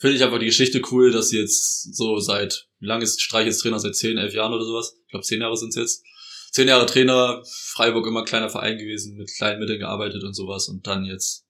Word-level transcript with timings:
finde 0.00 0.16
ich 0.16 0.24
einfach 0.24 0.38
die 0.38 0.46
Geschichte 0.46 0.82
cool, 0.90 1.10
dass 1.10 1.28
sie 1.28 1.38
jetzt 1.38 1.94
so 1.94 2.18
seit, 2.18 2.68
wie 2.80 2.86
lange 2.86 3.04
ist 3.04 3.20
Streich 3.20 3.46
jetzt 3.46 3.58
Trainer? 3.58 3.78
Seit 3.78 3.96
10, 3.96 4.18
11 4.18 4.34
Jahren 4.34 4.52
oder 4.52 4.64
sowas? 4.64 4.94
Ich 5.04 5.10
glaube, 5.10 5.24
10 5.24 5.40
Jahre 5.40 5.56
sind 5.56 5.70
es 5.70 5.76
jetzt. 5.76 6.04
10 6.52 6.68
Jahre 6.68 6.86
Trainer, 6.86 7.42
Freiburg 7.46 8.06
immer 8.06 8.24
kleiner 8.24 8.50
Verein 8.50 8.78
gewesen, 8.78 9.16
mit 9.16 9.30
kleinen 9.36 9.60
Mitteln 9.60 9.78
gearbeitet 9.78 10.22
und 10.22 10.34
sowas 10.34 10.68
und 10.68 10.86
dann 10.86 11.04
jetzt 11.04 11.46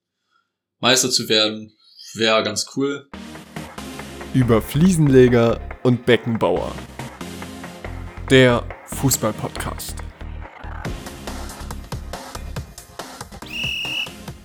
Meister 0.79 1.11
zu 1.11 1.29
werden, 1.29 1.77
wäre 2.15 2.43
ganz 2.43 2.67
cool. 2.77 3.09
Über 4.35 4.63
Fliesenleger 4.63 5.61
und 5.83 6.07
Beckenbauer. 6.07 6.75
Der 8.31 8.67
Fußball-Podcast. 8.87 9.97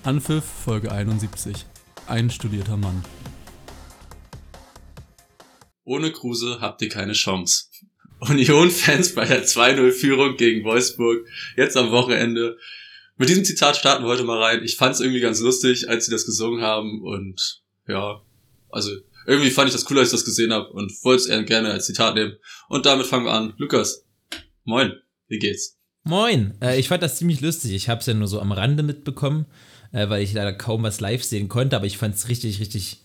Anpfiff 0.04 0.43
Folge 0.43 0.91
71. 0.91 1.66
Ein 2.07 2.29
studierter 2.29 2.77
Mann. 2.77 3.04
Ohne 5.88 6.11
Kruse 6.11 6.59
habt 6.59 6.82
ihr 6.82 6.89
keine 6.89 7.14
Chance. 7.14 7.68
Union-Fans 8.19 9.15
bei 9.15 9.25
der 9.25 9.45
2-0-Führung 9.45 10.36
gegen 10.36 10.65
Wolfsburg, 10.65 11.25
jetzt 11.55 11.78
am 11.78 11.91
Wochenende. 11.91 12.57
Mit 13.15 13.29
diesem 13.29 13.45
Zitat 13.45 13.78
starten 13.78 14.04
wir 14.04 14.09
heute 14.09 14.25
mal 14.25 14.42
rein. 14.42 14.64
Ich 14.64 14.75
fand 14.75 14.95
es 14.95 15.00
irgendwie 15.00 15.21
ganz 15.21 15.39
lustig, 15.39 15.87
als 15.87 16.05
sie 16.05 16.11
das 16.11 16.25
gesungen 16.25 16.61
haben 16.61 17.01
und 17.01 17.61
ja, 17.87 18.21
also 18.69 18.92
irgendwie 19.25 19.50
fand 19.50 19.69
ich 19.69 19.73
das 19.73 19.89
cool, 19.89 20.00
als 20.00 20.09
ich 20.09 20.15
das 20.15 20.25
gesehen 20.25 20.51
habe 20.51 20.68
und 20.73 20.92
wollte 21.05 21.31
es 21.31 21.45
gerne 21.45 21.71
als 21.71 21.86
Zitat 21.86 22.15
nehmen. 22.15 22.36
Und 22.67 22.86
damit 22.86 23.06
fangen 23.06 23.23
wir 23.23 23.31
an. 23.31 23.54
Lukas, 23.56 24.04
moin, 24.65 24.92
wie 25.29 25.39
geht's? 25.39 25.78
Moin, 26.04 26.56
äh, 26.61 26.78
ich 26.78 26.89
fand 26.89 27.01
das 27.01 27.15
ziemlich 27.15 27.39
lustig. 27.39 27.71
Ich 27.71 27.87
habe 27.87 28.01
es 28.01 28.07
ja 28.07 28.14
nur 28.14 28.28
so 28.28 28.42
am 28.42 28.51
Rande 28.51 28.83
mitbekommen, 28.83 29.45
äh, 29.93 30.09
weil 30.09 30.21
ich 30.21 30.33
leider 30.33 30.51
kaum 30.51 30.83
was 30.83 31.00
live 31.00 31.23
sehen 31.23 31.47
konnte, 31.47 31.78
aber 31.78 31.86
ich 31.86 31.97
fand 31.97 32.16
es 32.16 32.28
richtig, 32.28 32.59
richtig 32.59 33.00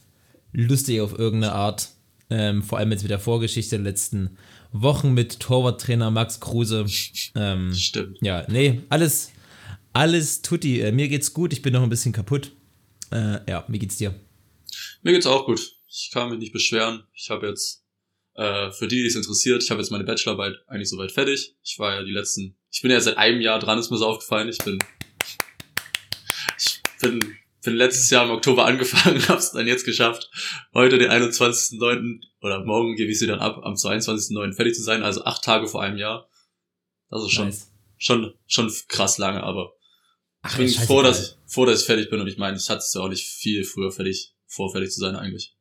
lustig 0.51 1.01
auf 1.01 1.17
irgendeine 1.17 1.53
Art. 1.53 1.91
Ähm, 2.35 2.63
vor 2.63 2.79
allem 2.79 2.91
jetzt 2.93 3.03
mit 3.03 3.11
der 3.11 3.19
Vorgeschichte 3.19 3.77
der 3.77 3.85
letzten 3.85 4.39
Wochen 4.73 5.13
mit 5.13 5.39
Torwarttrainer 5.39 6.11
Max 6.11 6.41
Kruse. 6.41 6.87
Ähm, 7.35 7.75
Stimmt. 7.75 8.19
Ja, 8.23 8.47
nee, 8.49 8.81
alles, 8.89 9.33
alles 9.93 10.41
tutti. 10.41 10.81
Äh, 10.81 10.93
mir 10.93 11.09
geht's 11.09 11.35
gut, 11.35 11.53
ich 11.53 11.61
bin 11.61 11.75
noch 11.75 11.83
ein 11.83 11.91
bisschen 11.91 12.13
kaputt. 12.13 12.53
Äh, 13.11 13.41
ja, 13.47 13.67
wie 13.69 13.79
geht's 13.79 13.99
dir? 13.99 14.15
Mir 15.03 15.13
geht's 15.13 15.27
auch 15.27 15.45
gut. 15.45 15.61
Ich 15.87 16.11
kann 16.11 16.31
mich 16.31 16.39
nicht 16.39 16.55
beschweren. 16.55 17.03
Ich 17.13 17.29
habe 17.29 17.49
jetzt, 17.49 17.85
äh, 18.35 18.71
für 18.71 18.89
die, 18.89 19.03
die 19.03 19.09
es 19.09 19.15
interessiert, 19.15 19.63
ich 19.63 19.71
habe 19.71 19.83
jetzt 19.83 19.91
meine 19.91 20.05
Bachelorarbeit 20.05 20.55
eigentlich 20.69 20.89
soweit 20.89 21.13
fertig. 21.13 21.55
Ich 21.63 21.79
war 21.79 21.97
ja 21.97 22.03
die 22.03 22.13
letzten, 22.13 22.57
ich 22.71 22.81
bin 22.81 22.91
ja 22.91 23.01
seit 23.01 23.19
einem 23.19 23.43
Jahr 23.43 23.59
dran, 23.59 23.79
ist 23.79 23.91
mir 23.91 23.99
so 23.99 24.07
aufgefallen. 24.07 24.49
Ich 24.49 24.59
bin, 24.59 24.79
ich 26.57 26.81
bin 26.99 27.37
bin 27.63 27.75
letztes 27.75 28.11
Jahr 28.11 28.25
im 28.25 28.31
Oktober 28.31 28.65
angefangen, 28.67 29.27
hab's 29.29 29.53
dann 29.53 29.67
jetzt 29.67 29.85
geschafft, 29.85 30.31
heute 30.75 30.99
den 30.99 31.11
21.09. 31.11 32.21
oder 32.41 32.65
morgen 32.65 32.97
gebe 32.97 33.11
ich 33.11 33.19
sie 33.19 33.27
dann 33.27 33.41
ab, 33.41 33.61
am 33.63 33.75
22.09. 33.75 34.55
fertig 34.55 34.75
zu 34.75 34.83
sein, 34.83 35.03
also 35.03 35.25
acht 35.25 35.43
Tage 35.43 35.67
vor 35.67 35.83
einem 35.83 35.97
Jahr. 35.97 36.29
Das 37.09 37.23
ist 37.23 37.33
schon, 37.33 37.47
nice. 37.47 37.71
schon, 37.99 38.35
schon 38.47 38.73
krass 38.89 39.19
lange, 39.19 39.43
aber 39.43 39.73
Ach, 40.43 40.59
ich 40.59 40.77
bin 40.77 40.87
froh, 40.87 41.03
dass 41.03 41.23
ich, 41.23 41.37
froh, 41.47 41.67
dass 41.67 41.81
ich 41.81 41.87
fertig 41.87 42.11
bin 42.11 42.21
und 42.21 42.27
ich 42.27 42.39
meine, 42.39 42.57
ich 42.57 42.69
hatte 42.69 42.81
es 42.81 42.93
ja 42.95 43.01
auch 43.01 43.09
nicht 43.09 43.29
viel 43.29 43.65
früher 43.65 43.93
fertig, 43.93 44.35
vor 44.47 44.73
fertig 44.73 44.91
zu 44.91 45.01
sein 45.01 45.15
eigentlich. 45.15 45.55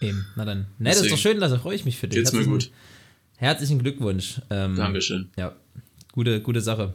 Eben, 0.00 0.26
na 0.36 0.44
dann. 0.44 0.68
Ne, 0.78 0.90
das 0.90 1.00
ist 1.00 1.10
doch 1.10 1.18
schön, 1.18 1.40
da 1.40 1.58
freue 1.58 1.74
ich 1.74 1.84
mich 1.84 1.96
für 1.96 2.08
dich. 2.08 2.18
Geht's 2.18 2.32
mir 2.32 2.44
gut. 2.44 2.70
Herzlichen 3.36 3.78
Glückwunsch. 3.78 4.40
Ähm, 4.50 4.76
Dankeschön. 4.76 5.32
Ja, 5.36 5.56
gute, 6.12 6.40
gute 6.40 6.60
Sache. 6.60 6.94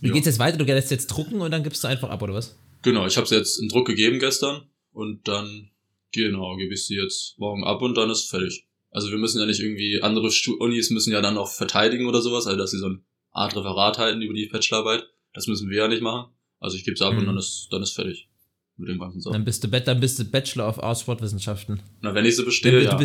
Wie 0.00 0.08
ja. 0.08 0.14
geht's 0.14 0.26
jetzt 0.26 0.38
weiter? 0.38 0.56
Du 0.56 0.64
gehst 0.64 0.90
jetzt 0.90 1.08
drucken 1.08 1.40
und 1.40 1.50
dann 1.50 1.62
gibst 1.62 1.84
du 1.84 1.88
einfach 1.88 2.08
ab, 2.08 2.22
oder 2.22 2.34
was? 2.34 2.56
Genau, 2.82 3.06
ich 3.06 3.16
habe 3.16 3.26
sie 3.26 3.36
jetzt 3.36 3.60
in 3.60 3.68
Druck 3.68 3.86
gegeben 3.86 4.18
gestern 4.18 4.62
und 4.92 5.26
dann, 5.28 5.70
genau, 6.12 6.56
gebe 6.56 6.74
ich 6.74 6.86
sie 6.86 6.96
jetzt 6.96 7.38
morgen 7.38 7.64
ab 7.64 7.82
und 7.82 7.96
dann 7.96 8.10
ist 8.10 8.28
fertig. 8.28 8.66
Also 8.90 9.10
wir 9.10 9.18
müssen 9.18 9.40
ja 9.40 9.46
nicht 9.46 9.60
irgendwie, 9.60 10.02
andere 10.02 10.30
Unis 10.58 10.90
müssen 10.90 11.12
ja 11.12 11.22
dann 11.22 11.38
auch 11.38 11.50
verteidigen 11.50 12.06
oder 12.06 12.20
sowas, 12.20 12.46
also 12.46 12.58
dass 12.58 12.72
sie 12.72 12.78
so 12.78 12.86
eine 12.86 13.00
Art 13.30 13.56
Referat 13.56 13.98
halten 13.98 14.20
über 14.20 14.34
die 14.34 14.46
Bachelorarbeit. 14.46 15.04
Das 15.32 15.46
müssen 15.46 15.70
wir 15.70 15.78
ja 15.78 15.88
nicht 15.88 16.02
machen. 16.02 16.30
Also 16.60 16.76
ich 16.76 16.84
gebe 16.84 16.94
es 16.94 17.02
ab 17.02 17.14
mhm. 17.14 17.20
und 17.20 17.26
dann 17.26 17.38
ist, 17.38 17.68
dann 17.70 17.82
ist 17.82 17.92
fertig. 17.92 18.28
Mit 18.76 18.88
dem 18.88 18.98
ganzen 18.98 19.20
Sachen. 19.20 19.32
Dann 19.32 19.44
bist 19.44 19.64
du, 19.64 19.68
dann 19.68 20.00
bist 20.00 20.18
du 20.18 20.24
Bachelor 20.24 20.68
of 20.68 20.82
Arts 20.82 21.00
Sportwissenschaften. 21.00 21.80
Na, 22.00 22.14
wenn 22.14 22.24
ich 22.24 22.36
sie 22.36 22.44
bestehe, 22.44 22.82
ja. 22.82 22.98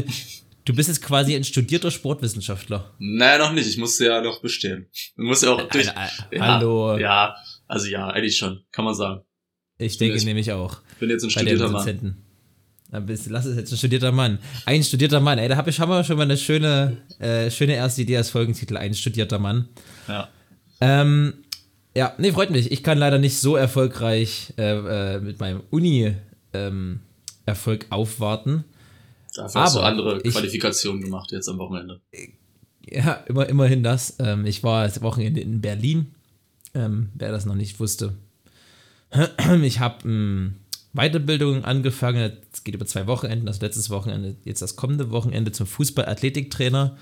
Du 0.67 0.75
bist 0.75 0.89
jetzt 0.89 1.01
quasi 1.01 1.33
ein 1.33 1.45
studierter 1.45 1.91
Sportwissenschaftler. 1.91 2.93
Naja, 2.99 3.37
noch 3.37 3.53
nicht. 3.53 3.67
Ich 3.67 3.77
musste 3.77 4.05
ja 4.05 4.21
noch 4.21 4.41
bestehen. 4.41 4.87
Du 5.15 5.23
musst 5.23 5.43
ja 5.43 5.51
auch 5.51 5.61
durch. 5.61 5.85
Ja, 5.85 6.09
Hallo. 6.39 6.97
Ja, 6.97 7.37
also 7.67 7.87
ja, 7.87 8.09
eigentlich 8.09 8.35
schon. 8.35 8.65
Kann 8.71 8.83
man 8.83 8.93
sagen. 8.93 9.21
Ich 9.77 9.97
denke 9.97 10.17
ich 10.17 10.25
nämlich 10.25 10.51
auch. 10.51 10.77
Ich 10.93 10.99
bin 10.99 11.09
jetzt 11.09 11.23
ein 11.23 11.29
studierter 11.29 11.69
Mann. 11.69 12.15
Lass 12.91 13.45
es 13.45 13.57
jetzt 13.57 13.71
ein 13.71 13.77
studierter 13.77 14.11
Mann. 14.11 14.39
Ein 14.65 14.83
studierter 14.83 15.19
Mann, 15.19 15.39
ey, 15.39 15.49
da 15.49 15.57
habe 15.57 15.69
ich 15.69 15.79
haben 15.79 15.89
wir 15.89 16.03
schon 16.03 16.17
mal 16.17 16.23
eine 16.23 16.37
schöne, 16.37 16.97
äh, 17.19 17.51
schöne 17.51 17.75
erste 17.75 18.01
Idee 18.01 18.17
als 18.17 18.29
Folgentitel, 18.29 18.77
ein 18.77 18.93
studierter 18.93 19.39
Mann. 19.39 19.67
Ja. 20.07 20.29
Ähm, 20.79 21.33
ja, 21.95 22.13
nee, 22.17 22.31
freut 22.31 22.49
mich. 22.49 22.71
Ich 22.71 22.83
kann 22.83 22.97
leider 22.97 23.17
nicht 23.17 23.39
so 23.39 23.55
erfolgreich 23.55 24.53
äh, 24.57 25.15
äh, 25.15 25.19
mit 25.19 25.39
meinem 25.39 25.63
Uni-Erfolg 25.69 27.83
ähm, 27.83 27.91
aufwarten. 27.91 28.63
Dafür 29.35 29.61
hast 29.61 29.75
du 29.75 29.79
andere 29.81 30.21
Qualifikationen 30.21 31.01
gemacht 31.01 31.31
jetzt 31.31 31.49
am 31.49 31.57
Wochenende. 31.57 31.99
Ja, 32.89 33.13
immer, 33.27 33.49
immerhin 33.49 33.83
das. 33.83 34.15
Ähm, 34.19 34.45
ich 34.45 34.63
war 34.63 34.85
das 34.85 35.01
Wochenende 35.01 35.41
in 35.41 35.61
Berlin. 35.61 36.13
Ähm, 36.73 37.09
wer 37.15 37.31
das 37.31 37.45
noch 37.45 37.55
nicht 37.55 37.79
wusste, 37.79 38.13
ich 39.63 39.79
habe 39.79 40.07
ähm, 40.07 40.55
Weiterbildung 40.93 41.63
angefangen, 41.63 42.33
es 42.51 42.63
geht 42.63 42.75
über 42.75 42.85
zwei 42.85 43.07
Wochenenden, 43.07 43.45
das 43.45 43.61
letztes 43.61 43.89
Wochenende, 43.89 44.35
jetzt 44.43 44.61
das 44.61 44.75
kommende 44.75 45.11
Wochenende 45.11 45.51
zum 45.51 45.67
Fußball-Athletiktrainer. 45.67 46.97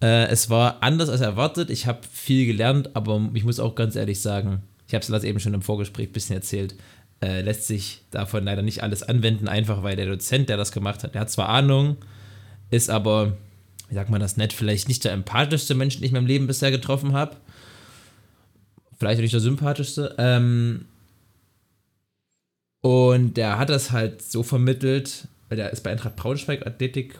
Äh, 0.00 0.26
es 0.28 0.50
war 0.50 0.82
anders 0.82 1.08
als 1.08 1.20
erwartet, 1.20 1.70
ich 1.70 1.86
habe 1.86 2.00
viel 2.10 2.46
gelernt, 2.46 2.94
aber 2.94 3.30
ich 3.34 3.44
muss 3.44 3.60
auch 3.60 3.74
ganz 3.74 3.96
ehrlich 3.96 4.20
sagen, 4.20 4.62
ich 4.88 4.94
habe 4.94 5.04
es 5.04 5.24
eben 5.24 5.40
schon 5.40 5.54
im 5.54 5.62
Vorgespräch 5.62 6.08
ein 6.08 6.12
bisschen 6.12 6.36
erzählt, 6.36 6.76
äh, 7.22 7.42
lässt 7.42 7.66
sich 7.66 8.02
davon 8.10 8.44
leider 8.44 8.62
nicht 8.62 8.82
alles 8.82 9.02
anwenden, 9.02 9.48
einfach 9.48 9.82
weil 9.82 9.96
der 9.96 10.06
Dozent, 10.06 10.48
der 10.48 10.56
das 10.56 10.72
gemacht 10.72 11.02
hat, 11.02 11.14
der 11.14 11.22
hat 11.22 11.30
zwar 11.30 11.48
Ahnung, 11.48 11.96
ist 12.70 12.90
aber, 12.90 13.36
wie 13.88 13.94
sagt 13.94 14.10
man 14.10 14.20
das 14.20 14.36
nett, 14.36 14.52
vielleicht 14.52 14.88
nicht 14.88 15.04
der 15.04 15.12
empathischste 15.12 15.74
Mensch, 15.74 15.96
den 15.96 16.04
ich 16.04 16.10
in 16.10 16.16
meinem 16.16 16.26
Leben 16.26 16.46
bisher 16.46 16.70
getroffen 16.70 17.12
habe. 17.12 17.36
Vielleicht 18.98 19.18
auch 19.18 19.22
nicht 19.22 19.34
der 19.34 19.40
sympathischste. 19.40 20.14
Ähm, 20.18 20.86
und 22.86 23.36
der 23.36 23.58
hat 23.58 23.68
das 23.68 23.90
halt 23.90 24.22
so 24.22 24.44
vermittelt, 24.44 25.26
weil 25.48 25.56
der 25.56 25.72
ist 25.72 25.82
bei 25.82 25.90
Eintracht 25.90 26.14
Braunschweig 26.14 26.64
Athletik, 26.64 27.18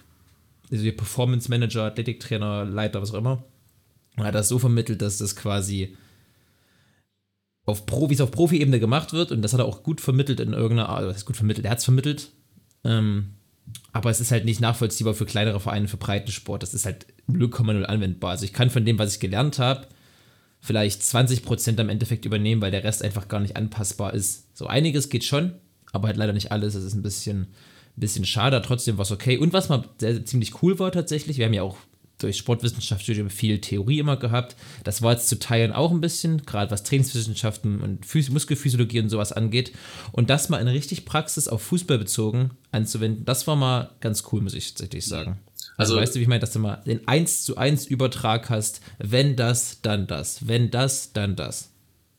also 0.71 0.84
Performance 0.93 1.50
Manager, 1.50 1.82
Athletiktrainer, 1.82 2.65
Leiter, 2.65 3.03
was 3.03 3.12
auch 3.12 3.19
immer. 3.19 3.43
Und 4.16 4.22
hat 4.22 4.37
das 4.37 4.47
so 4.47 4.60
vermittelt, 4.60 5.03
dass 5.03 5.19
das 5.19 5.34
quasi 5.34 5.97
auf 7.65 7.84
Pro, 7.84 8.09
wie 8.09 8.15
es 8.15 8.21
auf 8.21 8.31
Profi-Ebene 8.31 8.78
gemacht 8.78 9.12
wird, 9.12 9.32
und 9.32 9.43
das 9.43 9.54
hat 9.54 9.59
er 9.59 9.66
auch 9.66 9.82
gut 9.82 10.00
vermittelt 10.00 10.38
in 10.38 10.53
irgendeiner 10.53 10.88
Art, 10.88 11.03
das 11.03 11.16
ist 11.16 11.25
gut 11.25 11.37
vermittelt, 11.37 11.65
er 11.65 11.72
hat 11.72 11.78
es 11.78 11.84
vermittelt, 11.84 12.31
ähm, 12.84 13.31
aber 13.93 14.10
es 14.10 14.21
ist 14.21 14.31
halt 14.31 14.44
nicht 14.44 14.60
nachvollziehbar 14.60 15.15
für 15.15 15.27
kleinere 15.27 15.59
Vereine, 15.59 15.88
für 15.88 15.97
Breitensport, 15.97 16.62
das 16.62 16.75
ist 16.75 16.87
halt 16.87 17.06
0,0 17.28 17.83
anwendbar. 17.83 18.31
Also 18.31 18.44
ich 18.44 18.53
kann 18.53 18.71
von 18.71 18.84
dem, 18.84 19.00
was 19.00 19.15
ich 19.15 19.21
gelernt 19.21 19.59
habe, 19.59 19.88
vielleicht 20.66 21.00
20% 21.03 21.81
am 21.81 21.88
Endeffekt 21.88 22.25
übernehmen, 22.25 22.60
weil 22.60 22.72
der 22.72 22.82
Rest 22.82 23.04
einfach 23.04 23.28
gar 23.28 23.38
nicht 23.38 23.56
anpassbar 23.56 24.15
ist. 24.15 24.47
So 24.53 24.66
einiges 24.66 25.09
geht 25.09 25.22
schon, 25.22 25.53
aber 25.93 26.09
halt 26.09 26.16
leider 26.16 26.32
nicht 26.32 26.50
alles. 26.50 26.75
Das 26.75 26.82
ist 26.82 26.94
ein 26.94 27.03
bisschen, 27.03 27.43
ein 27.43 27.49
bisschen 28.00 28.25
schade, 28.25 28.60
trotzdem 28.62 28.99
war 28.99 29.04
es 29.04 29.12
okay. 29.12 29.38
Und 29.38 29.53
was 29.53 29.69
mal 29.69 29.84
sehr, 30.00 30.25
ziemlich 30.25 30.60
cool 30.62 30.81
war 30.81 30.91
tatsächlich, 30.91 31.38
wir 31.38 31.47
haben 31.47 31.53
ja 31.53 31.62
auch 31.62 31.77
durch 32.19 32.37
Sportwissenschaftsstudium 32.38 33.31
viel 33.31 33.60
Theorie 33.60 34.00
immer 34.00 34.16
gehabt. 34.16 34.56
Das 34.82 35.03
war 35.03 35.12
jetzt 35.12 35.28
zu 35.28 35.38
teilen 35.38 35.71
auch 35.72 35.93
ein 35.93 36.00
bisschen, 36.00 36.44
gerade 36.47 36.72
was 36.72 36.83
Trainingswissenschaften 36.83 37.81
und 37.81 38.04
Phys 38.04 38.31
Muskelphysiologie 38.31 39.00
und 39.00 39.09
sowas 39.09 39.33
angeht. 39.33 39.72
Und 40.10 40.31
das 40.31 40.48
mal 40.48 40.59
in 40.59 40.66
richtig 40.66 41.04
Praxis 41.04 41.47
auf 41.47 41.62
Fußball 41.62 41.98
bezogen 41.98 42.50
anzuwenden, 42.72 43.25
das 43.25 43.47
war 43.47 43.54
mal 43.54 43.91
ganz 44.00 44.25
cool, 44.33 44.41
muss 44.41 44.54
ich 44.54 44.71
tatsächlich 44.71 45.07
sagen. 45.07 45.39
Also, 45.77 45.95
also, 45.95 46.03
weißt 46.03 46.15
du, 46.15 46.19
wie 46.19 46.23
ich 46.23 46.28
meine, 46.28 46.41
dass 46.41 46.53
du 46.53 46.59
mal 46.59 46.83
den 46.87 47.07
1 47.07 47.45
zu 47.45 47.57
1 47.57 47.87
Übertrag 47.87 48.49
hast, 48.51 48.81
wenn 48.99 49.37
das, 49.37 49.83
dann 49.83 50.07
das, 50.07 50.49
wenn 50.49 50.71
das, 50.71 51.13
dann 51.13 51.37
das. 51.37 51.73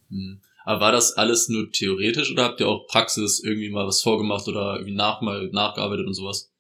Hm. 0.09 0.42
Aber 0.63 0.81
war 0.81 0.92
das 0.92 1.13
alles 1.13 1.48
nur 1.50 1.71
theoretisch 1.71 2.31
oder 2.31 2.44
habt 2.44 2.59
ihr 2.59 2.68
auch 2.68 2.88
Praxis 2.88 3.42
irgendwie 3.42 3.69
mal 3.69 3.88
was 3.88 4.01
vorgemacht 4.01 4.48
oder 4.48 4.75
irgendwie 4.75 4.95
nach, 4.95 5.21
mal 5.21 5.50
nachgearbeitet 5.51 6.06
und 6.06 6.13
sowas? 6.13 6.51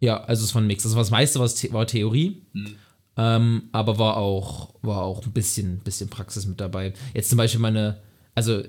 Ja, 0.00 0.22
also 0.22 0.44
es 0.44 0.54
war 0.54 0.62
ein 0.62 0.66
Mix. 0.66 0.82
Das 0.82 0.92
war 0.92 1.00
das 1.00 1.10
meiste 1.10 1.40
was 1.40 1.72
war 1.72 1.86
Theorie, 1.86 2.42
hm. 2.52 2.76
ähm, 3.16 3.68
aber 3.72 3.98
war 3.98 4.16
auch, 4.16 4.74
war 4.82 5.02
auch 5.02 5.24
ein 5.24 5.32
bisschen, 5.32 5.80
bisschen 5.80 6.08
Praxis 6.08 6.46
mit 6.46 6.60
dabei. 6.60 6.92
Jetzt 7.14 7.30
zum 7.30 7.38
Beispiel 7.38 7.60
meine, 7.60 8.00
also 8.34 8.62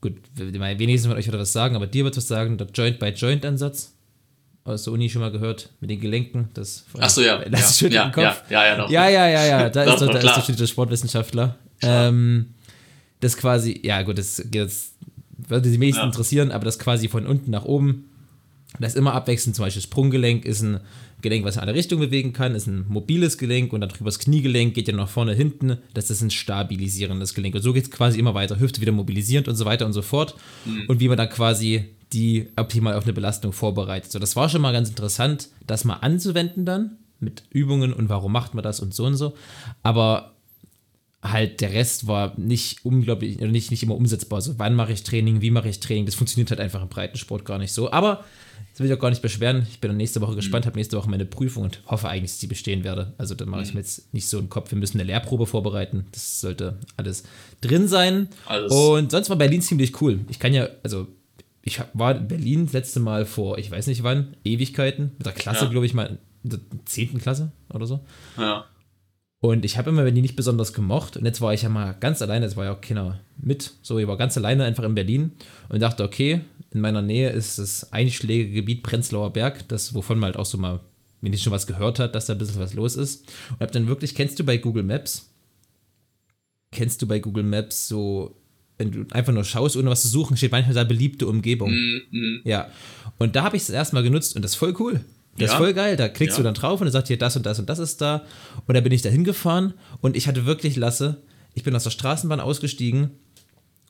gut, 0.00 0.14
wenigstens 0.34 1.06
von 1.06 1.16
euch 1.16 1.26
wird 1.26 1.38
was 1.38 1.52
sagen, 1.52 1.76
aber 1.76 1.86
dir 1.86 2.04
wird 2.04 2.16
was 2.16 2.26
sagen, 2.26 2.58
der 2.58 2.66
Joint-by-Joint-Ansatz 2.66 3.93
aus 4.64 4.84
der 4.84 4.92
Uni 4.92 5.10
schon 5.10 5.20
mal 5.20 5.30
gehört, 5.30 5.70
mit 5.80 5.90
den 5.90 6.00
Gelenken. 6.00 6.48
Das 6.54 6.84
Ach 6.98 7.10
so, 7.10 7.20
ja. 7.20 7.38
Das 7.50 7.80
ja, 7.80 7.88
ja, 7.88 8.04
im 8.04 8.12
Kopf. 8.12 8.42
Ja, 8.50 8.66
ja, 8.66 8.76
ja, 8.76 8.88
ja, 8.88 9.08
ja, 9.08 9.28
ja, 9.28 9.46
ja. 9.46 9.70
Da, 9.70 9.82
ist, 9.94 10.00
doch, 10.00 10.08
da 10.08 10.36
ist 10.38 10.60
der 10.60 10.66
Sportwissenschaftler. 10.66 11.56
Ähm, 11.82 12.54
das 13.20 13.36
quasi, 13.36 13.80
ja 13.84 14.02
gut, 14.02 14.18
das, 14.18 14.42
das 14.46 14.92
würde 15.48 15.70
die 15.70 15.80
wenigsten 15.80 16.02
ja. 16.02 16.06
interessieren, 16.06 16.50
aber 16.50 16.64
das 16.64 16.78
quasi 16.78 17.08
von 17.08 17.26
unten 17.26 17.50
nach 17.50 17.64
oben 17.64 18.10
Das 18.78 18.92
ist 18.92 18.98
immer 18.98 19.12
abwechselnd, 19.14 19.54
zum 19.56 19.64
Beispiel 19.64 19.82
Sprunggelenk 19.82 20.44
ist 20.44 20.62
ein 20.62 20.80
Gelenk, 21.20 21.44
was 21.44 21.56
in 21.56 21.62
alle 21.62 21.74
Richtungen 21.74 22.02
bewegen 22.02 22.32
kann, 22.34 22.54
ist 22.54 22.66
ein 22.66 22.84
mobiles 22.88 23.38
Gelenk 23.38 23.72
und 23.72 23.80
dann 23.80 23.88
drüber 23.88 24.06
das 24.06 24.18
Kniegelenk 24.18 24.74
geht 24.74 24.88
ja 24.88 24.94
nach 24.94 25.08
vorne, 25.08 25.32
hinten, 25.32 25.78
das 25.94 26.10
ist 26.10 26.20
ein 26.20 26.30
stabilisierendes 26.30 27.32
Gelenk. 27.34 27.54
Und 27.54 27.62
so 27.62 27.72
geht 27.72 27.84
es 27.84 27.90
quasi 27.90 28.18
immer 28.18 28.34
weiter, 28.34 28.60
Hüfte 28.60 28.82
wieder 28.82 28.92
mobilisierend 28.92 29.48
und 29.48 29.56
so 29.56 29.64
weiter 29.64 29.86
und 29.86 29.94
so 29.94 30.02
fort. 30.02 30.34
Und 30.86 31.00
wie 31.00 31.08
man 31.08 31.16
dann 31.16 31.30
quasi 31.30 31.93
die 32.12 32.48
optimal 32.56 32.94
auf 32.94 33.04
eine 33.04 33.12
Belastung 33.12 33.52
vorbereitet. 33.52 34.12
So, 34.12 34.18
das 34.18 34.36
war 34.36 34.48
schon 34.48 34.62
mal 34.62 34.72
ganz 34.72 34.88
interessant, 34.88 35.48
das 35.66 35.84
mal 35.84 35.94
anzuwenden 35.94 36.64
dann 36.64 36.98
mit 37.20 37.44
Übungen 37.50 37.92
und 37.92 38.08
warum 38.08 38.32
macht 38.32 38.54
man 38.54 38.62
das 38.62 38.80
und 38.80 38.94
so 38.94 39.06
und 39.06 39.16
so. 39.16 39.34
Aber 39.82 40.34
halt 41.22 41.60
der 41.60 41.72
Rest 41.72 42.06
war 42.06 42.38
nicht 42.38 42.84
unglaublich, 42.84 43.38
oder 43.38 43.48
nicht, 43.48 43.70
nicht 43.70 43.82
immer 43.82 43.96
umsetzbar. 43.96 44.40
So, 44.42 44.58
wann 44.58 44.74
mache 44.74 44.92
ich 44.92 45.02
Training, 45.02 45.40
wie 45.40 45.50
mache 45.50 45.68
ich 45.68 45.80
Training, 45.80 46.04
das 46.06 46.14
funktioniert 46.14 46.50
halt 46.50 46.60
einfach 46.60 46.82
im 46.82 46.88
Breitensport 46.88 47.44
gar 47.44 47.58
nicht 47.58 47.72
so. 47.72 47.90
Aber 47.90 48.24
das 48.70 48.80
will 48.80 48.88
ich 48.88 48.92
auch 48.92 49.00
gar 49.00 49.10
nicht 49.10 49.22
beschweren. 49.22 49.66
Ich 49.70 49.80
bin 49.80 49.88
dann 49.88 49.96
nächste 49.96 50.20
Woche 50.20 50.34
gespannt, 50.34 50.66
habe 50.66 50.76
nächste 50.76 50.96
Woche 50.98 51.08
meine 51.08 51.24
Prüfung 51.24 51.64
und 51.64 51.80
hoffe 51.86 52.08
eigentlich, 52.08 52.32
dass 52.32 52.42
ich 52.42 52.48
bestehen 52.48 52.84
werde. 52.84 53.14
Also 53.18 53.34
da 53.34 53.46
mache 53.46 53.62
ich 53.62 53.72
mir 53.72 53.80
jetzt 53.80 54.12
nicht 54.12 54.28
so 54.28 54.38
einen 54.38 54.50
Kopf. 54.50 54.70
Wir 54.70 54.78
müssen 54.78 55.00
eine 55.00 55.06
Lehrprobe 55.06 55.46
vorbereiten. 55.46 56.06
Das 56.12 56.40
sollte 56.40 56.78
alles 56.96 57.22
drin 57.60 57.88
sein. 57.88 58.28
Alles. 58.46 58.72
Und 58.72 59.10
sonst 59.12 59.30
war 59.30 59.36
Berlin 59.36 59.62
ziemlich 59.62 60.00
cool. 60.02 60.20
Ich 60.28 60.38
kann 60.38 60.52
ja, 60.52 60.68
also 60.82 61.06
ich 61.64 61.80
war 61.94 62.16
in 62.16 62.28
Berlin 62.28 62.64
das 62.66 62.72
letzte 62.74 63.00
Mal 63.00 63.24
vor, 63.24 63.58
ich 63.58 63.70
weiß 63.70 63.86
nicht 63.86 64.02
wann, 64.02 64.36
Ewigkeiten, 64.44 65.12
mit 65.16 65.26
der 65.26 65.32
Klasse, 65.32 65.64
Ja. 65.64 65.70
glaube 65.70 65.86
ich 65.86 65.94
mal, 65.94 66.18
in 66.42 66.50
der 66.50 66.60
10. 66.84 67.18
Klasse 67.18 67.52
oder 67.72 67.86
so. 67.86 68.00
Ja. 68.36 68.66
Und 69.40 69.64
ich 69.64 69.76
habe 69.76 69.90
immer 69.90 70.02
Berlin 70.04 70.22
nicht 70.22 70.36
besonders 70.36 70.72
gemocht. 70.72 71.16
Und 71.16 71.24
jetzt 71.26 71.40
war 71.40 71.52
ich 71.52 71.62
ja 71.62 71.68
mal 71.68 71.92
ganz 71.92 72.22
alleine, 72.22 72.46
es 72.46 72.56
war 72.56 72.64
ja 72.66 72.72
auch 72.74 72.80
keiner 72.80 73.20
mit. 73.36 73.74
So, 73.82 73.98
ich 73.98 74.06
war 74.06 74.16
ganz 74.16 74.36
alleine 74.38 74.64
einfach 74.64 74.84
in 74.84 74.94
Berlin 74.94 75.32
und 75.68 75.80
dachte, 75.80 76.02
okay, 76.04 76.40
in 76.70 76.80
meiner 76.80 77.02
Nähe 77.02 77.30
ist 77.30 77.58
das 77.58 77.92
einschlägige 77.92 78.54
Gebiet 78.54 78.82
Prenzlauer 78.82 79.32
Berg, 79.32 79.68
das, 79.68 79.94
wovon 79.94 80.18
man 80.18 80.28
halt 80.28 80.36
auch 80.36 80.46
so 80.46 80.58
mal, 80.58 80.80
wenn 81.20 81.32
ich 81.32 81.42
schon 81.42 81.52
was 81.52 81.66
gehört 81.66 81.98
hat, 81.98 82.14
dass 82.14 82.26
da 82.26 82.34
ein 82.34 82.38
bisschen 82.38 82.60
was 82.60 82.74
los 82.74 82.96
ist. 82.96 83.26
Und 83.52 83.60
hab 83.60 83.72
dann 83.72 83.86
wirklich, 83.86 84.14
kennst 84.14 84.38
du 84.38 84.44
bei 84.44 84.56
Google 84.56 84.82
Maps, 84.82 85.30
kennst 86.72 87.00
du 87.02 87.06
bei 87.06 87.18
Google 87.20 87.44
Maps 87.44 87.86
so, 87.88 88.36
wenn 88.78 88.90
du 88.90 89.04
einfach 89.12 89.32
nur 89.32 89.44
schaust, 89.44 89.76
ohne 89.76 89.90
was 89.90 90.02
zu 90.02 90.08
suchen, 90.08 90.36
steht 90.36 90.52
manchmal 90.52 90.74
da 90.74 90.84
beliebte 90.84 91.26
Umgebung. 91.26 91.70
Mhm, 91.70 92.02
mhm. 92.10 92.40
Ja. 92.44 92.68
Und 93.18 93.36
da 93.36 93.44
habe 93.44 93.56
ich 93.56 93.62
es 93.62 93.70
erstmal 93.70 94.02
genutzt 94.02 94.34
und 94.36 94.42
das 94.42 94.52
ist 94.52 94.56
voll 94.56 94.74
cool. 94.80 95.00
Das 95.38 95.46
ist 95.46 95.52
Ja? 95.52 95.58
voll 95.58 95.74
geil. 95.74 95.96
Da 95.96 96.08
klickst 96.08 96.36
Ja. 96.36 96.42
du 96.42 96.44
dann 96.44 96.54
drauf 96.54 96.80
und 96.80 96.86
er 96.88 96.90
sagt 96.92 97.08
hier, 97.08 97.18
das 97.18 97.36
und 97.36 97.44
das 97.46 97.58
und 97.58 97.68
das 97.68 97.78
ist 97.78 98.00
da. 98.00 98.24
Und 98.66 98.74
da 98.74 98.80
bin 98.80 98.92
ich 98.92 99.02
da 99.02 99.10
hingefahren 99.10 99.74
und 100.00 100.16
ich 100.16 100.26
hatte 100.28 100.46
wirklich 100.46 100.76
Lasse. 100.76 101.22
Ich 101.54 101.62
bin 101.62 101.74
aus 101.76 101.84
der 101.84 101.90
Straßenbahn 101.90 102.40
ausgestiegen 102.40 103.10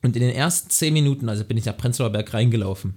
und 0.03 0.17
in 0.17 0.23
den 0.23 0.35
ersten 0.35 0.69
zehn 0.71 0.93
Minuten, 0.93 1.29
also 1.31 1.45
bin 1.45 1.57
ich 1.57 1.65
nach 1.65 1.77
Prenzlauer 1.77 2.11
Berg 2.11 2.33
reingelaufen. 2.35 2.95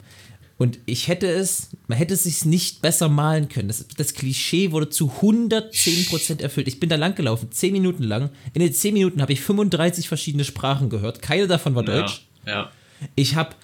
Und 0.58 0.80
ich 0.86 1.08
hätte 1.08 1.28
es, 1.28 1.70
man 1.88 1.98
hätte 1.98 2.16
es 2.16 2.24
sich 2.24 2.44
nicht 2.44 2.82
besser 2.82 3.10
malen 3.10 3.48
können. 3.48 3.68
Das, 3.68 3.86
das 3.96 4.14
Klischee 4.14 4.72
wurde 4.72 4.90
zu 4.90 5.12
110% 5.22 6.42
erfüllt. 6.42 6.68
Ich 6.68 6.80
bin 6.80 6.90
da 6.90 6.96
lang 6.96 7.14
gelaufen, 7.14 7.52
10 7.52 7.72
Minuten 7.72 8.04
lang. 8.04 8.32
In 8.54 8.62
den 8.62 8.74
10 8.74 8.94
Minuten 8.94 9.22
habe 9.22 9.34
ich 9.34 9.42
35 9.42 10.08
verschiedene 10.08 10.44
Sprachen 10.44 10.90
gehört. 10.90 11.22
Keine 11.22 11.48
davon 11.48 11.76
war 11.76 11.88
Ja. 11.88 12.02
Deutsch. 12.02 12.28
Ja. 12.46 12.72
Ich 13.16 13.36
habe 13.36 13.56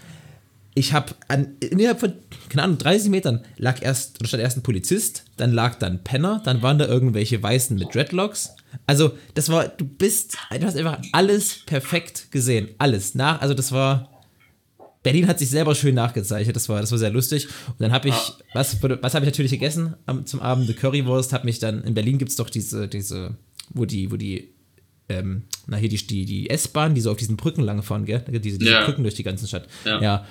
ich 0.76 0.94
habe 0.94 1.14
an 1.28 1.56
innerhalb 1.60 2.00
von 2.00 2.14
keine 2.50 2.64
Ahnung 2.64 2.78
30 2.78 3.10
Metern 3.10 3.44
lag 3.58 3.82
erst 3.82 4.20
oder 4.20 4.28
stand 4.28 4.42
erst 4.42 4.58
ein 4.58 4.64
Polizist, 4.64 5.26
dann 5.38 5.52
lag 5.54 5.76
da 5.76 5.88
ein 5.88 6.04
Penner, 6.04 6.42
dann 6.44 6.62
waren 6.62 6.80
da 6.80 6.88
irgendwelche 6.88 7.42
Weißen 7.42 7.78
mit 7.78 7.94
Dreadlocks. 7.94 8.56
Also 8.88 9.16
das 9.36 9.50
war 9.50 9.68
du 9.68 9.86
bist 9.86 10.38
du 10.52 10.66
hast 10.66 10.76
einfach 10.76 11.00
alles 11.12 11.60
perfekt 11.66 12.32
gesehen, 12.32 12.70
alles 12.80 13.14
nach 13.14 13.42
also 13.42 13.54
das 13.54 13.72
war 13.72 14.10
Berlin 15.04 15.28
hat 15.28 15.38
sich 15.40 15.50
selber 15.50 15.76
schön 15.76 15.96
nachgezeichnet, 15.96 16.56
das 16.56 16.70
war, 16.70 16.80
das 16.82 16.92
war 16.92 16.98
sehr 16.98 17.12
lustig. 17.12 17.48
Und 17.68 17.80
dann 17.82 17.92
habe 17.92 18.08
ich, 18.10 18.14
Ah. 18.16 18.34
was, 18.54 18.82
was 18.82 19.14
habe 19.14 19.26
ich 19.26 19.32
natürlich 19.32 19.52
gegessen 19.52 19.96
am, 20.06 20.26
zum 20.26 20.40
Abend? 20.40 20.68
Die 20.70 20.74
Currywurst, 20.74 21.34
habe 21.34 21.46
mich 21.46 21.60
dann, 21.60 21.84
in 21.84 21.94
Berlin 21.94 22.18
gibt 22.18 22.32
es 22.32 22.38
doch 22.38 22.50
diese, 22.50 22.88
diese, 22.88 23.36
wo 23.74 23.86
die, 23.86 24.12
wo 24.12 24.16
die, 24.16 24.50
ähm, 25.10 25.44
na 25.68 25.76
hier 25.78 25.90
die, 25.90 25.98
die, 26.08 26.26
die 26.26 26.50
S-Bahn, 26.50 26.96
die 26.96 27.02
so 27.02 27.12
auf 27.12 27.18
diesen 27.18 27.36
Brücken 27.36 27.62
lang 27.62 27.84
fahren, 27.84 28.06
gell? 28.06 28.24
Diese, 28.40 28.58
diese 28.58 28.72
Ja. 28.72 28.86
Brücken 28.86 29.04
durch 29.04 29.16
die 29.16 29.24
ganze 29.24 29.46
Stadt. 29.48 29.68
Ja. 29.86 30.02
ja. 30.02 30.26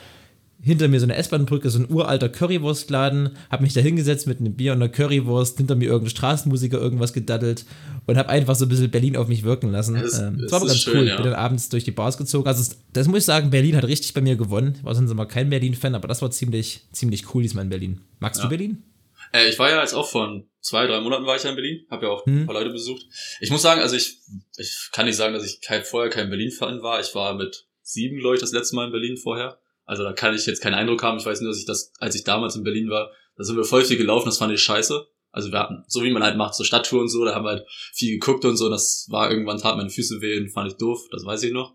Hinter 0.65 0.87
mir 0.87 1.01
so 1.01 1.07
eine 1.07 1.17
S-Bahn-Brücke, 1.17 1.71
so 1.71 1.81
ein 1.81 1.91
uralter 1.91 2.29
Currywurstladen, 2.29 3.31
habe 3.51 3.63
mich 3.65 3.73
da 3.75 3.81
hingesetzt 3.81 4.27
mit 4.29 4.39
einem 4.41 4.55
Bier 4.55 4.73
und 4.73 4.79
einer 4.83 4.89
Currywurst, 4.89 5.59
hinter 5.59 5.75
mir 5.75 5.87
irgendein 5.87 6.11
Straßenmusiker 6.11 6.79
irgendwas 6.81 7.13
gedaddelt 7.13 7.65
und 8.07 8.17
habe 8.17 8.29
einfach 8.29 8.55
so 8.55 8.65
ein 8.67 8.69
bisschen 8.69 8.91
Berlin 8.91 9.17
auf 9.17 9.27
mich 9.29 9.43
wirken 9.43 9.71
lassen. 9.73 9.95
Das- 10.01 10.21
ähm, 10.21 10.39
das 10.41 10.53
war 10.53 10.61
aber 10.61 10.69
ganz 10.69 10.81
schön, 10.81 10.99
cool. 11.01 11.09
ja. 11.09 11.17
Bin 11.17 11.25
dann 11.25 11.35
abends 11.35 11.69
durch 11.69 11.83
die 11.85 11.91
Bars 11.91 12.17
gezogen. 12.17 12.47
Also 12.47 12.75
das 12.93 13.09
muss 13.09 13.19
ich 13.19 13.25
sagen, 13.25 13.51
Berlin 13.51 13.77
hat 13.77 13.85
richtig 13.85 14.15
bei 14.15 14.21
mir 14.21 14.37
gewonnen. 14.37 14.75
Ich 14.79 14.85
war 14.85 14.95
sonst 14.95 15.11
immer 15.11 15.27
kein 15.27 15.51
Berlin-Fan, 15.51 15.95
aber 15.97 16.07
das 16.09 16.23
war 16.23 16.31
ziemlich, 16.31 16.87
ziemlich 16.93 17.35
cool 17.35 17.43
diesmal 17.43 17.65
in 17.65 17.71
Berlin. 17.71 18.01
Magst 18.21 18.39
Ja. 18.41 18.45
du 18.45 18.51
Berlin? 18.51 18.85
Äh, 19.33 19.49
ich 19.49 19.59
war 19.59 19.69
ja 19.71 19.81
jetzt 19.81 19.95
auch 19.95 20.09
vor 20.09 20.43
zwei, 20.61 20.87
drei 20.87 21.01
Monaten 21.01 21.27
war 21.27 21.35
ich 21.37 21.43
ja 21.43 21.51
in 21.51 21.57
Berlin, 21.57 21.81
habe 21.91 22.07
ja 22.07 22.13
auch 22.13 22.25
Hm. 22.25 22.43
ein 22.43 22.47
paar 22.47 22.55
Leute 22.55 22.71
besucht. 22.71 23.03
Ich 23.41 23.51
muss 23.51 23.63
sagen, 23.63 23.81
also 23.81 23.97
ich, 23.97 24.19
ich 24.57 24.91
kann 24.93 25.07
nicht 25.07 25.17
sagen, 25.17 25.35
dass 25.35 25.45
ich 25.45 25.61
kein, 25.61 25.83
vorher 25.83 26.11
kein 26.11 26.29
Berlin-Fan 26.29 26.83
war. 26.83 27.01
Ich 27.01 27.15
war 27.17 27.35
mit 27.35 27.67
sieben, 27.83 28.19
glaube 28.21 28.37
ich, 28.37 28.41
das 28.41 28.53
letzte 28.53 28.77
Mal 28.77 28.87
in 28.87 28.93
Berlin 28.93 29.17
vorher. 29.17 29.59
Also 29.93 30.05
da 30.05 30.15
kann 30.15 30.35
ich 30.35 30.47
jetzt 30.47 30.63
keinen 30.63 30.73
Eindruck 30.73 31.03
haben. 31.03 31.19
Ich 31.19 31.27
weiß 31.27 31.43
nur, 31.43 31.51
dass 31.51 31.59
ich 31.59 31.67
das, 31.67 31.93
als 31.99 32.15
ich 32.15 32.25
damals 32.25 32.57
in 32.57 32.65
Berlin 32.65 32.89
war, 32.89 33.11
da 33.37 33.45
sind 33.45 33.59
wir 33.59 33.65
voll 33.65 33.85
viel 33.85 33.99
gelaufen, 33.99 34.25
das 34.25 34.39
fand 34.39 34.51
ich 34.51 34.63
scheiße. 34.63 35.07
Also 35.33 35.53
wir 35.53 35.59
hatten, 35.59 35.85
so 35.87 36.03
wie 36.03 36.11
man 36.11 36.23
halt 36.23 36.39
macht, 36.39 36.55
so 36.55 36.65
Stadttour 36.65 37.03
und 37.03 37.11
so, 37.11 37.27
da 37.27 37.35
haben 37.35 37.45
wir 37.45 37.51
halt 37.51 37.67
viel 37.93 38.13
geguckt 38.13 38.47
und 38.47 38.57
so, 38.57 38.71
das 38.71 39.07
war 39.11 39.31
irgendwann 39.31 39.59
tat 39.59 39.77
meine 39.77 39.91
Füße 39.91 40.23
weh 40.23 40.39
und 40.39 40.49
fand 40.49 40.73
ich 40.73 40.79
doof, 40.79 41.09
das 41.11 41.27
weiß 41.27 41.43
ich 41.43 41.53
noch. 41.53 41.75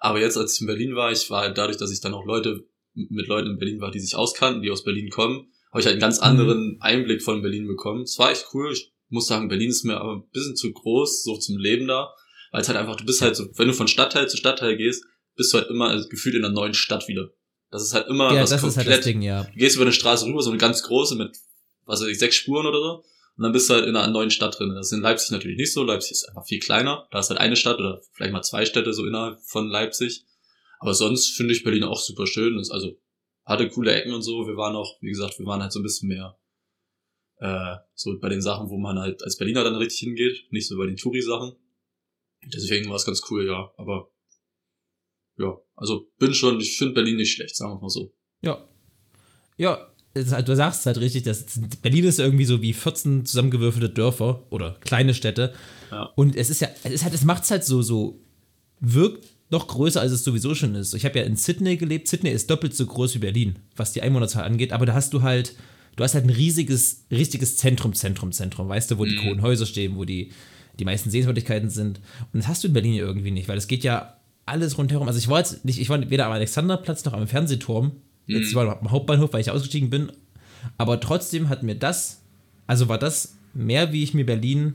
Aber 0.00 0.18
jetzt, 0.18 0.38
als 0.38 0.54
ich 0.54 0.62
in 0.62 0.66
Berlin 0.66 0.96
war, 0.96 1.12
ich 1.12 1.28
war 1.28 1.42
halt 1.42 1.58
dadurch, 1.58 1.76
dass 1.76 1.90
ich 1.90 2.00
dann 2.00 2.14
auch 2.14 2.24
Leute, 2.24 2.64
mit 2.94 3.26
Leuten 3.26 3.50
in 3.50 3.58
Berlin 3.58 3.82
war, 3.82 3.90
die 3.90 4.00
sich 4.00 4.16
auskannten, 4.16 4.62
die 4.62 4.70
aus 4.70 4.82
Berlin 4.82 5.10
kommen, 5.10 5.52
habe 5.70 5.80
ich 5.80 5.86
halt 5.86 5.96
einen 5.96 6.00
ganz 6.00 6.20
anderen 6.20 6.78
Einblick 6.80 7.22
von 7.22 7.42
Berlin 7.42 7.66
bekommen. 7.66 8.04
Es 8.04 8.18
war 8.18 8.30
echt 8.30 8.46
cool. 8.54 8.72
Ich 8.72 8.90
muss 9.10 9.26
sagen, 9.26 9.48
Berlin 9.48 9.68
ist 9.68 9.84
mir 9.84 10.00
aber 10.00 10.14
ein 10.14 10.30
bisschen 10.32 10.56
zu 10.56 10.72
groß, 10.72 11.22
so 11.22 11.36
zum 11.36 11.58
Leben 11.58 11.86
da. 11.86 12.14
Weil 12.50 12.62
es 12.62 12.68
halt 12.68 12.78
einfach, 12.78 12.96
du 12.96 13.04
bist 13.04 13.20
halt 13.20 13.36
so, 13.36 13.46
wenn 13.56 13.68
du 13.68 13.74
von 13.74 13.88
Stadtteil 13.88 14.26
zu 14.26 14.38
Stadtteil 14.38 14.78
gehst, 14.78 15.04
bist 15.36 15.52
du 15.52 15.58
halt 15.58 15.70
immer 15.70 15.88
also 15.88 16.08
gefühlt 16.08 16.34
in 16.34 16.44
einer 16.44 16.52
neuen 16.52 16.74
Stadt 16.74 17.08
wieder. 17.08 17.30
Das 17.70 17.82
ist 17.82 17.94
halt 17.94 18.08
immer 18.08 18.32
ja, 18.34 18.42
was 18.42 18.50
das 18.50 18.62
ist 18.62 18.76
halt 18.76 18.86
komplett 18.86 18.98
das 18.98 19.04
Ding, 19.04 19.22
ja. 19.22 19.44
Du 19.44 19.58
gehst 19.58 19.76
über 19.76 19.84
eine 19.84 19.92
Straße 19.92 20.26
rüber, 20.26 20.42
so 20.42 20.50
eine 20.50 20.58
ganz 20.58 20.82
große 20.82 21.16
mit, 21.16 21.36
was 21.84 22.00
weiß 22.00 22.08
ich, 22.08 22.18
sechs 22.18 22.36
Spuren 22.36 22.66
oder 22.66 22.78
so. 22.78 23.04
Und 23.36 23.44
dann 23.44 23.52
bist 23.52 23.70
du 23.70 23.74
halt 23.74 23.86
in 23.86 23.94
einer 23.94 24.12
neuen 24.12 24.30
Stadt 24.30 24.58
drin. 24.58 24.74
Das 24.74 24.86
ist 24.86 24.92
in 24.92 25.00
Leipzig 25.00 25.30
natürlich 25.30 25.58
nicht 25.58 25.72
so. 25.72 25.84
Leipzig 25.84 26.12
ist 26.12 26.28
einfach 26.28 26.44
viel 26.44 26.58
kleiner. 26.58 27.06
Da 27.12 27.20
ist 27.20 27.30
halt 27.30 27.38
eine 27.38 27.54
Stadt 27.54 27.78
oder 27.78 28.00
vielleicht 28.12 28.32
mal 28.32 28.42
zwei 28.42 28.64
Städte 28.64 28.92
so 28.92 29.06
innerhalb 29.06 29.40
von 29.42 29.68
Leipzig. 29.68 30.24
Aber 30.80 30.92
sonst 30.94 31.36
finde 31.36 31.54
ich 31.54 31.62
Berlin 31.62 31.84
auch 31.84 32.00
super 32.00 32.26
schön. 32.26 32.56
Das, 32.56 32.70
also 32.70 32.98
hatte 33.44 33.68
coole 33.68 33.94
Ecken 33.94 34.12
und 34.12 34.22
so. 34.22 34.46
Wir 34.46 34.56
waren 34.56 34.74
auch, 34.74 34.96
wie 35.00 35.10
gesagt, 35.10 35.38
wir 35.38 35.46
waren 35.46 35.62
halt 35.62 35.72
so 35.72 35.78
ein 35.78 35.84
bisschen 35.84 36.08
mehr 36.08 36.36
äh, 37.36 37.76
so 37.94 38.18
bei 38.18 38.28
den 38.28 38.42
Sachen, 38.42 38.70
wo 38.70 38.78
man 38.78 38.98
halt 38.98 39.22
als 39.22 39.36
Berliner 39.36 39.64
dann 39.64 39.76
richtig 39.76 40.00
hingeht. 40.00 40.46
Nicht 40.50 40.66
so 40.68 40.76
bei 40.76 40.86
den 40.86 40.96
Touri-Sachen. 40.96 41.52
Deswegen 42.52 42.88
war 42.88 42.96
es 42.96 43.04
ganz 43.04 43.22
cool, 43.30 43.46
ja. 43.46 43.72
Aber 43.76 44.10
ja, 45.36 45.56
also 45.78 46.06
bin 46.18 46.34
schon, 46.34 46.60
ich 46.60 46.76
finde 46.76 46.94
Berlin 46.94 47.16
nicht 47.16 47.32
schlecht, 47.32 47.56
sagen 47.56 47.72
wir 47.72 47.80
mal 47.80 47.88
so. 47.88 48.12
Ja. 48.42 48.64
Ja, 49.56 49.88
du 50.14 50.56
sagst 50.56 50.80
es 50.80 50.86
halt 50.86 50.98
richtig, 50.98 51.22
dass 51.24 51.44
Berlin 51.82 52.04
ist 52.04 52.18
irgendwie 52.18 52.44
so 52.44 52.62
wie 52.62 52.72
14 52.72 53.24
zusammengewürfelte 53.26 53.88
Dörfer 53.90 54.46
oder 54.50 54.76
kleine 54.80 55.14
Städte. 55.14 55.52
Ja. 55.90 56.04
Und 56.16 56.36
es 56.36 56.50
ist 56.50 56.60
ja, 56.60 56.68
es 56.84 56.92
ist 56.92 57.04
halt, 57.04 57.14
es 57.14 57.24
macht 57.24 57.44
es 57.44 57.50
halt 57.50 57.64
so, 57.64 57.82
so, 57.82 58.20
wirkt 58.80 59.26
noch 59.50 59.66
größer, 59.66 60.00
als 60.00 60.12
es 60.12 60.24
sowieso 60.24 60.54
schon 60.54 60.74
ist. 60.74 60.94
Ich 60.94 61.04
habe 61.04 61.18
ja 61.18 61.24
in 61.24 61.36
Sydney 61.36 61.76
gelebt. 61.76 62.06
Sydney 62.06 62.30
ist 62.30 62.50
doppelt 62.50 62.74
so 62.74 62.84
groß 62.86 63.14
wie 63.14 63.18
Berlin, 63.20 63.58
was 63.76 63.92
die 63.92 64.02
Einwohnerzahl 64.02 64.44
angeht, 64.44 64.72
aber 64.72 64.86
da 64.86 64.92
hast 64.94 65.14
du 65.14 65.22
halt, 65.22 65.54
du 65.96 66.04
hast 66.04 66.14
halt 66.14 66.24
ein 66.24 66.30
riesiges, 66.30 67.06
riesiges 67.10 67.56
Zentrum, 67.56 67.94
Zentrum, 67.94 68.30
Zentrum, 68.32 68.68
weißt 68.68 68.90
du, 68.90 68.98
wo 68.98 69.04
die 69.04 69.16
Mhm. 69.16 69.24
hohen 69.24 69.42
Häuser 69.42 69.64
stehen, 69.66 69.96
wo 69.96 70.04
die, 70.04 70.32
die 70.78 70.84
meisten 70.84 71.10
Sehenswürdigkeiten 71.10 71.70
sind. 71.70 71.98
Und 72.32 72.40
das 72.40 72.48
hast 72.48 72.62
du 72.62 72.68
in 72.68 72.74
Berlin 72.74 72.94
ja 72.94 73.04
irgendwie 73.04 73.30
nicht, 73.30 73.48
weil 73.48 73.58
es 73.58 73.68
geht 73.68 73.84
ja 73.84 74.17
alles 74.48 74.78
rundherum. 74.78 75.06
Also 75.06 75.18
ich 75.18 75.28
war 75.28 75.38
jetzt 75.38 75.64
nicht, 75.64 75.80
ich 75.80 75.88
war 75.88 76.10
weder 76.10 76.26
am 76.26 76.32
Alexanderplatz 76.32 77.04
noch 77.04 77.12
am 77.12 77.26
Fernsehturm. 77.26 77.92
Jetzt 78.26 78.54
war 78.54 78.66
ich 78.66 78.70
am 78.70 78.90
Hauptbahnhof, 78.90 79.32
weil 79.32 79.40
ich 79.40 79.50
ausgestiegen 79.50 79.88
bin. 79.88 80.12
Aber 80.76 81.00
trotzdem 81.00 81.48
hat 81.48 81.62
mir 81.62 81.74
das, 81.74 82.20
also 82.66 82.88
war 82.88 82.98
das 82.98 83.36
mehr, 83.54 83.92
wie 83.92 84.02
ich 84.02 84.12
mir 84.12 84.26
Berlin 84.26 84.74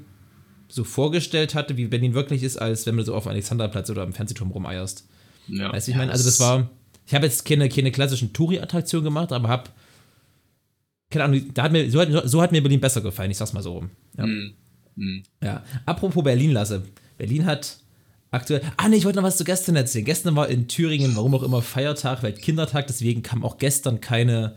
so 0.67 0.83
vorgestellt 0.83 1.53
hatte, 1.53 1.77
wie 1.77 1.85
Berlin 1.85 2.15
wirklich 2.15 2.41
ist, 2.41 2.57
als 2.57 2.87
wenn 2.87 2.97
du 2.97 3.03
so 3.03 3.13
auf 3.13 3.23
dem 3.23 3.29
Alexanderplatz 3.29 3.89
oder 3.91 4.01
am 4.01 4.13
Fernsehturm 4.13 4.49
rumeierst. 4.51 5.07
Ja. 5.47 5.71
Weißt 5.71 5.87
du, 5.87 5.91
ich 5.91 5.97
meine, 5.97 6.11
also 6.11 6.23
das 6.23 6.39
war, 6.39 6.69
ich 7.05 7.13
habe 7.13 7.25
jetzt 7.25 7.45
keine, 7.45 7.69
keine 7.69 7.91
klassischen 7.91 8.33
Touri-Attraktionen 8.33 9.03
gemacht, 9.03 9.31
aber 9.31 9.49
habe, 9.49 9.69
keine 11.11 11.25
Ahnung, 11.25 11.53
da 11.53 11.63
hat 11.63 11.71
mir, 11.71 11.91
so, 11.91 11.99
hat, 11.99 12.09
so 12.27 12.41
hat 12.41 12.51
mir 12.51 12.61
Berlin 12.61 12.79
besser 12.79 13.01
gefallen, 13.01 13.29
ich 13.29 13.37
sag's 13.37 13.53
mal 13.53 13.61
so 13.61 13.73
rum. 13.73 13.91
Ja. 14.17 14.25
Mhm. 14.25 14.53
Mhm. 14.95 15.23
Ja, 15.43 15.63
apropos 15.85 16.23
Berlin, 16.23 16.51
Lasse. 16.51 16.83
Berlin 17.17 17.45
hat 17.45 17.77
aktuell. 18.33 18.61
Ah, 18.77 18.89
nee, 18.89 18.97
ich 18.97 19.05
wollte 19.05 19.19
noch 19.19 19.25
was 19.25 19.37
zu 19.37 19.43
gestern 19.43 19.75
erzählen. 19.75 20.05
Gestern 20.05 20.35
war 20.35 20.49
in 20.49 20.67
Thüringen, 20.67 21.15
warum 21.15 21.35
auch 21.35 21.43
immer, 21.43 21.61
Feiertag, 21.61 22.23
Weltkindertag. 22.23 22.87
Deswegen 22.87 23.23
kam 23.23 23.43
auch 23.43 23.57
gestern 23.57 24.01
keine, 24.01 24.55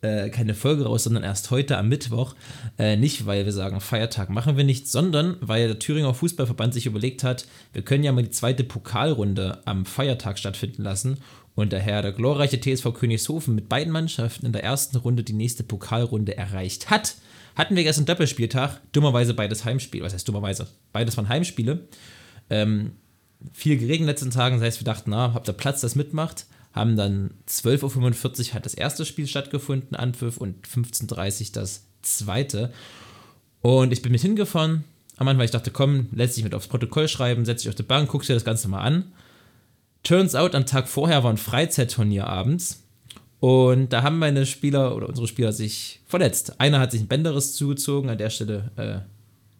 äh, 0.00 0.30
keine 0.30 0.54
Folge 0.54 0.84
raus, 0.84 1.04
sondern 1.04 1.22
erst 1.22 1.50
heute 1.50 1.76
am 1.76 1.88
Mittwoch. 1.88 2.34
Äh, 2.78 2.96
nicht, 2.96 3.26
weil 3.26 3.44
wir 3.44 3.52
sagen, 3.52 3.80
Feiertag 3.80 4.30
machen 4.30 4.56
wir 4.56 4.64
nicht, 4.64 4.88
sondern 4.88 5.36
weil 5.40 5.68
der 5.68 5.78
Thüringer 5.78 6.14
Fußballverband 6.14 6.74
sich 6.74 6.86
überlegt 6.86 7.22
hat, 7.22 7.46
wir 7.72 7.82
können 7.82 8.04
ja 8.04 8.12
mal 8.12 8.22
die 8.22 8.30
zweite 8.30 8.64
Pokalrunde 8.64 9.60
am 9.66 9.84
Feiertag 9.84 10.38
stattfinden 10.38 10.82
lassen. 10.82 11.18
und 11.56 11.72
daher 11.74 12.00
der 12.00 12.12
glorreiche 12.12 12.60
TSV 12.60 12.94
Königshofen 12.94 13.54
mit 13.54 13.68
beiden 13.68 13.92
Mannschaften 13.92 14.46
in 14.46 14.52
der 14.52 14.64
ersten 14.64 14.96
Runde 14.96 15.24
die 15.24 15.34
nächste 15.34 15.62
Pokalrunde 15.62 16.36
erreicht 16.36 16.88
hat, 16.88 17.16
hatten 17.54 17.76
wir 17.76 17.82
gestern 17.82 18.06
Doppelspieltag, 18.06 18.80
dummerweise 18.92 19.34
beides 19.34 19.64
Heimspiele, 19.66 20.04
was 20.04 20.14
heißt 20.14 20.26
dummerweise? 20.26 20.68
Beides 20.92 21.16
waren 21.18 21.28
Heimspiele. 21.28 21.86
Ähm, 22.48 22.92
viel 23.52 23.76
geregnet 23.76 23.98
in 24.00 24.04
den 24.04 24.06
letzten 24.06 24.30
Tagen, 24.30 24.56
das 24.56 24.66
heißt, 24.66 24.80
wir 24.80 24.84
dachten, 24.84 25.10
na, 25.10 25.32
habt 25.34 25.48
ihr 25.48 25.52
Platz, 25.52 25.80
das 25.80 25.94
mitmacht? 25.94 26.46
Haben 26.72 26.96
dann 26.96 27.30
12.45 27.48 28.48
Uhr 28.48 28.54
hat 28.54 28.66
das 28.66 28.74
erste 28.74 29.04
Spiel 29.04 29.26
stattgefunden, 29.26 29.96
Anpfiff, 29.96 30.36
und 30.36 30.66
15.30 30.66 31.40
Uhr 31.40 31.48
das 31.54 31.84
zweite. 32.02 32.72
Und 33.60 33.92
ich 33.92 34.02
bin 34.02 34.12
mit 34.12 34.20
hingefahren, 34.20 34.84
am 35.16 35.28
Anfang, 35.28 35.38
weil 35.38 35.44
ich 35.46 35.50
dachte, 35.50 35.70
komm, 35.70 36.08
lässt 36.12 36.34
sich 36.34 36.44
mit 36.44 36.54
aufs 36.54 36.68
Protokoll 36.68 37.08
schreiben, 37.08 37.44
setz 37.44 37.62
dich 37.62 37.68
auf 37.68 37.74
die 37.74 37.82
Bank, 37.82 38.08
guckst 38.10 38.28
dir 38.28 38.34
das 38.34 38.44
Ganze 38.44 38.68
mal 38.68 38.80
an. 38.80 39.12
Turns 40.02 40.34
out, 40.34 40.54
am 40.54 40.64
Tag 40.64 40.88
vorher 40.88 41.24
war 41.24 41.30
ein 41.30 41.36
Freizeitturnier 41.36 42.26
abends. 42.26 42.82
Und 43.38 43.92
da 43.92 44.02
haben 44.02 44.18
meine 44.18 44.46
Spieler 44.46 44.94
oder 44.94 45.08
unsere 45.08 45.26
Spieler 45.26 45.52
sich 45.52 46.00
verletzt. 46.06 46.60
Einer 46.60 46.78
hat 46.78 46.92
sich 46.92 47.00
ein 47.00 47.08
Bänderriss 47.08 47.54
zugezogen, 47.54 48.10
an 48.10 48.18
der 48.18 48.30
Stelle 48.30 48.70
äh, 48.76 48.98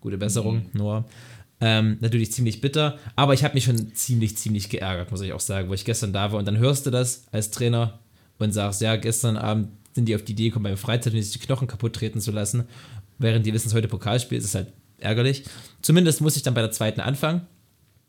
gute 0.00 0.18
Besserung, 0.18 0.56
mhm. 0.56 0.68
Noah. 0.74 1.04
Ähm, 1.62 1.98
natürlich 2.00 2.32
ziemlich 2.32 2.62
bitter, 2.62 2.98
aber 3.16 3.34
ich 3.34 3.44
habe 3.44 3.52
mich 3.52 3.64
schon 3.64 3.94
ziemlich, 3.94 4.36
ziemlich 4.38 4.70
geärgert, 4.70 5.10
muss 5.10 5.20
ich 5.20 5.34
auch 5.34 5.40
sagen, 5.40 5.68
wo 5.68 5.74
ich 5.74 5.84
gestern 5.84 6.12
da 6.12 6.32
war. 6.32 6.38
Und 6.38 6.46
dann 6.46 6.56
hörst 6.56 6.86
du 6.86 6.90
das 6.90 7.24
als 7.32 7.50
Trainer 7.50 7.98
und 8.38 8.52
sagst, 8.52 8.80
ja, 8.80 8.96
gestern 8.96 9.36
Abend 9.36 9.68
sind 9.92 10.06
die 10.06 10.14
auf 10.14 10.22
die 10.22 10.32
Idee 10.32 10.48
gekommen, 10.48 10.64
beim 10.64 10.76
Freizeitturnier 10.78 11.22
sich 11.22 11.38
die 11.38 11.46
Knochen 11.46 11.68
kaputt 11.68 11.94
treten 11.94 12.20
zu 12.20 12.30
lassen, 12.30 12.64
während 13.18 13.44
die 13.44 13.52
wissen, 13.52 13.68
es 13.68 13.74
heute 13.74 13.88
Pokalspiel 13.88 14.38
ist, 14.38 14.44
ist 14.44 14.54
halt 14.54 14.72
ärgerlich. 14.98 15.44
Zumindest 15.82 16.20
muss 16.20 16.36
ich 16.36 16.42
dann 16.42 16.54
bei 16.54 16.62
der 16.62 16.70
zweiten 16.70 17.00
anfangen. 17.00 17.42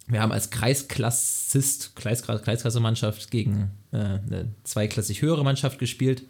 Wir 0.07 0.21
haben 0.21 0.31
als 0.31 0.49
Kreisklassist, 0.49 1.95
Kreisklasse-Mannschaft 1.95 3.31
gegen 3.31 3.71
äh, 3.91 3.97
eine 3.97 4.53
zweiklassig 4.63 5.21
höhere 5.21 5.43
Mannschaft 5.43 5.79
gespielt. 5.79 6.23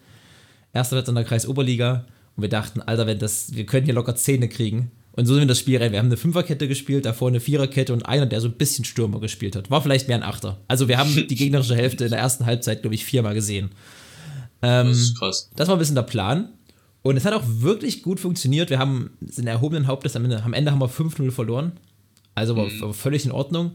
Erster 0.73 0.95
Platz 0.95 1.07
in 1.07 1.15
der 1.15 1.23
Kreisoberliga. 1.23 2.05
Und 2.35 2.43
wir 2.43 2.49
dachten, 2.49 2.81
Alter, 2.81 3.07
wenn 3.07 3.19
das, 3.19 3.55
wir 3.55 3.65
können 3.65 3.85
hier 3.85 3.93
locker 3.93 4.15
Zähne 4.15 4.49
kriegen. 4.49 4.91
Und 5.13 5.25
so 5.25 5.33
sind 5.33 5.43
wir 5.43 5.47
das 5.47 5.59
Spiel 5.59 5.77
rein. 5.77 5.91
Wir 5.91 5.99
haben 5.99 6.05
eine 6.07 6.17
Fünferkette 6.17 6.67
gespielt, 6.67 7.05
davor 7.05 7.27
eine 7.27 7.41
Viererkette 7.41 7.91
und 7.91 8.05
einer, 8.05 8.25
der 8.25 8.39
so 8.39 8.47
ein 8.47 8.53
bisschen 8.53 8.85
Stürmer 8.85 9.19
gespielt 9.19 9.55
hat. 9.55 9.69
War 9.69 9.81
vielleicht 9.81 10.07
mehr 10.07 10.17
ein 10.17 10.23
Achter. 10.23 10.57
Also 10.67 10.87
wir 10.87 10.97
haben 10.97 11.13
die 11.13 11.35
gegnerische 11.35 11.75
Hälfte 11.75 12.05
in 12.05 12.11
der 12.11 12.19
ersten 12.19 12.45
Halbzeit, 12.45 12.81
glaube 12.81 12.95
ich, 12.95 13.03
viermal 13.03 13.33
gesehen. 13.33 13.71
Ähm, 14.61 14.87
das 14.87 14.97
ist 14.97 15.19
krass. 15.19 15.49
Das 15.55 15.67
war 15.67 15.75
ein 15.75 15.79
bisschen 15.79 15.95
der 15.95 16.03
Plan. 16.03 16.49
Und 17.03 17.17
es 17.17 17.25
hat 17.25 17.33
auch 17.33 17.43
wirklich 17.45 18.03
gut 18.03 18.19
funktioniert. 18.19 18.69
Wir 18.69 18.79
haben 18.79 19.11
sind 19.21 19.47
erhobenen 19.47 19.87
Hauptes 19.87 20.15
am 20.15 20.23
Ende, 20.23 20.43
am 20.43 20.53
Ende 20.53 20.71
haben 20.71 20.79
wir 20.79 20.89
5-0 20.89 21.31
verloren. 21.31 21.73
Also 22.35 22.55
war, 22.55 22.67
mhm. 22.67 22.93
völlig 22.93 23.25
in 23.25 23.31
Ordnung. 23.31 23.71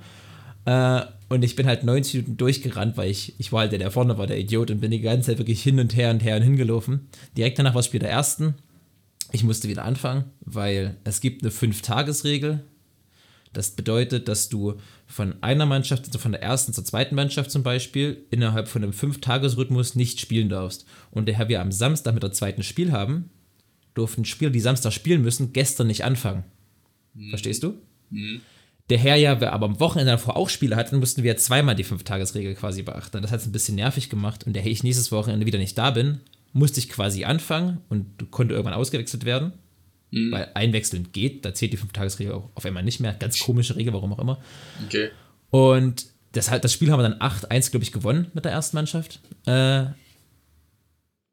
Äh, 0.64 1.02
und 1.28 1.44
ich 1.44 1.56
bin 1.56 1.66
halt 1.66 1.84
90 1.84 2.14
Minuten 2.14 2.36
durchgerannt, 2.36 2.96
weil 2.96 3.10
ich, 3.10 3.34
ich 3.38 3.52
war 3.52 3.60
halt 3.60 3.72
der, 3.72 3.80
der 3.80 3.90
vorne 3.90 4.16
war, 4.16 4.26
der 4.26 4.38
Idiot, 4.38 4.70
und 4.70 4.80
bin 4.80 4.90
die 4.90 5.00
ganze 5.00 5.30
Zeit 5.30 5.38
wirklich 5.38 5.62
hin 5.62 5.80
und 5.80 5.96
her 5.96 6.10
und 6.10 6.22
her 6.22 6.36
und 6.36 6.42
hingelaufen. 6.42 7.08
Direkt 7.36 7.58
danach 7.58 7.74
war 7.74 7.80
das 7.80 7.86
Spiel 7.86 8.00
der 8.00 8.10
ersten. 8.10 8.54
Ich 9.32 9.44
musste 9.44 9.68
wieder 9.68 9.84
anfangen, 9.84 10.24
weil 10.40 10.96
es 11.04 11.20
gibt 11.20 11.42
eine 11.42 11.50
Fünf-Tages-Regel. 11.50 12.64
Das 13.52 13.70
bedeutet, 13.70 14.28
dass 14.28 14.48
du 14.48 14.74
von 15.06 15.34
einer 15.42 15.66
Mannschaft, 15.66 16.06
also 16.06 16.18
von 16.18 16.32
der 16.32 16.42
ersten 16.42 16.72
zur 16.72 16.84
zweiten 16.84 17.14
Mannschaft 17.14 17.50
zum 17.50 17.62
Beispiel, 17.62 18.24
innerhalb 18.30 18.68
von 18.68 18.82
einem 18.82 18.92
Fünf-Tages-Rhythmus 18.92 19.94
nicht 19.94 20.20
spielen 20.20 20.48
darfst. 20.48 20.84
Und 21.10 21.28
daher 21.28 21.48
wir 21.48 21.60
am 21.60 21.72
Samstag 21.72 22.14
mit 22.14 22.22
der 22.22 22.32
zweiten 22.32 22.62
Spiel 22.62 22.92
haben, 22.92 23.30
durften 23.94 24.24
Spieler, 24.24 24.50
die 24.50 24.60
Samstag 24.60 24.92
spielen 24.92 25.22
müssen, 25.22 25.52
gestern 25.52 25.86
nicht 25.86 26.04
anfangen. 26.04 26.44
Mhm. 27.14 27.30
Verstehst 27.30 27.62
du? 27.62 27.74
Mhm. 28.10 28.42
Der 28.90 28.98
Herr 28.98 29.16
ja, 29.16 29.40
wir 29.40 29.52
aber 29.52 29.66
am 29.66 29.80
Wochenende 29.80 30.12
davor 30.12 30.36
auch 30.36 30.48
Spiele 30.48 30.76
hatten, 30.76 30.98
mussten 30.98 31.24
wir 31.24 31.36
zweimal 31.36 31.74
die 31.74 31.82
Fünf-Tages-Regel 31.82 32.54
quasi 32.54 32.82
beachten. 32.82 33.20
Das 33.22 33.32
hat 33.32 33.40
es 33.40 33.46
ein 33.46 33.52
bisschen 33.52 33.74
nervig 33.74 34.10
gemacht. 34.10 34.46
Und 34.46 34.54
daher 34.54 34.70
ich 34.70 34.84
nächstes 34.84 35.10
Wochenende 35.10 35.46
wieder 35.46 35.58
nicht 35.58 35.76
da 35.76 35.90
bin, 35.90 36.20
musste 36.56 36.80
ich 36.80 36.88
quasi 36.88 37.24
anfangen 37.24 37.82
und 37.88 38.30
konnte 38.30 38.54
irgendwann 38.54 38.74
ausgewechselt 38.74 39.24
werden. 39.24 39.52
Mhm. 40.10 40.32
Weil 40.32 40.48
einwechseln 40.54 41.08
geht, 41.12 41.44
da 41.44 41.52
zählt 41.52 41.72
die 41.72 41.76
Fünf-Tages-Regel 41.76 42.32
auf 42.54 42.64
einmal 42.64 42.82
nicht 42.82 43.00
mehr. 43.00 43.12
Ganz 43.12 43.38
komische 43.38 43.76
Regel, 43.76 43.92
warum 43.92 44.12
auch 44.12 44.18
immer. 44.18 44.40
Okay. 44.86 45.10
Und 45.50 46.06
das, 46.32 46.46
das 46.46 46.72
Spiel 46.72 46.90
haben 46.90 47.00
wir 47.00 47.08
dann 47.08 47.18
8-1, 47.18 47.70
glaube 47.70 47.84
ich, 47.84 47.92
gewonnen 47.92 48.30
mit 48.34 48.44
der 48.44 48.52
ersten 48.52 48.76
Mannschaft. 48.76 49.20
Äh, 49.46 49.86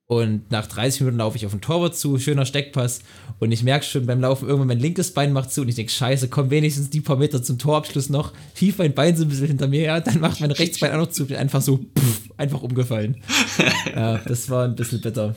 und 0.08 0.51
nach 0.51 0.68
30 0.68 1.01
Minuten 1.01 1.20
laufe 1.20 1.38
ich 1.38 1.46
auf 1.46 1.53
den 1.53 1.62
Torwart 1.62 1.96
zu, 1.96 2.20
schöner 2.20 2.46
Steckpass. 2.46 3.01
Und 3.39 3.51
ich 3.51 3.63
merke 3.63 3.86
schon 3.86 4.06
beim 4.06 4.20
Laufen, 4.20 4.48
irgendwann 4.48 4.68
mein 4.68 4.80
linkes 4.80 5.13
Bein 5.13 5.32
macht 5.32 5.51
zu. 5.51 5.62
Und 5.62 5.70
ich 5.70 5.75
denke, 5.75 5.92
scheiße, 5.92 6.27
komm 6.27 6.50
wenigstens 6.50 6.89
die 6.89 7.01
paar 7.01 7.15
Meter 7.15 7.42
zum 7.42 7.58
Torabschluss 7.58 8.10
noch. 8.10 8.34
Hief 8.56 8.77
mein 8.77 8.94
Bein 8.94 9.15
so 9.15 9.24
ein 9.24 9.30
bisschen 9.30 9.48
hinter 9.48 9.68
mir 9.68 9.80
her. 9.80 10.01
Dann 10.01 10.20
macht 10.20 10.42
mein 10.42 10.51
rechtes 10.51 10.80
Bein 10.80 10.92
auch 10.92 10.98
noch 10.98 11.10
zu. 11.10 11.25
Einfach 11.36 11.62
so, 11.62 11.77
pff, 11.77 12.23
einfach 12.38 12.62
umgefallen. 12.62 13.18
ja, 13.96 14.18
das 14.20 14.50
war 14.50 14.66
ein 14.66 14.75
bisschen 14.75 15.02
bitter. 15.02 15.36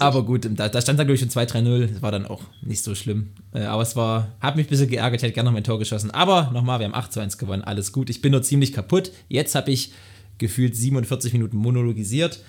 Aber 0.00 0.24
gut, 0.24 0.48
da, 0.50 0.68
da 0.68 0.80
stand 0.80 0.98
dann, 0.98 1.06
glaube 1.06 1.14
ich, 1.14 1.20
schon 1.20 1.28
2-3-0. 1.28 1.86
Das 1.86 2.02
war 2.02 2.10
dann 2.10 2.26
auch 2.26 2.42
nicht 2.62 2.82
so 2.82 2.94
schlimm. 2.94 3.30
Äh, 3.54 3.62
aber 3.62 3.82
es 3.82 3.94
war, 3.94 4.28
hat 4.40 4.56
mich 4.56 4.66
ein 4.66 4.70
bisschen 4.70 4.88
geärgert. 4.88 5.20
Ich 5.20 5.22
hätte 5.22 5.34
gerne 5.34 5.48
noch 5.48 5.54
mein 5.54 5.64
Tor 5.64 5.78
geschossen. 5.78 6.10
Aber 6.10 6.50
nochmal, 6.52 6.80
wir 6.80 6.86
haben 6.86 6.94
8-1 6.94 7.38
gewonnen. 7.38 7.62
Alles 7.62 7.92
gut. 7.92 8.10
Ich 8.10 8.20
bin 8.20 8.32
nur 8.32 8.42
ziemlich 8.42 8.72
kaputt. 8.72 9.12
Jetzt 9.28 9.54
habe 9.54 9.70
ich 9.70 9.92
gefühlt 10.38 10.76
47 10.76 11.32
Minuten 11.32 11.56
monologisiert 11.56 12.40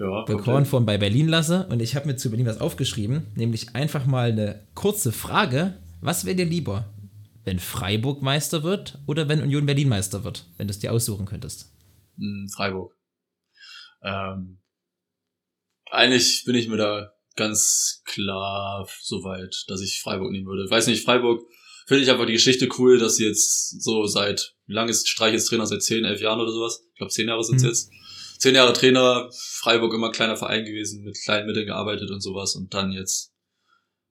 ja, 0.00 0.24
Korn 0.24 0.64
von 0.64 0.86
bei 0.86 0.98
Berlin 0.98 1.28
lasse. 1.28 1.66
Und 1.68 1.80
ich 1.82 1.94
habe 1.94 2.06
mir 2.06 2.16
zu 2.16 2.30
Berlin 2.30 2.46
was 2.46 2.60
aufgeschrieben, 2.60 3.26
nämlich 3.34 3.74
einfach 3.74 4.06
mal 4.06 4.32
eine 4.32 4.60
kurze 4.74 5.12
Frage. 5.12 5.74
Was 6.00 6.24
wäre 6.24 6.36
dir 6.36 6.46
lieber, 6.46 6.86
wenn 7.44 7.58
Freiburg 7.58 8.22
Meister 8.22 8.62
wird 8.62 8.98
oder 9.06 9.28
wenn 9.28 9.42
Union 9.42 9.66
Berlin 9.66 9.88
Meister 9.88 10.24
wird, 10.24 10.46
wenn 10.56 10.66
du 10.66 10.72
es 10.72 10.78
dir 10.78 10.92
aussuchen 10.92 11.26
könntest? 11.26 11.70
Freiburg. 12.54 12.96
Ähm, 14.02 14.60
eigentlich 15.90 16.44
bin 16.44 16.54
ich 16.54 16.68
mir 16.68 16.76
da 16.76 17.12
ganz 17.36 18.02
klar 18.04 18.88
so 19.02 19.24
weit, 19.24 19.64
dass 19.68 19.80
ich 19.80 20.00
Freiburg 20.00 20.30
nehmen 20.30 20.46
würde. 20.46 20.64
Ich 20.64 20.70
weiß 20.70 20.86
nicht, 20.86 21.04
Freiburg 21.04 21.42
finde 21.86 22.04
ich 22.04 22.10
einfach 22.10 22.26
die 22.26 22.32
Geschichte 22.32 22.68
cool, 22.78 22.98
dass 22.98 23.16
sie 23.16 23.26
jetzt 23.26 23.82
so 23.82 24.06
seit, 24.06 24.54
wie 24.66 24.74
lange 24.74 24.90
ist 24.90 25.08
Streich 25.08 25.32
jetzt 25.32 25.46
Trainer? 25.46 25.66
Seit 25.66 25.82
10, 25.82 26.04
11 26.04 26.20
Jahren 26.20 26.40
oder 26.40 26.52
sowas? 26.52 26.82
Ich 26.92 26.98
glaube, 26.98 27.12
10 27.12 27.28
Jahre 27.28 27.44
sind 27.44 27.56
es 27.56 27.62
mhm. 27.62 27.68
jetzt 27.68 27.90
zehn 28.40 28.54
Jahre 28.54 28.72
Trainer, 28.72 29.30
Freiburg 29.32 29.92
immer 29.92 30.10
kleiner 30.10 30.36
Verein 30.36 30.64
gewesen, 30.64 31.04
mit 31.04 31.20
kleinen 31.22 31.46
Mitteln 31.46 31.66
gearbeitet 31.66 32.10
und 32.10 32.20
sowas 32.20 32.56
und 32.56 32.72
dann 32.72 32.90
jetzt 32.90 33.34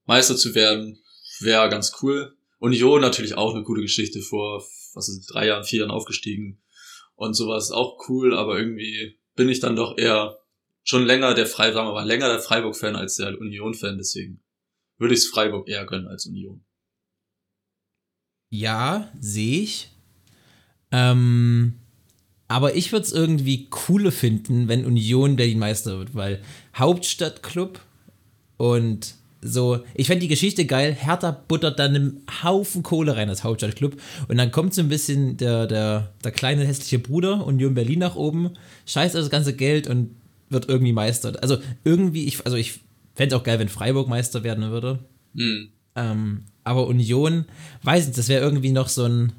Meister 0.06 0.38
zu 0.38 0.54
werden, 0.56 1.02
wäre 1.40 1.68
ganz 1.70 1.94
cool. 2.02 2.38
Union 2.60 3.02
natürlich 3.02 3.36
auch 3.36 3.56
eine 3.56 3.64
coole 3.64 3.82
Geschichte 3.82 4.22
vor, 4.22 4.64
was 4.94 5.10
ist, 5.10 5.26
drei 5.34 5.48
Jahren, 5.48 5.64
vier 5.64 5.80
Jahren 5.80 5.92
aufgestiegen 5.92 6.62
und 7.20 7.34
sowas 7.34 7.72
auch 7.72 8.10
cool, 8.10 8.36
aber 8.36 8.58
irgendwie 8.58 9.20
bin 9.36 9.50
ich 9.50 9.60
dann 9.60 9.76
doch 9.76 9.98
eher 9.98 10.40
schon 10.84 11.06
länger 11.06 11.34
der 11.34 11.46
Freiburg, 11.46 11.94
mal, 11.94 12.08
länger 12.08 12.30
der 12.30 12.40
Freiburg-Fan 12.40 12.96
als 12.96 13.18
der 13.18 13.40
Union-Fan, 13.40 13.98
deswegen 13.98 14.42
würde 14.98 15.14
ich 15.14 15.22
es 15.22 15.28
Freiburg 15.28 15.68
eher 15.68 15.86
gönnen 15.86 16.08
als 16.08 16.26
Union. 16.26 16.64
Ja, 18.50 19.12
sehe 19.20 19.62
ich. 19.62 19.90
Ähm, 20.92 21.76
aber 22.48 22.76
ich 22.76 22.92
würde 22.92 23.06
es 23.06 23.14
irgendwie 23.14 23.70
cooler 23.70 24.12
finden, 24.12 24.68
wenn 24.68 24.86
Union 24.86 25.36
Berlin 25.36 25.60
Meister 25.60 26.00
wird, 26.00 26.16
weil 26.16 26.42
Hauptstadtclub 26.76 27.80
und 28.58 29.16
so, 29.42 29.80
ich 29.96 30.08
fände 30.08 30.22
die 30.22 30.28
Geschichte 30.28 30.66
geil. 30.66 30.94
Hertha 30.94 31.32
buttert 31.32 31.80
dann 31.80 31.96
einen 31.96 32.22
Haufen 32.44 32.84
Kohle 32.84 33.16
rein 33.16 33.30
als 33.30 33.44
Hauptstadtclub. 33.44 33.96
Und 34.28 34.38
dann 34.38 34.52
kommt 34.52 34.74
so 34.74 34.82
ein 34.82 34.90
bisschen 34.90 35.38
der, 35.38 35.66
der, 35.66 36.14
der 36.24 36.32
kleine 36.32 36.66
hässliche 36.66 37.00
Bruder 37.00 37.46
Union 37.46 37.74
Berlin 37.74 38.00
nach 38.00 38.16
oben, 38.16 38.52
scheißt 38.86 39.16
das 39.16 39.30
ganze 39.30 39.56
Geld 39.56 39.88
und 39.88 40.16
wird 40.50 40.68
irgendwie 40.68 40.94
Meister. 40.94 41.38
Also 41.42 41.58
irgendwie, 41.84 42.26
ich, 42.26 42.46
also 42.46 42.58
ich 42.58 42.82
fände 43.16 43.36
es 43.36 43.40
auch 43.40 43.46
geil, 43.46 43.60
wenn 43.60 43.70
Freiburg 43.70 44.10
Meister 44.10 44.44
werden 44.44 44.72
würde. 44.72 45.00
Mhm. 45.34 45.70
Ähm, 45.96 46.44
aber 46.64 46.88
Union, 46.88 47.46
weiß 47.84 48.08
nicht, 48.08 48.18
das 48.18 48.28
wäre 48.28 48.44
irgendwie 48.44 48.72
noch 48.72 48.90
so 48.90 49.06
ein 49.06 49.34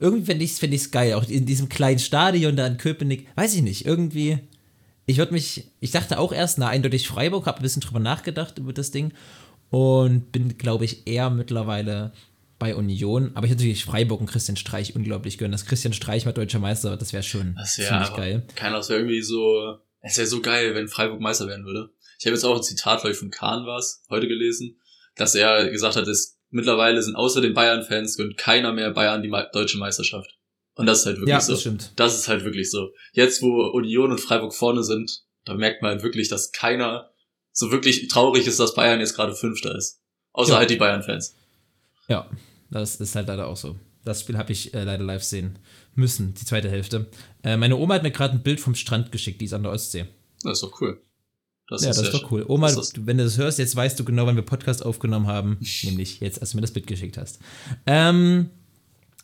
irgendwie 0.00 0.26
fände 0.26 0.44
ich 0.44 0.52
es 0.52 0.58
find 0.58 0.92
geil, 0.92 1.14
auch 1.14 1.26
in 1.28 1.46
diesem 1.46 1.68
kleinen 1.68 1.98
Stadion 1.98 2.56
da 2.56 2.66
in 2.66 2.76
Köpenick, 2.76 3.26
weiß 3.36 3.54
ich 3.54 3.62
nicht, 3.62 3.86
irgendwie, 3.86 4.38
ich 5.06 5.18
würde 5.18 5.32
mich, 5.32 5.64
ich 5.80 5.92
dachte 5.92 6.18
auch 6.18 6.32
erst, 6.32 6.58
na, 6.58 6.68
eindeutig 6.68 7.08
Freiburg, 7.08 7.46
habe 7.46 7.58
ein 7.58 7.62
bisschen 7.62 7.80
drüber 7.80 8.00
nachgedacht 8.00 8.58
über 8.58 8.72
das 8.72 8.90
Ding 8.90 9.12
und 9.74 10.30
bin, 10.30 10.56
glaube 10.56 10.84
ich, 10.84 11.04
eher 11.08 11.30
mittlerweile 11.30 12.12
bei 12.60 12.76
Union, 12.76 13.32
aber 13.34 13.46
ich 13.46 13.50
hätte 13.50 13.62
natürlich 13.62 13.84
Freiburg 13.84 14.20
und 14.20 14.26
Christian 14.26 14.56
Streich 14.56 14.94
unglaublich 14.94 15.36
gönnen, 15.36 15.50
dass 15.50 15.66
Christian 15.66 15.92
Streich 15.92 16.24
mal 16.24 16.32
deutscher 16.32 16.60
Meister 16.60 16.96
das 16.96 17.12
wäre 17.12 17.24
schon 17.24 17.56
das 17.56 17.76
wär 17.78 17.88
ziemlich 17.88 18.14
geil. 18.14 18.46
Keiner, 18.54 18.76
das 18.76 18.88
wäre 18.88 19.00
irgendwie 19.00 19.20
so, 19.20 19.78
es 20.00 20.16
wäre 20.16 20.28
so 20.28 20.40
geil, 20.40 20.76
wenn 20.76 20.86
Freiburg 20.86 21.20
Meister 21.20 21.48
werden 21.48 21.66
würde. 21.66 21.90
Ich 22.20 22.26
habe 22.26 22.34
jetzt 22.36 22.44
auch 22.44 22.54
ein 22.54 22.62
Zitat, 22.62 23.00
glaube 23.00 23.14
ich, 23.14 23.18
von 23.18 23.32
Kahn 23.32 23.66
war 23.66 23.82
heute 24.10 24.28
gelesen, 24.28 24.78
dass 25.16 25.34
er 25.34 25.68
gesagt 25.68 25.96
hat, 25.96 26.06
es 26.06 26.38
mittlerweile 26.50 27.02
sind 27.02 27.16
außer 27.16 27.40
den 27.40 27.54
Bayern-Fans 27.54 28.16
gönnt 28.16 28.36
keiner 28.36 28.72
mehr 28.72 28.92
Bayern 28.92 29.22
die 29.22 29.32
deutsche 29.52 29.78
Meisterschaft. 29.78 30.38
Und 30.76 30.86
das 30.86 31.00
ist 31.00 31.06
halt 31.06 31.16
wirklich 31.16 31.30
ja, 31.30 31.40
so. 31.40 31.52
Das 31.52 31.60
stimmt. 31.60 31.92
Das 31.96 32.14
ist 32.14 32.28
halt 32.28 32.44
wirklich 32.44 32.70
so. 32.70 32.90
Jetzt, 33.12 33.42
wo 33.42 33.66
Union 33.72 34.12
und 34.12 34.20
Freiburg 34.20 34.54
vorne 34.54 34.84
sind, 34.84 35.24
da 35.44 35.54
merkt 35.54 35.82
man 35.82 35.90
halt 35.92 36.04
wirklich, 36.04 36.28
dass 36.28 36.52
keiner 36.52 37.10
so 37.54 37.70
wirklich 37.70 38.08
traurig 38.08 38.46
ist, 38.46 38.60
dass 38.60 38.74
Bayern 38.74 39.00
jetzt 39.00 39.14
gerade 39.14 39.34
Fünfter 39.34 39.74
ist. 39.74 40.02
Außer 40.32 40.52
ja. 40.52 40.58
halt 40.58 40.70
die 40.70 40.76
Bayern-Fans. 40.76 41.36
Ja, 42.08 42.28
das 42.70 42.96
ist 42.96 43.14
halt 43.14 43.28
leider 43.28 43.46
auch 43.46 43.56
so. 43.56 43.76
Das 44.04 44.20
Spiel 44.20 44.36
habe 44.36 44.52
ich 44.52 44.74
äh, 44.74 44.84
leider 44.84 45.04
live 45.04 45.22
sehen 45.22 45.58
müssen, 45.94 46.34
die 46.34 46.44
zweite 46.44 46.68
Hälfte. 46.68 47.06
Äh, 47.42 47.56
meine 47.56 47.76
Oma 47.76 47.94
hat 47.94 48.02
mir 48.02 48.10
gerade 48.10 48.34
ein 48.34 48.42
Bild 48.42 48.60
vom 48.60 48.74
Strand 48.74 49.12
geschickt, 49.12 49.40
die 49.40 49.46
ist 49.46 49.54
an 49.54 49.62
der 49.62 49.72
Ostsee. 49.72 50.06
Das 50.42 50.54
ist 50.54 50.62
doch 50.64 50.80
cool. 50.80 51.00
Das 51.68 51.82
ja, 51.82 51.90
ist 51.90 51.96
das 51.98 52.08
ist 52.08 52.14
doch 52.14 52.30
cool. 52.30 52.44
Oma, 52.46 52.70
das 52.70 52.92
wenn 53.06 53.16
du 53.16 53.24
das 53.24 53.38
hörst, 53.38 53.58
jetzt 53.58 53.74
weißt 53.74 53.98
du 53.98 54.04
genau, 54.04 54.26
wann 54.26 54.36
wir 54.36 54.42
Podcast 54.42 54.84
aufgenommen 54.84 55.28
haben. 55.28 55.58
nämlich 55.84 56.20
jetzt, 56.20 56.40
als 56.40 56.50
du 56.50 56.58
mir 56.58 56.62
das 56.62 56.72
Bild 56.72 56.86
geschickt 56.86 57.16
hast. 57.16 57.38
Ähm, 57.86 58.50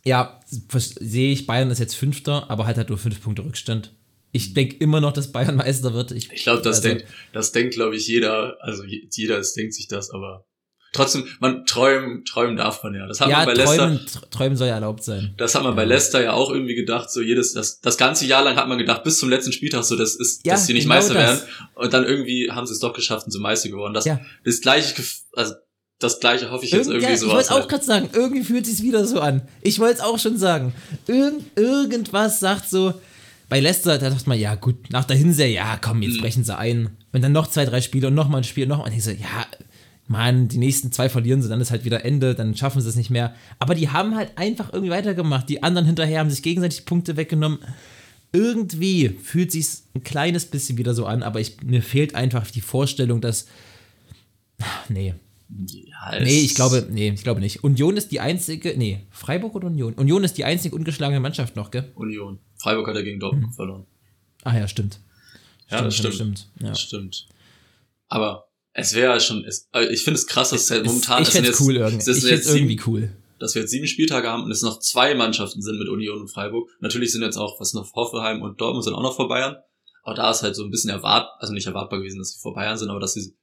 ja, 0.05 0.41
sehe 0.47 1.33
ich, 1.33 1.47
Bayern 1.47 1.71
ist 1.71 1.81
jetzt 1.81 1.97
Fünfter, 1.97 2.49
aber 2.49 2.67
hat 2.67 2.79
halt 2.79 2.89
nur 2.89 2.97
fünf 2.97 3.21
Punkte 3.21 3.45
Rückstand. 3.45 3.93
Ich 4.33 4.55
denke 4.55 4.77
immer 4.77 5.01
noch, 5.01 5.13
dass 5.13 5.33
Bayern 5.33 5.57
Meister 5.57 5.93
wird. 5.93 6.13
Ich, 6.13 6.31
ich 6.33 6.43
glaube, 6.45 6.63
das, 6.63 6.77
also, 6.77 6.89
denkt, 6.89 7.07
das 7.33 7.53
denkt, 7.53 7.75
glaube 7.75 7.97
ich, 7.97 8.07
jeder. 8.07 8.57
Also 8.61 8.85
jeder 8.85 9.39
ist, 9.39 9.55
denkt 9.57 9.75
sich 9.75 9.89
das, 9.89 10.11
aber 10.11 10.47
trotzdem, 10.93 11.27
man 11.41 11.65
träumen, 11.67 12.25
träumen 12.25 12.57
darf 12.57 12.83
man 12.83 12.95
ja. 12.95 13.07
Das 13.07 13.21
hat 13.21 13.29
ja, 13.29 13.39
man 13.39 13.47
bei 13.47 13.55
träumen, 13.55 13.97
Leicester. 13.97 14.31
Träumen 14.31 14.57
soll 14.57 14.69
ja 14.69 14.75
erlaubt 14.75 15.03
sein. 15.03 15.35
Das 15.37 15.55
hat 15.55 15.63
man 15.63 15.73
ja. 15.73 15.77
bei 15.77 15.85
Leicester 15.85 16.23
ja 16.23 16.33
auch 16.33 16.51
irgendwie 16.51 16.75
gedacht. 16.75 17.11
So 17.11 17.21
jedes, 17.21 17.53
das, 17.53 17.81
das 17.81 17.97
ganze 17.97 18.27
Jahr 18.27 18.45
lang 18.45 18.57
hat 18.57 18.69
man 18.69 18.79
gedacht, 18.79 19.03
bis 19.03 19.19
zum 19.19 19.29
letzten 19.31 19.53
Spieltag, 19.53 19.85
so 19.85 19.97
das 19.97 20.15
ist, 20.15 20.45
ja, 20.47 20.55
dass 20.55 20.67
sie 20.67 20.75
nicht 20.75 20.85
genau 20.85 20.97
Meister 20.97 21.15
das. 21.15 21.23
werden. 21.23 21.41
Und 21.75 21.93
dann 21.93 22.05
irgendwie 22.05 22.51
haben 22.51 22.67
sie 22.67 22.73
es 22.73 22.81
doch 22.81 22.93
geschafft 22.93 23.27
und 23.27 23.33
sind 23.33 23.43
Meister 23.43 23.69
geworden. 23.69 23.95
Das, 23.95 24.05
ja. 24.05 24.21
das 24.45 24.61
gleiche, 24.61 25.03
also 25.35 25.55
das 25.99 26.19
gleiche 26.19 26.51
hoffe 26.51 26.65
ich 26.65 26.73
jetzt 26.73 26.87
Irgend, 26.87 27.03
irgendwie 27.03 27.13
ja, 27.13 27.19
so. 27.19 27.27
Ich 27.27 27.33
wollte 27.33 27.55
auch 27.55 27.69
gerade 27.69 27.85
sagen, 27.85 28.09
irgendwie 28.13 28.43
fühlt 28.43 28.67
es 28.67 28.77
sich 28.77 28.83
wieder 28.83 29.05
so 29.05 29.21
an. 29.21 29.43
Ich 29.63 29.79
wollte 29.79 29.97
es 29.97 30.01
auch 30.01 30.19
schon 30.19 30.39
sagen. 30.39 30.73
Irgend, 31.07 31.45
irgendwas 31.59 32.41
sagt 32.41 32.71
so, 32.71 32.95
bei 33.51 33.61
Leicester, 33.61 33.99
da 33.99 34.09
dachte 34.09 34.29
man, 34.29 34.39
ja 34.39 34.55
gut, 34.55 34.91
nach 34.91 35.05
der 35.05 35.17
Hinserie, 35.17 35.57
ja 35.57 35.77
komm, 35.77 36.01
jetzt 36.01 36.17
mhm. 36.17 36.21
brechen 36.21 36.45
sie 36.45 36.57
ein. 36.57 36.91
Und 37.13 37.23
dann 37.23 37.33
noch 37.33 37.49
zwei, 37.49 37.67
drei 37.67 37.83
Spiele 37.83 38.07
und 38.07 38.15
nochmal 38.15 38.41
ein 38.41 38.45
Spiel, 38.45 38.67
noch 38.67 38.87
und 38.87 38.93
ich 38.95 39.05
so, 39.05 39.11
ja, 39.11 39.47
man, 40.07 40.49
die 40.49 40.59
nächsten 40.59 40.93
zwei 40.93 41.09
verlieren 41.09 41.43
sie, 41.43 41.49
dann 41.49 41.61
ist 41.61 41.73
halt 41.73 41.85
wieder 41.85 42.05
Ende, 42.05 42.35
dann 42.35 42.57
schaffen 42.57 42.81
sie 42.81 42.89
es 42.89 42.97
nicht 42.97 43.11
mehr. 43.11 43.35
Aber 43.59 43.75
die 43.75 43.91
haben 43.91 44.17
halt 44.17 44.33
einfach 44.37 44.73
irgendwie 44.73 44.93
weitergemacht. 44.93 45.49
Die 45.49 45.63
anderen 45.63 45.87
hinterher 45.87 46.21
haben 46.21 46.31
sich 46.31 46.43
gegenseitig 46.43 46.85
Punkte 46.85 47.17
weggenommen. 47.17 47.59
Irgendwie 48.33 49.09
fühlt 49.23 49.51
sich 49.51 49.67
ein 49.95 50.05
kleines 50.05 50.47
bisschen 50.47 50.79
wieder 50.79 50.95
so 50.95 51.07
an, 51.07 51.25
aber 51.25 51.41
ich, 51.41 51.61
mir 51.63 51.83
fehlt 51.83 52.15
einfach 52.15 52.49
die 52.51 52.61
Vorstellung, 52.61 53.21
dass. 53.21 53.47
Nee, 54.89 55.15
ja, 55.67 56.21
nee, 56.21 56.41
ich 56.41 56.55
glaube, 56.55 56.87
nee, 56.91 57.11
ich 57.11 57.23
glaube 57.23 57.41
nicht. 57.41 57.65
Union 57.65 57.97
ist 57.97 58.13
die 58.13 58.21
einzige, 58.21 58.77
nee, 58.77 59.07
Freiburg 59.11 59.55
oder 59.55 59.67
Union? 59.67 59.95
Union 59.95 60.23
ist 60.25 60.39
die 60.39 60.45
einzige 60.45 60.77
ungeschlagene 60.77 61.21
Mannschaft 61.21 61.57
noch, 61.57 61.71
gell? 61.71 61.91
Union. 61.95 62.39
Freiburg 62.57 62.89
hat 62.89 62.97
er 62.97 63.03
gegen 63.03 63.19
Dortmund 63.19 63.47
hm. 63.47 63.53
verloren. 63.53 63.87
Ah 64.45 64.57
ja, 64.57 64.69
stimmt. 64.69 65.01
Ja, 65.69 65.79
stimmt, 65.79 65.87
das 65.87 65.95
stimmt. 65.97 66.17
Stimmt. 66.17 66.47
Ja. 66.61 66.75
Stimmt. 66.75 67.27
Aber 68.09 68.49
es 68.73 68.95
wäre 68.95 69.21
schon, 69.21 69.45
es, 69.45 69.69
äh, 69.73 69.93
ich 69.93 70.03
finde 70.03 70.19
es 70.19 70.27
krass, 70.27 70.51
dass 70.51 70.63
es 70.63 70.71
halt 70.71 70.87
momentan 70.87 71.23
ich 71.23 71.29
ist. 71.29 71.35
Jetzt, 71.35 71.61
cool 71.61 71.77
irgendwie. 71.77 72.11
ich 72.11 72.25
jetzt 72.25 72.49
irgendwie 72.49 72.81
cool. 72.87 73.13
Dass 73.39 73.55
wir 73.55 73.63
jetzt 73.63 73.71
sieben 73.71 73.87
Spieltage 73.87 74.29
haben 74.29 74.45
und 74.45 74.51
es 74.51 74.63
noch 74.63 74.81
zwei 74.81 75.15
Mannschaften 75.15 75.63
sind 75.63 75.79
mit 75.79 75.89
Union 75.89 76.21
und 76.21 76.29
Freiburg. 76.29 76.69
Natürlich 76.81 77.13
sind 77.13 77.23
jetzt 77.23 77.37
auch, 77.37 77.59
was 77.61 77.73
noch 77.73 77.93
Hoffenheim 77.95 78.43
und 78.43 78.61
Dortmund 78.61 78.85
sind 78.85 78.95
auch 78.95 79.03
noch 79.03 79.17
vor 79.17 79.29
Bayern. 79.29 79.57
Aber 80.03 80.15
da 80.15 80.31
ist 80.31 80.43
halt 80.43 80.57
so 80.57 80.65
ein 80.65 80.71
bisschen 80.71 80.91
erwartbar, 80.91 81.37
also 81.41 81.53
nicht 81.53 81.67
erwartbar 81.67 81.99
gewesen, 81.99 82.19
dass 82.19 82.33
sie 82.33 82.41
vor 82.41 82.55
Bayern 82.55 82.79
sind, 82.79 82.91
aber 82.91 83.01
dass 83.01 83.15
sie 83.15 83.35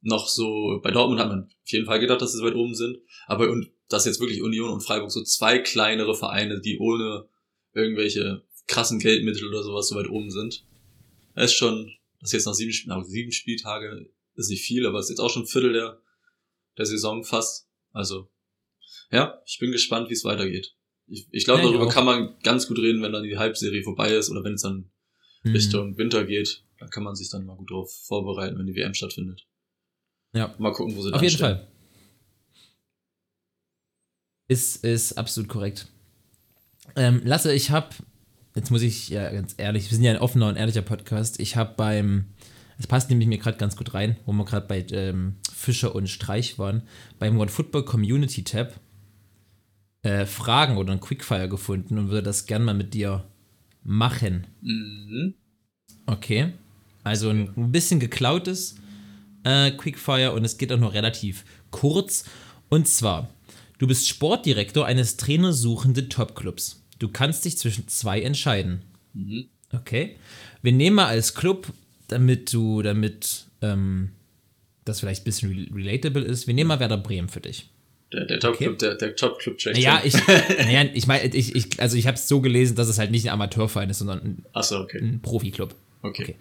noch 0.00 0.28
so, 0.28 0.80
bei 0.82 0.90
Dortmund 0.90 1.20
hat 1.20 1.28
man 1.28 1.44
auf 1.44 1.70
jeden 1.70 1.86
Fall 1.86 2.00
gedacht, 2.00 2.22
dass 2.22 2.32
sie 2.32 2.38
so 2.38 2.44
weit 2.44 2.54
oben 2.54 2.74
sind, 2.74 2.98
aber 3.26 3.50
und 3.50 3.70
dass 3.88 4.04
jetzt 4.04 4.20
wirklich 4.20 4.42
Union 4.42 4.70
und 4.70 4.82
Freiburg 4.82 5.10
so 5.10 5.22
zwei 5.22 5.58
kleinere 5.58 6.14
Vereine, 6.14 6.60
die 6.60 6.78
ohne 6.78 7.28
irgendwelche 7.72 8.42
krassen 8.66 8.98
Geldmittel 8.98 9.48
oder 9.48 9.62
sowas 9.62 9.88
so 9.88 9.96
weit 9.96 10.08
oben 10.08 10.30
sind. 10.30 10.64
Ist 11.34 11.54
schon, 11.54 11.92
das 12.20 12.30
ist 12.30 12.34
jetzt 12.34 12.46
nach 12.46 12.54
sieben, 12.54 12.74
nach 12.86 13.04
sieben 13.04 13.32
Spieltage 13.32 14.10
ist 14.34 14.50
nicht 14.50 14.62
viel, 14.62 14.86
aber 14.86 14.98
es 14.98 15.06
ist 15.06 15.10
jetzt 15.10 15.20
auch 15.20 15.30
schon 15.30 15.42
ein 15.42 15.48
Viertel 15.48 15.72
der, 15.72 16.00
der 16.76 16.86
Saison 16.86 17.24
fast. 17.24 17.68
Also, 17.92 18.28
ja, 19.10 19.40
ich 19.46 19.58
bin 19.58 19.72
gespannt, 19.72 20.10
wie 20.10 20.14
es 20.14 20.24
weitergeht. 20.24 20.74
Ich, 21.06 21.26
ich 21.30 21.44
glaube, 21.44 21.62
ja, 21.62 21.68
darüber 21.68 21.88
kann 21.88 22.04
man 22.04 22.38
ganz 22.42 22.68
gut 22.68 22.78
reden, 22.78 23.02
wenn 23.02 23.12
dann 23.12 23.24
die 23.24 23.38
Halbserie 23.38 23.82
vorbei 23.82 24.14
ist 24.14 24.30
oder 24.30 24.44
wenn 24.44 24.54
es 24.54 24.62
dann 24.62 24.90
mhm. 25.42 25.52
Richtung 25.52 25.96
Winter 25.96 26.24
geht. 26.24 26.64
Da 26.78 26.86
kann 26.86 27.02
man 27.02 27.16
sich 27.16 27.30
dann 27.30 27.46
mal 27.46 27.56
gut 27.56 27.70
drauf 27.70 27.90
vorbereiten, 28.06 28.58
wenn 28.58 28.66
die 28.66 28.74
WM 28.74 28.94
stattfindet. 28.94 29.47
Ja. 30.38 30.54
Mal 30.58 30.72
gucken, 30.72 30.96
wo 30.96 31.02
sie 31.02 31.12
Auf 31.12 31.20
jeden 31.20 31.34
stehen. 31.34 31.40
Fall. 31.40 31.66
Ist, 34.46 34.84
ist 34.84 35.18
absolut 35.18 35.50
korrekt. 35.50 35.88
Ähm, 36.96 37.20
Lasse, 37.24 37.52
ich 37.52 37.70
habe, 37.70 37.88
jetzt 38.54 38.70
muss 38.70 38.82
ich 38.82 39.08
ja 39.08 39.30
ganz 39.30 39.54
ehrlich, 39.58 39.90
wir 39.90 39.96
sind 39.96 40.04
ja 40.04 40.12
ein 40.12 40.18
offener 40.18 40.48
und 40.48 40.56
ehrlicher 40.56 40.82
Podcast. 40.82 41.40
Ich 41.40 41.56
habe 41.56 41.74
beim, 41.76 42.26
es 42.78 42.86
passt 42.86 43.10
nämlich 43.10 43.28
mir 43.28 43.38
gerade 43.38 43.58
ganz 43.58 43.76
gut 43.76 43.92
rein, 43.94 44.16
wo 44.24 44.32
wir 44.32 44.44
gerade 44.44 44.66
bei 44.66 44.86
ähm, 44.92 45.34
Fischer 45.52 45.94
und 45.94 46.08
Streich 46.08 46.58
waren, 46.58 46.82
beim 47.18 47.38
One 47.38 47.50
Football 47.50 47.84
Community 47.84 48.44
Tab 48.44 48.78
äh, 50.02 50.24
Fragen 50.24 50.76
oder 50.76 50.92
ein 50.92 51.00
Quickfire 51.00 51.48
gefunden 51.48 51.98
und 51.98 52.08
würde 52.08 52.22
das 52.22 52.46
gern 52.46 52.64
mal 52.64 52.74
mit 52.74 52.94
dir 52.94 53.24
machen. 53.82 54.46
Mhm. 54.62 55.34
Okay. 56.06 56.52
Also 57.02 57.28
ein, 57.30 57.50
ein 57.56 57.72
bisschen 57.72 58.00
geklautes 58.00 58.76
äh, 59.44 59.70
Quickfire 59.72 60.32
und 60.32 60.44
es 60.44 60.58
geht 60.58 60.72
auch 60.72 60.78
nur 60.78 60.92
relativ 60.92 61.44
kurz. 61.70 62.24
Und 62.68 62.88
zwar, 62.88 63.28
du 63.78 63.86
bist 63.86 64.08
Sportdirektor 64.08 64.86
eines 64.86 65.16
trainersuchenden 65.16 66.10
Topclubs. 66.10 66.82
Du 66.98 67.08
kannst 67.08 67.44
dich 67.44 67.58
zwischen 67.58 67.88
zwei 67.88 68.20
entscheiden. 68.20 68.82
Mhm. 69.14 69.46
Okay. 69.72 70.16
Wir 70.62 70.72
nehmen 70.72 70.96
mal 70.96 71.06
als 71.06 71.34
Club, 71.34 71.68
damit 72.08 72.52
du, 72.52 72.82
damit 72.82 73.46
ähm, 73.62 74.10
das 74.84 75.00
vielleicht 75.00 75.22
ein 75.22 75.24
bisschen 75.24 75.68
relatable 75.74 76.24
ist, 76.24 76.46
wir 76.46 76.54
nehmen 76.54 76.68
mal 76.68 76.80
Werder 76.80 76.96
Bremen 76.96 77.28
für 77.28 77.40
dich. 77.40 77.70
Der, 78.12 78.24
der 78.24 78.40
Top-Club, 78.40 78.74
okay. 78.74 78.78
der, 78.78 78.94
der 78.94 79.16
Top-Club-Check. 79.16 79.76
Ja, 79.78 80.00
ich, 80.02 80.14
naja, 80.16 80.88
ich 80.94 81.06
meine, 81.06 81.26
ich, 81.34 81.54
ich, 81.54 81.80
also 81.80 81.96
ich 81.96 82.06
habe 82.06 82.16
es 82.16 82.26
so 82.26 82.40
gelesen, 82.40 82.74
dass 82.74 82.88
es 82.88 82.98
halt 82.98 83.10
nicht 83.10 83.26
ein 83.26 83.32
Amateurverein 83.34 83.90
ist, 83.90 83.98
sondern 83.98 84.20
ein, 84.20 84.62
so, 84.62 84.78
okay. 84.78 84.98
ein 84.98 85.20
Profi-Club. 85.20 85.74
Okay. 86.00 86.22
okay. 86.22 86.36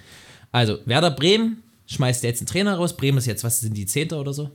Also, 0.54 0.80
Werder 0.86 1.12
Bremen 1.12 1.62
schmeißt 1.88 2.24
jetzt 2.24 2.42
einen 2.42 2.48
Trainer 2.48 2.76
raus. 2.76 2.96
Bremen 2.96 3.18
ist 3.18 3.26
jetzt, 3.26 3.44
was 3.44 3.60
sind 3.60 3.76
die 3.76 3.86
Zehnte 3.86 4.18
oder 4.18 4.34
so? 4.34 4.52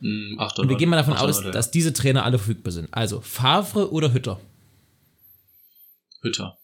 Mm, 0.00 0.38
acht 0.38 0.58
Und 0.58 0.68
wir 0.68 0.76
gehen 0.76 0.88
mal 0.88 0.96
davon 0.96 1.14
aus, 1.14 1.42
ja. 1.42 1.50
dass 1.50 1.70
diese 1.70 1.92
Trainer 1.92 2.24
alle 2.24 2.38
verfügbar 2.38 2.72
sind. 2.72 2.92
Also 2.92 3.20
Favre 3.20 3.92
oder 3.92 4.12
Hütter? 4.12 4.40
Hütter. 6.22 6.58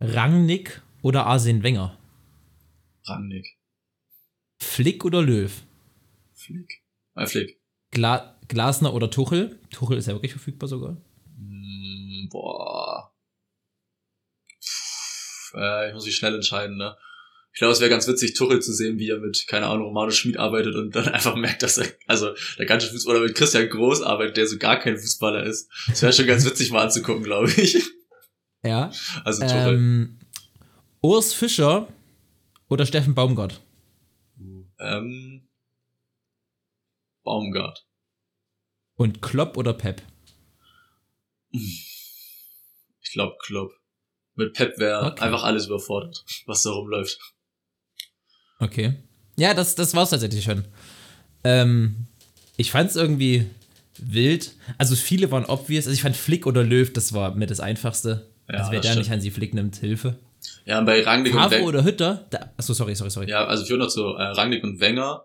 Rangnick 0.00 0.82
oder 1.02 1.26
Arsene 1.26 1.62
Wenger? 1.62 1.96
Rangnick. 3.04 3.58
Flick 4.58 5.04
oder 5.04 5.22
Löw? 5.22 5.50
Flick. 6.34 6.82
Äh, 7.16 7.26
Flick. 7.26 7.60
Gla 7.90 8.38
Glasner 8.48 8.92
oder 8.94 9.10
Tuchel? 9.10 9.58
Tuchel 9.70 9.98
ist 9.98 10.06
ja 10.06 10.14
wirklich 10.14 10.32
verfügbar 10.32 10.68
sogar. 10.68 10.96
Mm, 11.36 12.28
boah. 12.30 13.14
Puh, 15.52 15.58
äh, 15.58 15.88
ich 15.88 15.94
muss 15.94 16.04
mich 16.04 16.16
schnell 16.16 16.34
entscheiden, 16.34 16.76
ne? 16.76 16.96
Ich 17.52 17.58
glaube, 17.58 17.72
es 17.72 17.80
wäre 17.80 17.90
ganz 17.90 18.08
witzig, 18.08 18.34
Tuchel 18.34 18.60
zu 18.60 18.72
sehen, 18.72 18.98
wie 18.98 19.10
er 19.10 19.18
mit, 19.18 19.46
keine 19.46 19.66
Ahnung, 19.66 19.86
Romano 19.88 20.10
Schmid 20.10 20.38
arbeitet 20.38 20.74
und 20.74 20.96
dann 20.96 21.08
einfach 21.08 21.36
merkt, 21.36 21.62
dass 21.62 21.78
er, 21.78 21.86
also 22.06 22.30
der 22.58 22.66
ganze 22.66 22.88
Fußballer 22.88 23.20
mit 23.20 23.34
Christian 23.34 23.68
Groß 23.68 24.02
arbeitet, 24.02 24.38
der 24.38 24.46
so 24.46 24.58
gar 24.58 24.78
kein 24.78 24.96
Fußballer 24.96 25.44
ist. 25.44 25.70
Das 25.88 26.02
wäre 26.02 26.12
schon 26.12 26.26
ganz 26.26 26.46
witzig 26.46 26.70
mal 26.70 26.82
anzugucken, 26.82 27.22
glaube 27.22 27.50
ich. 27.50 27.82
Ja. 28.64 28.92
Also 29.24 29.42
Tuchel. 29.42 29.74
Ähm, 29.74 30.20
Urs 31.00 31.34
Fischer 31.34 31.88
oder 32.68 32.86
Steffen 32.86 33.12
Baumgart? 33.12 33.60
Ähm, 34.78 35.48
Baumgart. 37.24 37.84
Und 38.94 39.20
Klopp 39.20 39.56
oder 39.56 39.74
Pep? 39.74 40.00
Ich 41.50 43.10
glaube 43.12 43.36
Klopp. 43.40 43.72
Mit 44.34 44.54
Pep 44.54 44.78
wäre 44.78 45.06
okay. 45.06 45.22
einfach 45.22 45.42
alles 45.42 45.66
überfordert, 45.66 46.24
was 46.46 46.62
da 46.62 46.70
rumläuft. 46.70 47.18
Okay. 48.62 48.94
Ja, 49.36 49.54
das, 49.54 49.74
das 49.74 49.94
war 49.94 50.04
es 50.04 50.10
tatsächlich 50.10 50.44
schon. 50.44 50.64
Ähm, 51.44 52.06
ich 52.56 52.70
fand 52.70 52.90
es 52.90 52.96
irgendwie 52.96 53.46
wild. 53.98 54.52
Also 54.78 54.94
viele 54.94 55.30
waren 55.30 55.44
obvious. 55.46 55.86
Also 55.86 55.94
ich 55.94 56.02
fand 56.02 56.16
Flick 56.16 56.46
oder 56.46 56.62
Löw, 56.62 56.92
das 56.92 57.12
war 57.12 57.34
mir 57.34 57.46
das 57.46 57.60
Einfachste. 57.60 58.26
Ja, 58.48 58.58
also 58.58 58.72
wer 58.72 58.80
der 58.80 58.96
nicht 58.96 59.10
Hansi 59.10 59.30
Flick 59.30 59.54
nimmt, 59.54 59.76
Hilfe. 59.76 60.18
Ja, 60.64 60.78
und 60.78 60.86
bei 60.86 61.02
Rangnick 61.02 61.32
Favre 61.32 61.44
und 61.46 61.50
Wenger. 61.52 61.66
oder 61.66 61.84
Hütter? 61.84 62.26
Da, 62.30 62.50
achso, 62.56 62.72
sorry, 62.72 62.94
sorry, 62.94 63.10
sorry. 63.10 63.28
Ja, 63.28 63.46
also 63.46 63.64
ich 63.64 63.70
würde 63.70 63.84
noch 63.84 63.90
zu 63.90 64.02
äh, 64.14 64.22
Rangnick 64.22 64.62
und 64.62 64.80
Wenger 64.80 65.24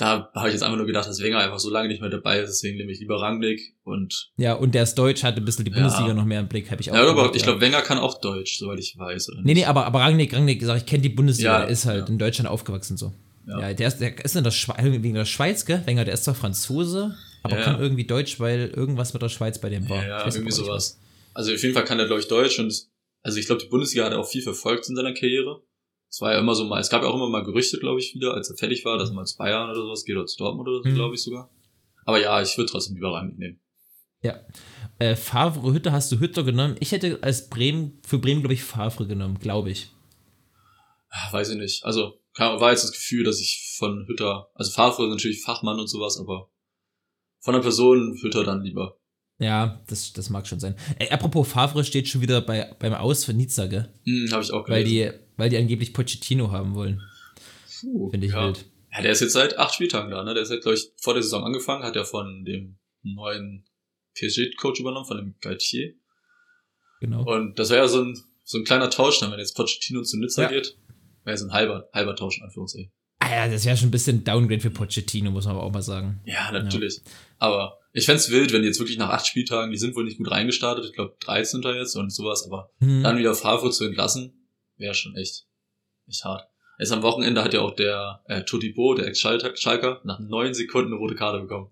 da 0.00 0.30
habe 0.34 0.48
ich 0.48 0.54
jetzt 0.54 0.62
einfach 0.62 0.78
nur 0.78 0.86
gedacht, 0.86 1.06
dass 1.06 1.20
Wenger 1.20 1.38
einfach 1.38 1.58
so 1.58 1.68
lange 1.68 1.88
nicht 1.88 2.00
mehr 2.00 2.08
dabei 2.08 2.40
ist, 2.40 2.48
deswegen 2.48 2.78
nehme 2.78 2.90
ich 2.90 3.00
lieber 3.00 3.20
Rangnick 3.20 3.74
und. 3.84 4.30
Ja, 4.38 4.54
und 4.54 4.74
der 4.74 4.84
ist 4.84 4.94
Deutsch, 4.94 5.22
hat 5.22 5.36
ein 5.36 5.44
bisschen 5.44 5.66
die 5.66 5.70
Bundesliga 5.70 6.08
ja. 6.08 6.14
noch 6.14 6.24
mehr 6.24 6.40
im 6.40 6.48
Blick, 6.48 6.70
habe 6.70 6.80
ich 6.80 6.90
auch. 6.90 6.94
Ja, 6.94 7.10
überhaupt, 7.10 7.36
ich 7.36 7.42
glaube, 7.42 7.60
Wenger 7.60 7.82
kann 7.82 7.98
auch 7.98 8.18
Deutsch, 8.20 8.58
soweit 8.58 8.78
ich 8.78 8.96
weiß. 8.96 9.28
Oder 9.30 9.42
nee, 9.42 9.52
nee, 9.52 9.64
aber, 9.66 9.84
aber 9.84 10.00
Rangnick, 10.00 10.32
Rangnick, 10.34 10.62
sag 10.62 10.78
ich, 10.78 10.86
kenne 10.86 11.02
die 11.02 11.10
Bundesliga, 11.10 11.52
ja, 11.52 11.58
der 11.60 11.68
ist 11.68 11.84
halt 11.84 12.06
ja. 12.06 12.12
in 12.12 12.18
Deutschland 12.18 12.48
aufgewachsen 12.48 12.96
so. 12.96 13.12
Ja, 13.46 13.74
der, 13.74 13.88
ist, 13.88 13.98
der 13.98 14.24
ist 14.24 14.36
in 14.36 14.44
der 14.44 14.52
Schweiz, 14.52 14.78
wegen 14.80 15.14
der 15.14 15.24
Schweiz, 15.24 15.66
gell? 15.66 15.82
Wenger, 15.84 16.04
der 16.04 16.14
ist 16.14 16.24
zwar 16.24 16.34
Franzose, 16.34 17.16
aber 17.42 17.56
kann 17.56 17.80
irgendwie 17.80 18.06
Deutsch, 18.06 18.38
weil 18.38 18.68
irgendwas 18.68 19.12
mit 19.12 19.22
der 19.22 19.28
Schweiz 19.28 19.60
bei 19.60 19.68
dem 19.68 19.88
war. 19.88 20.06
Ja, 20.06 20.26
irgendwie 20.26 20.52
sowas. 20.52 21.00
Also 21.34 21.52
auf 21.52 21.62
jeden 21.62 21.74
Fall 21.74 21.84
kann 21.84 21.98
er, 21.98 22.06
glaube 22.06 22.20
ich, 22.20 22.28
Deutsch 22.28 22.58
und 22.58 22.86
also 23.22 23.38
ich 23.38 23.46
glaube, 23.46 23.62
die 23.62 23.68
Bundesliga 23.68 24.04
hat 24.04 24.12
er 24.12 24.20
auch 24.20 24.28
viel 24.28 24.42
verfolgt 24.42 24.88
in 24.88 24.96
seiner 24.96 25.12
Karriere. 25.12 25.62
Es 26.10 26.20
war 26.20 26.32
ja 26.32 26.40
immer 26.40 26.56
so 26.56 26.64
mal, 26.64 26.80
es 26.80 26.90
gab 26.90 27.02
ja 27.02 27.08
auch 27.08 27.14
immer 27.14 27.28
mal 27.28 27.44
Gerüchte, 27.44 27.78
glaube 27.78 28.00
ich, 28.00 28.14
wieder, 28.14 28.34
als 28.34 28.50
er 28.50 28.56
fertig 28.56 28.84
war, 28.84 28.98
dass 28.98 29.10
er 29.10 29.14
mal 29.14 29.24
zu 29.24 29.38
Bayern 29.38 29.70
oder 29.70 29.80
sowas 29.80 30.04
geht 30.04 30.16
oder 30.16 30.26
zu 30.26 30.38
Dortmund 30.38 30.68
oder 30.68 30.82
so, 30.82 30.88
mhm. 30.88 30.94
glaube 30.94 31.14
ich 31.14 31.22
sogar. 31.22 31.50
Aber 32.04 32.20
ja, 32.20 32.42
ich 32.42 32.56
würde 32.58 32.70
trotzdem 32.70 32.96
lieber 32.96 33.12
Rangnick 33.12 33.38
nehmen. 33.38 33.60
Ja. 34.22 34.40
Äh, 34.98 35.14
Favre, 35.16 35.72
Hütter 35.72 35.92
hast 35.92 36.10
du 36.10 36.18
Hütter 36.18 36.42
genommen. 36.42 36.76
Ich 36.80 36.92
hätte 36.92 37.20
als 37.22 37.48
Bremen, 37.48 38.00
für 38.04 38.18
Bremen, 38.18 38.40
glaube 38.40 38.54
ich, 38.54 38.64
Favre 38.64 39.06
genommen, 39.06 39.38
glaube 39.38 39.70
ich. 39.70 39.90
Ah, 41.08 41.32
Weiß 41.32 41.50
ich 41.50 41.56
nicht. 41.56 41.84
Also 41.84 42.20
war 42.36 42.70
jetzt 42.70 42.84
das 42.84 42.92
Gefühl, 42.92 43.24
dass 43.24 43.40
ich 43.40 43.74
von 43.78 44.06
Hütter, 44.06 44.50
also 44.54 44.70
Favre 44.72 45.04
ist 45.04 45.10
natürlich 45.10 45.42
Fachmann 45.42 45.78
und 45.78 45.88
sowas, 45.88 46.18
aber 46.18 46.50
von 47.40 47.54
der 47.54 47.60
Person 47.60 48.18
Hütter 48.20 48.44
dann 48.44 48.62
lieber. 48.62 48.99
Ja, 49.40 49.80
das, 49.88 50.12
das 50.12 50.28
mag 50.30 50.46
schon 50.46 50.60
sein. 50.60 50.76
Ey, 50.98 51.08
apropos 51.10 51.48
Favre 51.48 51.82
steht 51.82 52.08
schon 52.08 52.20
wieder 52.20 52.40
bei, 52.42 52.74
beim 52.78 52.92
Aus 52.94 53.24
für 53.24 53.32
Nizza, 53.32 53.66
gell? 53.66 53.88
Hm, 54.04 54.28
habe 54.32 54.42
ich 54.42 54.52
auch 54.52 54.68
Weil 54.68 54.84
gelesen. 54.84 55.14
die, 55.14 55.38
weil 55.38 55.48
die 55.50 55.56
angeblich 55.56 55.92
Pochettino 55.94 56.52
haben 56.52 56.74
wollen. 56.74 57.00
Puh, 57.80 58.10
Finde 58.10 58.26
ich 58.26 58.34
ja. 58.34 58.46
wild. 58.46 58.66
Ja, 58.92 59.02
der 59.02 59.12
ist 59.12 59.20
jetzt 59.20 59.32
seit 59.32 59.56
acht 59.58 59.74
Spieltagen 59.74 60.10
da, 60.10 60.22
ne? 60.22 60.34
Der 60.34 60.42
ist 60.42 60.50
jetzt, 60.50 60.62
glaube 60.62 60.76
ich, 60.76 60.90
vor 61.00 61.14
der 61.14 61.22
Saison 61.22 61.42
angefangen, 61.44 61.82
hat 61.84 61.96
ja 61.96 62.04
von 62.04 62.44
dem 62.44 62.78
neuen 63.02 63.64
PSG-Coach 64.14 64.80
übernommen, 64.80 65.06
von 65.06 65.16
dem 65.16 65.34
Galtier. 65.40 65.94
Genau. 67.00 67.24
Und 67.24 67.58
das 67.58 67.70
wäre 67.70 67.80
ja 67.82 67.88
so 67.88 68.02
ein, 68.02 68.20
so 68.44 68.58
ein 68.58 68.64
kleiner 68.64 68.90
Tausch, 68.90 69.20
dann, 69.20 69.32
wenn 69.32 69.38
jetzt 69.38 69.56
Pochettino 69.56 70.02
zu 70.02 70.18
Nizza 70.18 70.42
Ja. 70.42 70.48
geht. 70.48 70.76
Wäre 71.24 71.38
so 71.38 71.46
ein 71.46 71.52
halber, 71.52 71.88
halber 71.94 72.14
Tausch, 72.14 72.38
in 72.38 72.44
Anführungszeichen. 72.44 72.92
Ja, 73.30 73.48
das 73.48 73.64
wäre 73.64 73.76
schon 73.76 73.88
ein 73.88 73.92
bisschen 73.92 74.24
Downgrade 74.24 74.60
für 74.60 74.70
Pochettino, 74.70 75.30
muss 75.30 75.44
man 75.46 75.56
aber 75.56 75.64
auch 75.64 75.72
mal 75.72 75.82
sagen. 75.82 76.20
Ja, 76.24 76.50
natürlich. 76.52 77.00
Aber 77.38 77.78
ich 77.92 78.04
fänd's 78.06 78.30
wild, 78.30 78.52
wenn 78.52 78.62
die 78.62 78.68
jetzt 78.68 78.78
wirklich 78.78 78.98
nach 78.98 79.10
acht 79.10 79.26
Spieltagen, 79.26 79.70
die 79.72 79.78
sind 79.78 79.96
wohl 79.96 80.04
nicht 80.04 80.18
gut 80.18 80.30
reingestartet, 80.30 80.84
ich 80.84 80.92
glaube 80.92 81.16
13. 81.20 81.62
jetzt 81.76 81.96
und 81.96 82.10
sowas, 82.12 82.44
aber 82.46 82.70
Hm. 82.78 83.02
dann 83.02 83.18
wieder 83.18 83.34
Favre 83.34 83.70
zu 83.70 83.84
entlassen, 83.84 84.32
wäre 84.76 84.94
schon 84.94 85.16
echt, 85.16 85.46
echt 86.08 86.24
hart. 86.24 86.48
Jetzt 86.78 86.92
am 86.92 87.02
Wochenende 87.02 87.44
hat 87.44 87.52
ja 87.52 87.60
auch 87.60 87.74
der 87.74 88.22
äh, 88.26 88.42
Todibo, 88.42 88.94
der 88.94 89.06
Ex-Schalker, 89.06 90.00
nach 90.04 90.18
neun 90.18 90.54
Sekunden 90.54 90.92
eine 90.92 90.96
rote 90.96 91.14
Karte 91.14 91.40
bekommen. 91.40 91.70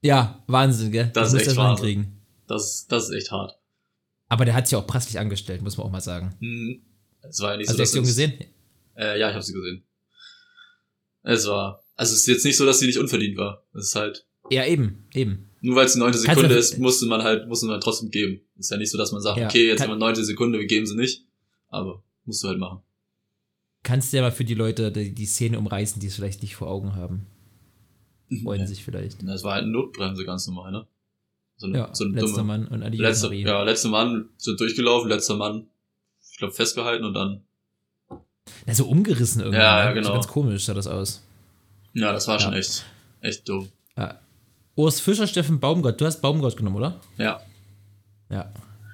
Ja, 0.00 0.42
Wahnsinn, 0.46 0.92
gell? 0.92 1.10
Das 1.12 1.28
ist 1.28 1.34
muss 1.34 1.48
echt 1.48 1.60
hinkriegen. 1.60 2.22
Das, 2.46 2.86
das 2.86 3.08
ist 3.08 3.14
echt 3.14 3.30
hart. 3.30 3.58
Aber 4.28 4.44
der 4.44 4.54
hat 4.54 4.68
sich 4.68 4.76
auch 4.76 4.86
preislich 4.86 5.18
angestellt, 5.18 5.60
muss 5.62 5.76
man 5.76 5.86
auch 5.86 5.90
mal 5.90 6.00
sagen. 6.00 6.34
Mhm. 6.40 6.82
Es 7.22 7.40
war 7.40 7.52
ja 7.52 7.56
nicht 7.56 7.68
Hast 7.68 7.76
so, 7.76 7.82
du 7.82 8.00
die 8.02 8.06
gesehen? 8.06 8.32
Äh, 8.96 9.18
ja, 9.18 9.28
ich 9.28 9.34
habe 9.34 9.42
sie 9.42 9.52
gesehen. 9.52 9.84
Es 11.22 11.46
war, 11.46 11.82
also 11.96 12.12
es 12.14 12.20
ist 12.20 12.26
jetzt 12.26 12.44
nicht 12.44 12.56
so, 12.56 12.64
dass 12.66 12.78
sie 12.78 12.86
nicht 12.86 12.98
unverdient 12.98 13.36
war. 13.36 13.64
Es 13.74 13.88
ist 13.88 13.94
halt, 13.94 14.26
Ja, 14.50 14.64
eben, 14.66 15.06
eben. 15.14 15.50
nur 15.60 15.76
weil 15.76 15.86
es 15.86 15.92
die 15.94 15.98
neunte 15.98 16.18
Sekunde 16.18 16.54
ist, 16.54 16.78
musste 16.78 17.06
man 17.06 17.22
halt, 17.22 17.48
musste 17.48 17.66
man 17.66 17.80
trotzdem 17.80 18.10
geben. 18.10 18.40
Ist 18.56 18.70
ja 18.70 18.76
nicht 18.76 18.90
so, 18.90 18.98
dass 18.98 19.12
man 19.12 19.20
sagt, 19.20 19.38
Ja, 19.38 19.46
okay, 19.46 19.66
jetzt 19.66 19.80
haben 19.82 19.90
wir 19.90 19.96
neunte 19.96 20.24
Sekunde, 20.24 20.58
wir 20.58 20.66
geben 20.66 20.86
sie 20.86 20.96
nicht. 20.96 21.24
Aber 21.68 22.02
musst 22.24 22.42
du 22.42 22.48
halt 22.48 22.58
machen. 22.58 22.80
Kannst 23.82 24.12
du 24.12 24.16
ja 24.16 24.22
mal 24.22 24.32
für 24.32 24.44
die 24.44 24.54
Leute 24.54 24.90
die, 24.90 25.14
die 25.14 25.26
Szene 25.26 25.58
umreißen, 25.58 26.00
die 26.00 26.06
es 26.08 26.16
vielleicht 26.16 26.42
nicht 26.42 26.56
vor 26.56 26.68
Augen 26.68 26.94
haben. 26.96 27.26
Freuen 28.42 28.60
Ja. 28.62 28.66
sich 28.66 28.84
vielleicht. 28.84 29.22
Das 29.26 29.44
war 29.44 29.54
halt 29.54 29.62
eine 29.64 29.72
Notbremse 29.72 30.24
ganz 30.24 30.46
normal, 30.46 30.72
ne? 30.72 30.86
So 31.56 31.66
eine, 31.66 31.78
Ja, 31.78 31.94
so 31.94 32.04
eine 32.04 32.14
letzter 32.14 32.38
dumme. 32.42 32.44
Mann 32.44 32.68
und 32.68 32.82
Adi 32.82 32.98
Letzter, 32.98 33.28
Marie. 33.28 33.42
ja, 33.42 33.62
letzter 33.62 33.88
Mann 33.88 34.28
sind 34.36 34.60
durchgelaufen, 34.60 35.08
letzter 35.08 35.36
Mann, 35.36 35.68
ich 36.30 36.36
glaube, 36.38 36.52
festgehalten 36.54 37.04
und 37.04 37.14
dann, 37.14 37.44
Ja, 38.66 38.74
so 38.74 38.86
umgerissen 38.86 39.40
irgendwie. 39.40 39.58
Ja, 39.60 39.80
ja, 39.84 39.88
ne? 39.88 39.94
genau. 39.94 40.12
Ganz 40.12 40.28
komisch 40.28 40.64
sah 40.64 40.74
das 40.74 40.86
aus. 40.86 41.22
ja, 41.94 42.12
das 42.12 42.26
war 42.28 42.38
schon 42.40 42.52
Ja. 42.52 42.58
echt, 42.58 42.84
echt 43.20 43.48
dumm. 43.48 43.68
Ja. 43.96 44.20
Urs 44.76 45.00
Fischer, 45.00 45.26
Steffen 45.26 45.58
Baumgart. 45.58 46.00
Du 46.00 46.06
hast 46.06 46.20
Baumgart 46.20 46.56
genommen, 46.56 46.76
oder? 46.76 47.00
Ja. 47.16 47.40
Ja. 48.30 48.52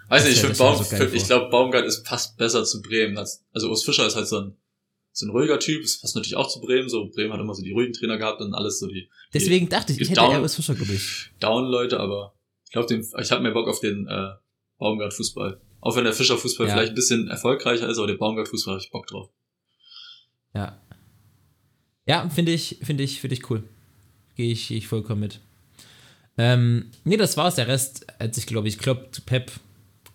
Weiß 0.09 0.23
Das 0.23 0.25
nicht, 0.31 0.37
ich 0.43 0.49
das 0.49 0.59
mir 0.59 0.65
Baum, 0.65 0.83
so 0.85 1.05
ich 1.17 1.25
glaube, 1.27 1.51
Baumgart 1.51 1.85
ist 1.87 2.05
passt 2.05 2.37
besser 2.37 2.65
zu 2.65 2.81
Bremen. 2.83 3.19
Als, 3.19 3.45
also 3.53 3.69
Urs 3.69 3.85
Fischer 3.85 4.07
ist 4.07 4.17
halt 4.17 4.29
so 4.29 4.39
ein, 4.39 4.57
so 5.13 5.27
ein 5.27 5.31
ruhiger 5.31 5.59
Typ, 5.59 5.83
es 5.83 6.01
passt 6.01 6.15
natürlich 6.15 6.37
auch 6.37 6.49
zu 6.49 6.61
Bremen. 6.61 6.89
So, 6.89 7.09
Bremen 7.11 7.33
hat 7.33 7.41
immer 7.41 7.55
so 7.55 7.63
die 7.63 7.73
ruhigen 7.73 7.93
Trainer 7.93 8.17
gehabt 8.19 8.41
und 8.41 8.55
alles 8.55 8.79
so 8.79 8.87
die 8.87 9.09
Deswegen 9.33 9.69
dachte 9.69 9.93
ich, 9.93 10.01
ich 10.01 10.09
hätte 10.11 10.21
Down- 10.21 10.41
Urs 10.41 10.55
Fischer, 10.55 10.75
glaube 10.75 10.93
ich. 10.93 11.31
Down-Leute, 11.41 11.99
aber 12.01 12.35
ich 12.67 12.73
glaube, 12.73 12.95
ich 12.95 13.31
habe 13.33 13.43
mehr 13.43 13.53
Bock 13.53 13.69
auf 13.69 13.81
den 13.81 14.07
äh, 14.09 14.31
Baumgart-Fußball. 14.79 15.61
Auch 15.81 15.97
wenn 15.97 16.05
der 16.05 16.13
Fischer-Fußball 16.15 16.67
Ja. 16.67 16.75
vielleicht 16.75 16.93
ein 16.93 16.95
bisschen 16.97 17.29
erfolgreicher 17.29 17.89
ist, 17.89 17.99
aber 17.99 18.07
der 18.07 18.15
Baumgart-Fußball 18.15 18.75
habe 18.75 18.83
ich 18.83 18.91
Bock 18.91 19.07
drauf. 19.07 19.29
Ja. 20.55 20.79
Ja, 22.07 22.29
finde 22.29 22.53
ich, 22.53 22.79
finde 22.83 23.03
ich, 23.03 23.21
finde 23.21 23.35
ich 23.35 23.51
cool. 23.51 23.65
Gehe 24.37 24.53
ich, 24.53 24.69
geh 24.69 24.77
ich 24.77 24.89
vollkommen 24.89 25.21
mit. 25.21 25.41
Ähm, 26.37 26.91
nee, 27.05 27.17
das 27.17 27.37
war's. 27.37 27.55
Der 27.55 27.69
Rest 27.69 28.07
hat 28.19 28.35
sich, 28.35 28.47
glaube 28.47 28.69
ich, 28.69 28.79
Klopp 28.79 29.15
zu 29.15 29.23
Pep. 29.23 29.53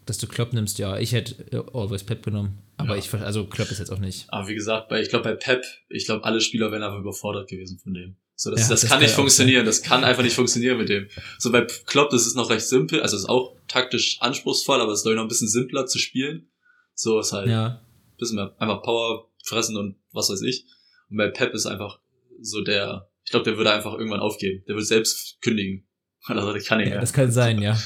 Dass 0.05 0.17
du 0.17 0.25
Klopp 0.27 0.53
nimmst, 0.53 0.79
ja. 0.79 0.97
Ich 0.97 1.11
hätte 1.13 1.35
äh, 1.51 1.61
always 1.77 2.03
Pep 2.03 2.23
genommen. 2.23 2.57
Aber 2.77 2.91
Ja. 2.91 2.95
ich, 2.97 3.13
also 3.13 3.45
Klopp 3.45 3.69
ist 3.69 3.77
jetzt 3.79 3.91
auch 3.91 3.99
nicht. 3.99 4.25
Aber 4.29 4.47
wie 4.47 4.55
gesagt, 4.55 4.89
bei, 4.89 5.01
ich 5.01 5.09
glaube 5.09 5.23
bei 5.23 5.35
Pep, 5.35 5.63
ich 5.87 6.05
glaube 6.05 6.23
alle 6.25 6.41
Spieler 6.41 6.71
wären 6.71 6.81
einfach 6.81 6.97
überfordert 6.99 7.47
gewesen 7.47 7.77
von 7.77 7.93
dem. 7.93 8.15
So, 8.35 8.49
das, 8.49 8.61
Ja, 8.61 8.69
das, 8.69 8.81
das 8.81 8.89
kann 8.89 9.01
nicht 9.01 9.11
funktionieren, 9.13 9.65
das 9.65 9.81
kann 9.83 10.03
einfach 10.03 10.23
nicht 10.23 10.33
funktionieren 10.33 10.77
mit 10.77 10.89
dem. 10.89 11.07
So 11.37 11.51
bei 11.51 11.61
Klopp, 11.85 12.09
das 12.09 12.25
ist 12.25 12.35
noch 12.35 12.49
recht 12.49 12.65
simpel, 12.65 13.01
also 13.01 13.17
ist 13.17 13.27
auch 13.29 13.55
taktisch 13.67 14.17
anspruchsvoll, 14.21 14.81
aber 14.81 14.93
es 14.93 14.99
ist 14.99 15.03
glaube 15.03 15.13
ich 15.15 15.17
noch 15.17 15.25
ein 15.25 15.27
bisschen 15.27 15.49
simpler 15.49 15.85
zu 15.85 15.99
spielen. 15.99 16.49
So 16.95 17.19
ist 17.19 17.31
halt 17.33 17.45
ein 17.47 17.51
Ja. 17.51 17.81
bisschen 18.17 18.37
mehr 18.37 18.55
einfach 18.57 18.81
Power 18.81 19.29
fressen 19.43 19.75
und 19.77 19.95
was 20.11 20.29
weiß 20.29 20.41
ich. 20.43 20.65
Und 21.09 21.17
bei 21.17 21.29
Pep 21.29 21.53
ist 21.53 21.65
einfach 21.65 21.99
so 22.41 22.61
der, 22.61 23.09
ich 23.23 23.31
glaube, 23.31 23.45
der 23.45 23.57
würde 23.57 23.71
einfach 23.71 23.93
irgendwann 23.93 24.19
aufgeben. 24.19 24.63
Der 24.67 24.75
würde 24.75 24.85
selbst 24.85 25.41
kündigen. 25.41 25.85
Also 26.27 26.53
ich 26.53 26.65
kann 26.65 26.79
nicht 26.79 26.87
ja. 26.87 26.95
mehr. 26.95 27.01
Das 27.01 27.13
kann 27.13 27.31
sein, 27.31 27.61
ja. 27.61 27.79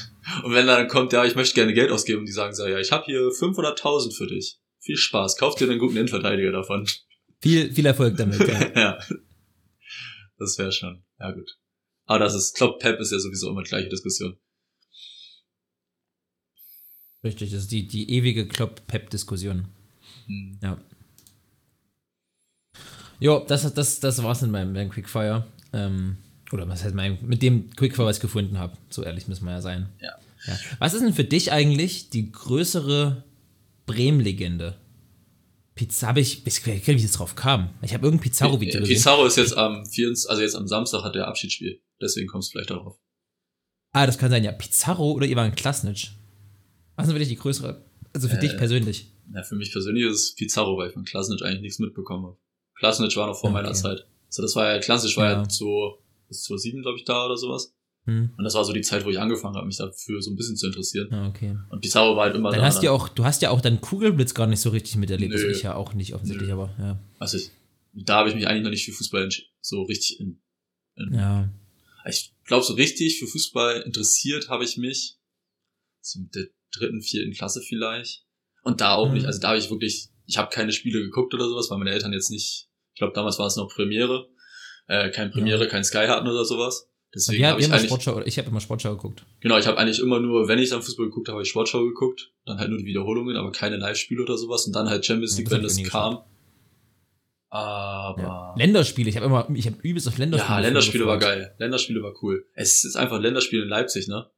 Und 0.43 0.53
wenn 0.53 0.65
dann 0.65 0.87
kommt, 0.87 1.13
ja, 1.13 1.23
ich 1.23 1.35
möchte 1.35 1.53
gerne 1.53 1.71
Geld 1.71 1.91
ausgeben 1.91 2.21
und 2.21 2.25
die 2.25 2.31
sagen 2.31 2.55
so, 2.55 2.65
ja, 2.67 2.79
ich 2.79 2.91
habe 2.91 3.05
hier 3.05 3.19
500.000 3.19 4.17
für 4.17 4.25
dich. 4.25 4.59
Viel 4.79 4.97
Spaß, 4.97 5.37
kauf 5.37 5.55
dir 5.55 5.69
einen 5.69 5.79
guten 5.79 5.97
Innenverteidiger 5.97 6.51
davon. 6.51 6.87
Viel, 7.41 7.71
viel 7.71 7.85
Erfolg 7.85 8.17
damit, 8.17 8.39
ja. 8.39 8.71
ja. 8.75 8.99
Das 10.39 10.57
wäre 10.57 10.71
schon, 10.71 11.03
ja 11.19 11.31
gut. 11.31 11.57
Aber 12.05 12.19
das 12.19 12.33
ist, 12.33 12.55
Klopp 12.55 12.79
Pep 12.79 12.99
ist 12.99 13.11
ja 13.11 13.19
sowieso 13.19 13.49
immer 13.49 13.61
die 13.61 13.69
gleiche 13.69 13.89
Diskussion. 13.89 14.37
Richtig, 17.23 17.51
das 17.51 17.61
ist 17.61 17.71
die, 17.71 17.87
die 17.87 18.09
ewige 18.11 18.47
Klopp-Pep-Diskussion. 18.47 19.69
Hm. 20.25 20.59
Ja. 20.61 20.77
Jo, 23.23 23.43
das, 23.47 23.73
das, 23.73 23.99
das 24.01 24.21
war's 24.21 24.41
in 24.41 24.51
meinem, 24.51 24.73
meinem 24.73 24.89
Quickfire. 24.89 25.45
Ähm, 25.71 26.17
oder 26.51 26.67
was 26.67 26.83
heißt 26.83 26.93
mein, 26.93 27.17
mit 27.25 27.41
dem 27.41 27.69
Quickfire, 27.71 28.05
was 28.05 28.17
ich 28.17 28.21
gefunden 28.21 28.59
habe. 28.59 28.77
So 28.89 29.01
ehrlich 29.01 29.29
müssen 29.29 29.45
wir 29.45 29.51
ja 29.53 29.61
sein. 29.61 29.87
Ja. 30.01 30.11
ja. 30.45 30.59
Was 30.79 30.93
ist 30.93 31.01
denn 31.03 31.13
für 31.13 31.23
dich 31.23 31.51
eigentlich 31.53 32.09
die 32.09 32.31
größere 32.33 33.23
Bremen-Legende? 33.85 34.75
Pizza 35.73 36.07
habe 36.07 36.19
ich, 36.19 36.45
ich 36.45 36.67
weiß 36.67 36.73
nicht, 36.75 36.87
wie 36.87 36.91
ich 36.91 37.01
jetzt 37.01 37.17
drauf 37.17 37.35
kam. 37.35 37.69
Ich 37.81 37.93
habe 37.93 38.05
irgendein 38.05 38.23
Pizarro-Video 38.29 38.75
Äh, 38.77 38.79
gesehen. 38.81 38.95
Pizarro 38.95 39.25
ist 39.25 39.37
jetzt 39.37 39.55
am 39.57 39.85
24, 39.85 40.29
also 40.29 40.41
jetzt 40.41 40.55
am 40.55 40.67
Samstag 40.67 41.03
hat 41.03 41.15
der 41.15 41.27
Abschiedsspiel. 41.27 41.81
Deswegen 42.01 42.27
kommst 42.27 42.49
du 42.49 42.51
vielleicht 42.51 42.71
darauf. 42.71 42.99
Ah, 43.93 44.05
das 44.05 44.17
kann 44.17 44.29
sein, 44.31 44.43
ja. 44.43 44.51
Pizarro 44.51 45.13
oder 45.13 45.27
Ivan 45.27 45.55
Klasnic? 45.55 46.09
Was 46.97 47.07
ist 47.07 47.13
für 47.13 47.19
dich 47.19 47.29
die 47.29 47.37
größere? 47.37 47.85
Also 48.13 48.27
für 48.27 48.35
Äh, 48.35 48.39
dich 48.41 48.57
persönlich. 48.57 49.07
Ja, 49.33 49.43
für 49.43 49.55
mich 49.55 49.71
persönlich 49.71 50.03
ist 50.05 50.11
es 50.19 50.35
Pizarro, 50.35 50.77
weil 50.77 50.89
ich 50.89 50.93
von 50.93 51.05
Klasnic 51.05 51.41
eigentlich 51.41 51.61
nichts 51.61 51.79
mitbekommen 51.79 52.25
habe. 52.25 52.37
Klasnic 52.83 53.15
war 53.15 53.27
noch 53.27 53.39
vor 53.39 53.49
Okay. 53.49 53.61
meiner 53.61 53.73
Zeit. 53.73 54.05
So, 54.27 54.41
das 54.41 54.55
war 54.57 54.73
ja, 54.73 54.79
Klasnic 54.79 55.15
war 55.15 55.25
ja, 55.31 55.41
Ja. 55.43 55.49
so, 55.49 55.99
bis 56.27 56.43
2007, 56.43 56.81
glaube 56.81 56.97
ich, 56.97 57.05
da 57.05 57.25
oder 57.25 57.37
sowas. 57.37 57.73
Hm. 58.05 58.33
Und 58.37 58.43
das 58.43 58.55
war 58.55 58.65
so 58.65 58.73
die 58.73 58.81
Zeit, 58.81 59.05
wo 59.05 59.09
ich 59.09 59.17
angefangen 59.19 59.55
habe, 59.55 59.65
mich 59.65 59.77
dafür 59.77 60.21
so 60.21 60.31
ein 60.31 60.35
bisschen 60.35 60.57
zu 60.57 60.67
interessieren. 60.67 61.07
Ah, 61.13 61.29
okay. 61.29 61.57
Und 61.69 61.79
Pizarro 61.79 62.17
war 62.17 62.25
halt 62.25 62.35
immer 62.35 62.51
Dann 62.51 62.59
da. 62.59 62.65
hast 62.65 62.81
du 62.81 62.87
ja 62.87 62.91
auch, 62.91 63.07
du 63.07 63.23
hast 63.23 63.41
ja 63.41 63.51
auch 63.51 63.61
dann 63.61 63.79
Kugelblitz 63.79 64.33
gar 64.33 64.47
nicht 64.47 64.59
so 64.59 64.69
richtig 64.71 64.97
miterlebt. 64.97 65.31
Also 65.31 65.45
Nö. 65.45 65.51
ich 65.53 65.61
ja 65.63 65.75
auch 65.75 65.93
nicht 65.93 66.13
offensichtlich, 66.13 66.49
Nö. 66.49 66.53
aber 66.55 66.75
ja. 66.77 66.99
also 67.19 67.37
ich, 67.37 67.51
da 67.93 68.15
habe 68.17 68.27
ich 68.29 68.35
mich 68.35 68.45
eigentlich 68.47 68.63
noch 68.63 68.71
nicht 68.71 68.83
für 68.83 68.91
Fußball 68.91 69.29
so 69.61 69.83
richtig 69.83 70.19
in, 70.19 70.41
in 70.97 71.13
Ja. 71.13 71.49
ich 72.05 72.33
glaube, 72.43 72.65
so 72.65 72.73
richtig 72.73 73.19
für 73.19 73.27
Fußball 73.27 73.83
interessiert 73.83 74.49
habe 74.49 74.65
ich 74.65 74.75
mich 74.75 75.15
so 76.01 76.19
mit 76.19 76.35
der 76.35 76.47
dritten, 76.77 77.01
vierten 77.01 77.31
Klasse 77.31 77.61
vielleicht. 77.61 78.25
Und 78.63 78.81
da 78.81 78.95
auch 78.95 79.07
Mhm. 79.07 79.13
nicht, 79.13 79.25
also 79.27 79.39
da 79.39 79.49
habe 79.49 79.59
ich 79.59 79.69
wirklich, 79.69 80.09
ich 80.25 80.35
habe 80.37 80.49
keine 80.53 80.73
Spiele 80.73 80.99
geguckt 80.99 81.33
oder 81.33 81.47
sowas, 81.47 81.69
weil 81.69 81.77
meine 81.77 81.91
Eltern 81.91 82.11
jetzt 82.11 82.29
nicht, 82.31 82.67
ich 82.93 82.99
glaube, 82.99 83.13
damals 83.13 83.39
war 83.39 83.47
es 83.47 83.55
noch 83.55 83.69
Premiere, 83.69 84.27
äh, 84.87 85.09
kein 85.09 85.31
Premiere, 85.31 85.63
Ja. 85.63 85.69
kein 85.69 85.83
Sky 85.83 86.05
hatten 86.07 86.27
oder 86.27 86.45
sowas. 86.45 86.89
Deswegen 87.15 87.45
habe 87.45 87.59
wir 87.59 87.65
ich 87.67 87.71
immer 87.71 87.79
Sportschau, 87.79 88.21
ich 88.21 88.37
habe 88.39 88.49
immer 88.49 88.59
Sportschau 88.59 88.95
geguckt. 88.95 89.23
genau, 89.39 89.57
ich 89.59 89.67
habe 89.67 89.77
eigentlich 89.77 89.99
immer 89.99 90.19
nur, 90.19 90.47
wenn 90.47 90.57
ich 90.57 90.69
dann 90.71 90.81
Fußball 90.81 91.05
geguckt 91.07 91.29
habe, 91.29 91.41
ich 91.43 91.49
Sportschau 91.49 91.83
geguckt, 91.83 92.31
dann 92.45 92.57
halt 92.57 92.69
nur 92.69 92.79
die 92.79 92.85
Wiederholungen, 92.85 93.37
aber 93.37 93.51
keine 93.51 93.77
Live-Spiele 93.77 94.23
oder 94.23 94.35
sowas 94.37 94.65
und 94.65 94.75
dann 94.75 94.89
halt 94.89 95.05
Champions 95.05 95.33
Ja, 95.33 95.37
League, 95.39 95.47
hab 95.51 95.57
wenn 95.57 95.63
das 95.63 95.83
kam. 95.83 96.23
Aber 97.49 98.21
Ja. 98.21 98.55
Länderspiele, 98.57 99.09
ich 99.09 99.15
habe 99.15 99.27
immer, 99.27 99.47
ich 99.53 99.67
habe 99.67 99.77
übelst 99.83 100.07
auf 100.07 100.17
Länderspiele. 100.17 100.55
Ja, 100.55 100.59
Länderspiele 100.59 101.05
war 101.05 101.19
geil. 101.19 101.53
Länderspiele 101.59 102.01
war 102.01 102.13
cool. 102.23 102.47
Es 102.55 102.83
ist 102.83 102.95
einfach 102.95 103.17
ein 103.17 103.21
Länderspiel 103.21 103.61
in 103.61 103.69
Leipzig, 103.69 104.07
ne? 104.07 104.29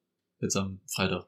Jetzt 0.42 0.58
am 0.58 0.82
Freitag. 0.94 1.28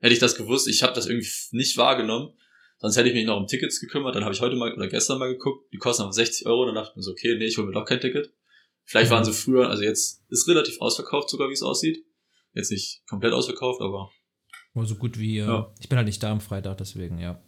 Hätte 0.00 0.12
ich 0.14 0.20
das 0.20 0.36
gewusst, 0.36 0.68
ich 0.68 0.84
habe 0.84 0.92
das 0.92 1.06
irgendwie 1.06 1.28
nicht 1.50 1.76
wahrgenommen. 1.76 2.34
Sonst 2.78 2.96
hätte 2.96 3.08
ich 3.08 3.14
mich 3.14 3.26
noch 3.26 3.36
um 3.36 3.46
Tickets 3.46 3.80
gekümmert. 3.80 4.14
Dann 4.14 4.24
habe 4.24 4.34
ich 4.34 4.40
heute 4.40 4.54
mal 4.56 4.72
oder 4.72 4.86
gestern 4.88 5.18
mal 5.18 5.28
geguckt. 5.32 5.72
Die 5.72 5.78
kosten 5.78 6.02
aber 6.04 6.12
60 6.12 6.46
Euro. 6.46 6.64
Dann 6.66 6.74
dachte 6.76 6.90
ich 6.92 6.96
mir 6.96 7.02
so, 7.02 7.10
okay, 7.12 7.36
nee, 7.36 7.46
ich 7.46 7.58
hole 7.58 7.66
mir 7.66 7.72
doch 7.72 7.84
kein 7.84 8.00
Ticket. 8.00 8.32
Vielleicht 8.84 9.10
Ja. 9.10 9.16
waren 9.16 9.24
sie 9.24 9.32
früher, 9.32 9.68
also 9.68 9.82
jetzt 9.82 10.24
ist 10.30 10.48
relativ 10.48 10.80
ausverkauft 10.80 11.28
sogar, 11.28 11.48
wie 11.48 11.52
es 11.54 11.62
aussieht. 11.62 12.04
Jetzt 12.54 12.70
nicht 12.70 13.02
komplett 13.08 13.32
ausverkauft, 13.32 13.80
aber, 13.82 14.10
War 14.74 14.86
so 14.86 14.94
gut 14.94 15.18
wie, 15.18 15.38
äh, 15.38 15.46
Ja. 15.46 15.74
ich 15.80 15.88
bin 15.88 15.96
halt 15.98 16.06
nicht 16.06 16.22
da 16.22 16.30
am 16.30 16.40
Freitag, 16.40 16.78
deswegen, 16.78 17.18
ja. 17.18 17.42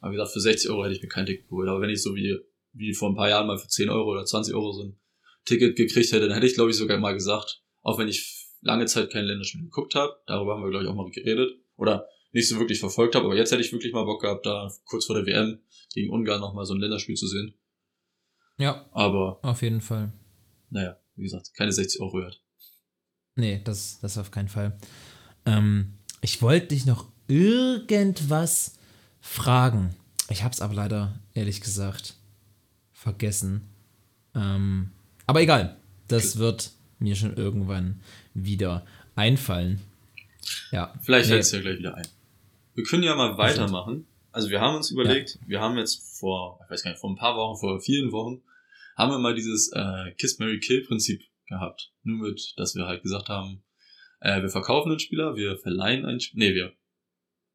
aber 0.00 0.12
wie 0.12 0.16
gesagt, 0.16 0.32
für 0.32 0.40
60 0.40 0.70
Euro 0.70 0.84
hätte 0.84 0.94
ich 0.94 1.02
mir 1.02 1.08
kein 1.08 1.26
Ticket 1.26 1.48
geholt. 1.48 1.68
Aber 1.68 1.80
wenn 1.80 1.90
ich 1.90 2.02
so 2.02 2.14
wie, 2.14 2.38
wie 2.72 2.92
vor 2.94 3.08
ein 3.10 3.16
paar 3.16 3.28
Jahren 3.28 3.46
mal 3.46 3.58
für 3.58 3.66
10 3.68 3.88
Euro 3.88 4.10
oder 4.10 4.24
20 4.24 4.54
Euro 4.54 4.72
so 4.72 4.82
ein 4.84 5.00
Ticket 5.46 5.76
gekriegt 5.76 6.12
hätte, 6.12 6.26
dann 6.28 6.34
hätte 6.34 6.46
ich, 6.46 6.54
glaube 6.54 6.70
ich, 6.70 6.76
sogar 6.76 6.98
mal 6.98 7.14
gesagt, 7.14 7.62
auch 7.82 7.98
wenn 7.98 8.08
ich 8.08 8.46
lange 8.60 8.86
Zeit 8.86 9.10
kein 9.10 9.24
Länderspiel 9.24 9.62
geguckt 9.62 9.94
habe. 9.94 10.12
Darüber 10.26 10.54
haben 10.54 10.62
wir, 10.62 10.70
glaube 10.70 10.84
ich, 10.84 10.90
auch 10.90 10.94
mal 10.94 11.10
geredet. 11.10 11.50
Oder 11.76 12.06
nicht 12.34 12.48
so 12.48 12.58
wirklich 12.58 12.80
verfolgt 12.80 13.14
habe, 13.14 13.24
aber 13.26 13.36
jetzt 13.36 13.50
hätte 13.52 13.62
ich 13.62 13.72
wirklich 13.72 13.92
mal 13.94 14.04
Bock 14.04 14.20
gehabt, 14.20 14.44
da 14.44 14.70
kurz 14.84 15.06
vor 15.06 15.14
der 15.16 15.24
WM 15.26 15.60
gegen 15.94 16.10
Ungarn 16.10 16.40
nochmal 16.40 16.66
so 16.66 16.74
ein 16.74 16.80
Länderspiel 16.80 17.14
zu 17.16 17.26
sehen. 17.28 17.54
Ja, 18.58 18.86
Aber, 18.92 19.38
auf 19.42 19.62
jeden 19.62 19.80
Fall. 19.80 20.12
naja, 20.70 20.96
wie 21.16 21.22
gesagt, 21.24 21.52
keine 21.54 21.72
60 21.72 22.00
Euro 22.00 22.18
wert. 22.18 22.40
Nee, 23.36 23.60
das, 23.64 23.98
das 24.00 24.18
auf 24.18 24.30
keinen 24.30 24.48
Fall. 24.48 24.78
Ähm, 25.46 25.94
ich 26.20 26.40
wollte 26.42 26.68
dich 26.68 26.86
noch 26.86 27.06
irgendwas 27.26 28.78
fragen. 29.20 29.94
Ich 30.30 30.42
habe 30.44 30.52
es 30.54 30.60
aber 30.60 30.74
leider, 30.74 31.18
ehrlich 31.34 31.60
gesagt, 31.60 32.14
vergessen. 32.92 33.62
Ähm, 34.34 34.90
aber 35.26 35.40
egal, 35.42 35.76
das 36.08 36.36
wird 36.38 36.70
mir 36.98 37.16
schon 37.16 37.36
irgendwann 37.36 38.00
wieder 38.34 38.86
einfallen. 39.16 39.80
Ja. 40.70 40.94
Vielleicht 41.02 41.26
Nee. 41.26 41.32
fällt 41.32 41.42
es 41.42 41.52
ja 41.52 41.60
gleich 41.60 41.78
wieder 41.78 41.94
ein. 41.96 42.06
Wir 42.74 42.84
können 42.84 43.02
ja 43.04 43.14
mal 43.14 43.38
weitermachen. 43.38 44.06
Also 44.32 44.50
wir 44.50 44.60
haben 44.60 44.74
uns 44.74 44.90
überlegt, 44.90 45.38
wir 45.46 45.60
haben 45.60 45.78
jetzt 45.78 46.18
vor, 46.18 46.58
ich 46.64 46.70
weiß 46.70 46.82
gar 46.82 46.90
nicht, 46.90 47.00
vor 47.00 47.10
ein 47.10 47.16
paar 47.16 47.36
Wochen, 47.36 47.56
vor 47.58 47.80
vielen 47.80 48.10
Wochen, 48.10 48.42
haben 48.96 49.12
wir 49.12 49.18
mal 49.18 49.34
dieses 49.34 49.70
äh, 49.72 50.10
Kiss 50.18 50.40
Mary 50.40 50.58
Kill 50.58 50.84
Prinzip 50.84 51.22
gehabt. 51.46 51.92
Nur 52.02 52.28
mit, 52.28 52.54
dass 52.56 52.74
wir 52.74 52.86
halt 52.86 53.02
gesagt 53.02 53.28
haben, 53.28 53.62
äh, 54.20 54.42
wir 54.42 54.48
verkaufen 54.48 54.90
den 54.90 54.98
Spieler, 54.98 55.36
wir 55.36 55.56
verleihen 55.58 56.04
einen 56.04 56.18
Spieler, 56.18 56.46
nee, 56.46 56.54
wir 56.54 56.72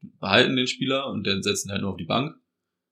behalten 0.02 0.56
den 0.56 0.68
Spieler 0.68 1.08
und 1.08 1.26
den 1.26 1.44
setzen 1.44 1.70
halt 1.70 1.82
nur 1.82 1.92
auf 1.92 1.98
die 1.98 2.06
Bank 2.06 2.38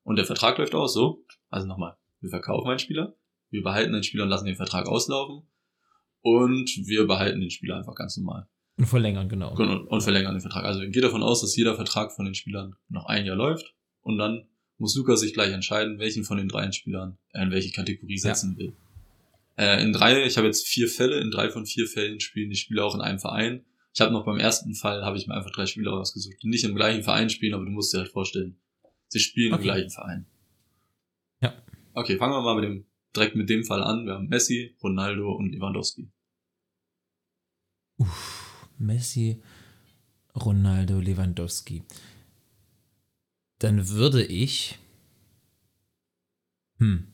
und 0.03 0.17
der 0.17 0.25
Vertrag 0.25 0.57
läuft 0.57 0.75
aus, 0.75 0.93
so. 0.93 1.23
Also 1.49 1.65
nochmal, 1.65 1.95
wir 2.19 2.29
verkaufen 2.29 2.69
einen 2.69 2.79
Spieler, 2.79 3.15
wir 3.51 3.63
behalten 3.63 3.93
den 3.93 4.03
Spieler 4.03 4.23
und 4.23 4.29
lassen 4.29 4.47
den 4.47 4.55
Vertrag 4.57 4.87
auslaufen 4.87 5.47
und 6.21 6.69
wir 6.85 7.07
behalten 7.07 7.39
den 7.39 7.51
Spieler 7.51 7.77
einfach 7.77 7.95
ganz 7.95 8.17
normal. 8.17 8.49
Und 8.77 8.85
verlängern, 8.85 9.27
genau. 9.27 9.55
Und, 9.55 9.87
und 9.87 10.01
verlängern 10.01 10.35
den 10.35 10.41
Vertrag. 10.41 10.63
Also 10.65 10.81
geht 10.89 11.03
davon 11.03 11.23
aus, 11.23 11.41
dass 11.41 11.55
jeder 11.55 11.75
Vertrag 11.75 12.11
von 12.11 12.25
den 12.25 12.35
Spielern 12.35 12.75
noch 12.89 13.05
ein 13.05 13.25
Jahr 13.25 13.35
läuft 13.35 13.73
und 14.01 14.17
dann 14.17 14.47
muss 14.77 14.95
Lukas 14.95 15.21
sich 15.21 15.33
gleich 15.33 15.51
entscheiden, 15.51 15.97
welchen 15.97 16.23
von 16.23 16.37
den 16.37 16.47
dreien 16.47 16.71
Spielern 16.73 17.17
er 17.31 17.43
in 17.43 17.51
welche 17.51 17.71
Kategorie 17.71 18.19
setzen 18.19 18.55
will. 18.57 18.75
Äh, 19.57 19.81
in 19.81 19.91
drei, 19.91 20.23
ich 20.23 20.37
habe 20.37 20.45
jetzt 20.45 20.67
vier 20.67 20.87
Fälle, 20.87 21.19
in 21.19 21.31
drei 21.31 21.49
von 21.49 21.65
vier 21.65 21.87
Fällen 21.87 22.19
spielen 22.19 22.51
die 22.51 22.55
Spieler 22.55 22.85
auch 22.85 22.93
in 22.93 23.01
einem 23.01 23.17
Verein. 23.17 23.65
Ich 23.95 24.01
habe 24.01 24.13
noch 24.13 24.23
beim 24.25 24.37
ersten 24.37 24.75
Fall, 24.75 25.03
habe 25.03 25.17
ich 25.17 25.25
mir 25.25 25.33
einfach 25.33 25.49
drei 25.49 25.65
Spieler 25.65 25.93
ausgesucht, 25.93 26.35
die 26.43 26.47
nicht 26.47 26.63
im 26.63 26.75
gleichen 26.75 27.01
Verein 27.01 27.31
spielen, 27.31 27.55
aber 27.55 27.65
du 27.65 27.71
musst 27.71 27.91
dir 27.91 27.97
halt 27.97 28.11
vorstellen, 28.11 28.59
sie 29.07 29.19
spielen 29.19 29.53
Okay. 29.53 29.61
im 29.61 29.63
gleichen 29.63 29.89
Verein. 29.89 30.27
Ja. 31.41 31.53
Okay, 31.95 32.17
fangen 32.17 32.33
wir 32.33 32.43
mal 32.43 32.53
mit 32.53 32.65
dem, 32.65 32.85
direkt 33.15 33.35
mit 33.35 33.49
dem 33.49 33.63
Fall 33.63 33.81
an. 33.81 34.05
Wir 34.05 34.13
haben 34.13 34.27
Messi, 34.27 34.75
Ronaldo 34.83 35.31
und 35.31 35.51
Lewandowski. 35.51 36.11
Messi, 38.77 39.41
Ronaldo, 40.35 40.99
Lewandowski. 40.99 41.83
Dann 43.59 43.89
würde 43.89 44.23
ich. 44.23 44.77
Hm. 46.77 47.07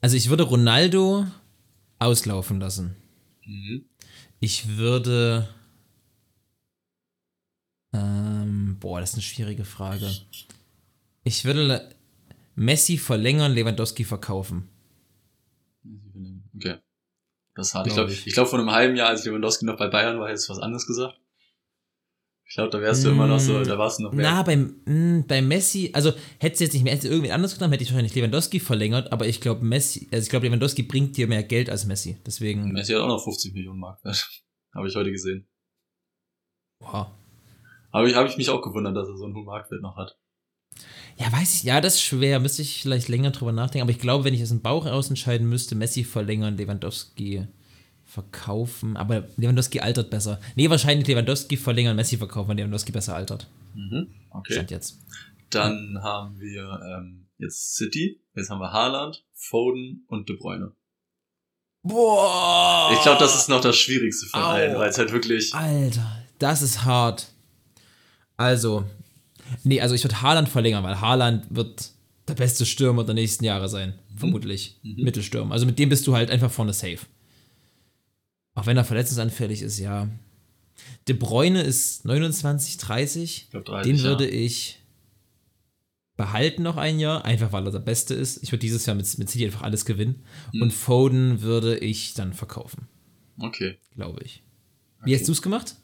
Also 0.00 0.16
ich 0.16 0.28
würde 0.28 0.44
Ronaldo 0.44 1.26
auslaufen 1.98 2.60
lassen. 2.60 2.96
Mhm. 3.44 3.84
Ich 4.40 4.76
würde. 4.76 5.48
Ähm, 7.92 8.76
boah, 8.80 9.00
das 9.00 9.10
ist 9.10 9.14
eine 9.16 9.22
schwierige 9.22 9.64
Frage. 9.64 10.10
Ich 11.24 11.44
würde 11.44 11.94
Messi 12.54 12.98
verlängern, 12.98 13.52
Lewandowski 13.52 14.04
verkaufen. 14.04 14.68
Okay. 16.54 16.78
Das 17.54 17.74
hart. 17.74 17.86
Ich 17.86 17.94
Glaub 17.94 18.08
glaube, 18.08 18.20
ich. 18.24 18.34
glaube, 18.34 18.48
vor 18.48 18.58
einem 18.58 18.70
halben 18.70 18.96
Jahr, 18.96 19.08
als 19.08 19.24
Lewandowski 19.24 19.64
noch 19.64 19.76
bei 19.76 19.88
Bayern 19.88 20.18
war, 20.18 20.28
hättest 20.28 20.48
du 20.48 20.52
was 20.52 20.58
anderes 20.60 20.86
gesagt. 20.86 21.20
Ich 22.46 22.56
glaube, 22.56 22.70
da 22.70 22.80
wärst 22.80 23.04
du 23.04 23.08
immer 23.10 23.26
noch 23.26 23.40
so, 23.40 23.64
da 23.64 23.78
warst 23.78 23.98
du 23.98 24.04
noch 24.04 24.12
mehr. 24.12 24.30
Na, 24.30 24.42
beim, 24.42 24.76
mh, 24.84 25.24
bei 25.26 25.40
Messi, 25.40 25.90
also 25.92 26.12
hättest 26.38 26.60
du 26.60 26.64
jetzt 26.64 26.74
nicht 26.74 26.84
mehr 26.84 27.02
irgendwie 27.02 27.32
anders 27.32 27.54
getan, 27.54 27.70
hätte 27.72 27.82
ich 27.82 27.90
wahrscheinlich 27.90 28.14
Lewandowski 28.14 28.60
verlängert, 28.60 29.12
aber 29.12 29.26
ich 29.26 29.40
glaube, 29.40 29.64
Messi, 29.64 30.08
also 30.12 30.22
ich 30.24 30.30
glaube, 30.30 30.46
Lewandowski 30.46 30.82
bringt 30.82 31.16
dir 31.16 31.26
mehr 31.26 31.42
Geld 31.42 31.70
als 31.70 31.84
Messi. 31.86 32.16
Deswegen. 32.26 32.70
Messi 32.72 32.92
hat 32.92 33.00
auch 33.00 33.08
noch 33.08 33.24
50 33.24 33.54
Millionen 33.54 33.80
Mark. 33.80 33.98
wert. 34.04 34.28
Habe 34.74 34.88
ich 34.88 34.94
heute 34.94 35.10
gesehen. 35.10 35.48
Wow. 36.80 37.06
Habe 37.92 38.10
ich, 38.10 38.14
habe 38.14 38.28
ich 38.28 38.36
mich 38.36 38.50
auch 38.50 38.60
gewundert, 38.60 38.96
dass 38.96 39.08
er 39.08 39.16
so 39.16 39.24
einen 39.24 39.34
hohen 39.34 39.46
Marktwert 39.46 39.80
noch 39.80 39.96
hat. 39.96 40.16
Ja, 41.16 41.32
weiß 41.32 41.54
ich, 41.54 41.62
ja, 41.62 41.80
das 41.80 41.94
ist 41.94 42.02
schwer. 42.02 42.40
Müsste 42.40 42.62
ich 42.62 42.82
vielleicht 42.82 43.08
länger 43.08 43.30
drüber 43.30 43.52
nachdenken. 43.52 43.82
Aber 43.82 43.92
ich 43.92 44.00
glaube, 44.00 44.24
wenn 44.24 44.34
ich 44.34 44.42
aus 44.42 44.48
dem 44.48 44.62
Bauch 44.62 44.84
heraus 44.84 45.08
entscheiden 45.08 45.48
müsste, 45.48 45.74
Messi 45.74 46.04
verlängern, 46.04 46.56
Lewandowski 46.56 47.46
verkaufen. 48.04 48.96
Aber 48.96 49.28
Lewandowski 49.36 49.80
altert 49.80 50.10
besser. 50.10 50.40
Nee, 50.56 50.70
wahrscheinlich 50.70 51.06
Lewandowski 51.06 51.56
verlängern, 51.56 51.96
Messi 51.96 52.16
verkaufen, 52.16 52.48
weil 52.48 52.56
Lewandowski 52.56 52.92
besser 52.92 53.14
altert. 53.14 53.48
Mhm. 53.74 54.08
Okay. 54.30 54.54
Stand 54.54 54.70
jetzt. 54.70 54.98
Dann 55.50 56.00
haben 56.02 56.40
wir 56.40 56.80
ähm, 56.84 57.28
jetzt 57.38 57.76
City, 57.76 58.20
jetzt 58.34 58.50
haben 58.50 58.60
wir 58.60 58.72
Haaland, 58.72 59.24
Foden 59.32 60.04
und 60.08 60.28
De 60.28 60.36
Bruyne. 60.36 60.72
Boah! 61.82 62.90
Ich 62.94 63.02
glaube, 63.02 63.18
das 63.18 63.36
ist 63.36 63.48
noch 63.48 63.60
das 63.60 63.76
Schwierigste 63.76 64.26
von 64.26 64.40
Au. 64.40 64.46
allen, 64.46 64.76
weil 64.76 64.88
es 64.88 64.98
halt 64.98 65.12
wirklich. 65.12 65.54
Alter, 65.54 66.24
das 66.38 66.62
ist 66.62 66.84
hart. 66.84 67.28
Also, 68.36 68.84
nee, 69.62 69.80
also 69.80 69.94
ich 69.94 70.02
würde 70.04 70.22
Haaland 70.22 70.48
verlängern, 70.48 70.82
weil 70.84 71.00
Haaland 71.00 71.46
wird 71.54 71.90
der 72.28 72.34
beste 72.34 72.66
Stürmer 72.66 73.04
der 73.04 73.14
nächsten 73.14 73.44
Jahre 73.44 73.68
sein. 73.68 73.98
Vermutlich. 74.16 74.78
Mhm. 74.82 75.04
Mittelstürmer. 75.04 75.52
Also 75.52 75.66
mit 75.66 75.78
dem 75.78 75.88
bist 75.88 76.06
du 76.06 76.14
halt 76.14 76.30
einfach 76.30 76.50
vorne 76.50 76.72
safe. 76.72 77.00
Auch 78.54 78.66
wenn 78.66 78.76
er 78.76 78.84
verletzungsanfällig 78.84 79.62
ist, 79.62 79.78
ja. 79.78 80.08
De 81.08 81.14
Bruyne 81.14 81.62
ist 81.62 82.04
29, 82.04 82.78
30. 82.78 83.42
Ich 83.44 83.50
glaube, 83.50 83.64
30 83.66 83.92
Den 83.92 84.02
würde 84.02 84.24
Jahre. 84.24 84.36
ich 84.36 84.80
behalten 86.16 86.62
noch 86.62 86.76
ein 86.76 86.98
Jahr, 87.00 87.24
einfach 87.24 87.52
weil 87.52 87.66
er 87.66 87.72
der 87.72 87.80
Beste 87.80 88.14
ist. 88.14 88.42
Ich 88.42 88.52
würde 88.52 88.60
dieses 88.60 88.86
Jahr 88.86 88.94
mit, 88.96 89.18
mit 89.18 89.28
City 89.28 89.44
einfach 89.46 89.62
alles 89.62 89.84
gewinnen. 89.84 90.22
Mhm. 90.52 90.62
Und 90.62 90.72
Foden 90.72 91.42
würde 91.42 91.76
ich 91.78 92.14
dann 92.14 92.32
verkaufen, 92.32 92.88
Okay. 93.40 93.78
glaube 93.94 94.22
ich. 94.24 94.42
Wie 95.04 95.14
hast 95.14 95.26
du 95.28 95.32
es 95.32 95.42
gemacht? 95.42 95.74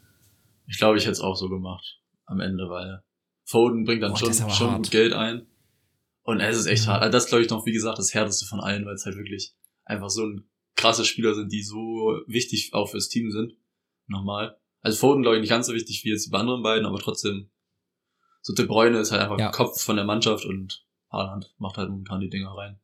Ich 0.67 0.77
glaube, 0.77 0.97
ich 0.97 1.03
hätte 1.03 1.11
es 1.11 1.19
auch 1.19 1.35
so 1.35 1.49
gemacht 1.49 1.99
am 2.25 2.39
Ende, 2.39 2.69
weil 2.69 3.03
Foden 3.51 3.83
bringt 3.83 4.01
dann 4.01 4.11
Boah, 4.13 4.17
schon, 4.17 4.49
schon 4.49 4.75
gut 4.77 4.91
Geld 4.91 5.13
ein. 5.13 5.45
Und 6.23 6.39
es 6.39 6.57
ist 6.57 6.65
echt 6.67 6.85
Mhm. 6.85 6.91
hart. 6.91 7.01
Also 7.03 7.11
das 7.11 7.27
glaube 7.27 7.43
ich 7.43 7.49
noch, 7.49 7.65
wie 7.65 7.71
gesagt, 7.73 7.97
das 7.99 8.13
härteste 8.13 8.45
von 8.45 8.59
allen, 8.61 8.85
weil 8.85 8.93
es 8.95 9.05
halt 9.05 9.17
wirklich 9.17 9.53
einfach 9.83 10.09
so 10.09 10.25
ein 10.25 10.47
krasse 10.75 11.03
Spieler 11.05 11.33
sind, 11.35 11.51
die 11.51 11.61
so 11.63 12.21
wichtig 12.27 12.69
auch 12.73 12.89
fürs 12.89 13.09
Team 13.09 13.29
sind. 13.31 13.53
Nochmal. 14.07 14.57
Also 14.81 14.97
Foden 14.97 15.21
glaube 15.21 15.37
ich 15.37 15.41
nicht 15.41 15.49
ganz 15.49 15.67
so 15.67 15.73
wichtig 15.73 16.01
wie 16.03 16.09
jetzt 16.09 16.27
die 16.31 16.33
anderen 16.33 16.63
beiden, 16.63 16.85
aber 16.85 16.99
trotzdem. 16.99 17.49
So 18.41 18.53
De 18.55 18.65
Bruyne 18.65 18.97
ist 18.99 19.11
halt 19.11 19.21
einfach 19.21 19.37
Ja. 19.37 19.47
der 19.49 19.51
Kopf 19.51 19.81
von 19.83 19.95
der 19.97 20.05
Mannschaft 20.05 20.45
und 20.45 20.85
Haaland 21.11 21.53
macht 21.59 21.77
halt 21.77 21.89
momentan 21.89 22.21
die 22.21 22.29
Dinger 22.29 22.51
rein. 22.57 22.79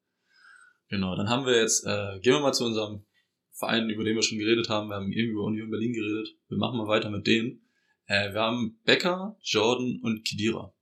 Genau, 0.90 1.16
dann 1.16 1.30
haben 1.30 1.46
wir 1.46 1.56
jetzt, 1.56 1.86
äh, 1.86 2.20
gehen 2.20 2.34
wir 2.34 2.42
mal 2.42 2.54
zu 2.54 2.66
unserem 2.66 3.06
Verein, 3.54 3.90
über 3.90 4.04
den 4.04 4.16
wir 4.16 4.22
schon 4.22 4.38
geredet 4.38 4.70
haben. 4.70 4.90
Wir 4.90 4.96
haben 4.96 5.12
eben 5.12 5.32
über 5.32 5.44
Union 5.44 5.70
Berlin 5.72 5.94
geredet. 5.94 6.36
Wir 6.50 6.58
machen 6.58 6.78
mal 6.78 6.88
weiter 6.88 7.10
mit 7.10 7.26
denen. 7.26 7.67
Äh, 8.08 8.34
wir 8.34 8.42
haben 8.42 8.80
Becker, 8.84 9.38
Jordan 9.42 10.00
und 10.02 10.24
Kidira. 10.24 10.74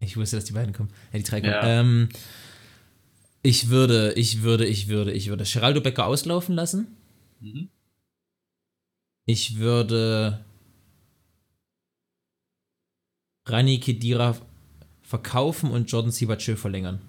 Ich 0.00 0.16
wusste, 0.16 0.36
dass 0.36 0.44
die 0.44 0.52
beiden 0.52 0.74
kommen. 0.74 0.92
Ja, 1.12 1.18
die 1.18 1.24
drei 1.24 1.40
kommen. 1.40 1.52
Ja. 1.52 1.80
Ähm, 1.80 2.08
ich 3.42 3.68
würde, 3.68 4.12
ich 4.14 4.42
würde, 4.42 4.66
ich 4.66 4.88
würde, 4.88 5.12
ich 5.12 5.28
würde 5.28 5.44
Geraldo 5.44 5.80
Becker 5.80 6.06
auslaufen 6.06 6.54
lassen. 6.54 6.96
Mhm. 7.40 7.70
Ich 9.24 9.58
würde 9.58 10.44
Rani 13.46 13.78
Kedira 13.78 14.36
verkaufen 15.02 15.70
und 15.70 15.90
Jordan 15.90 16.10
Sibachö 16.10 16.56
verlängern. 16.56 17.00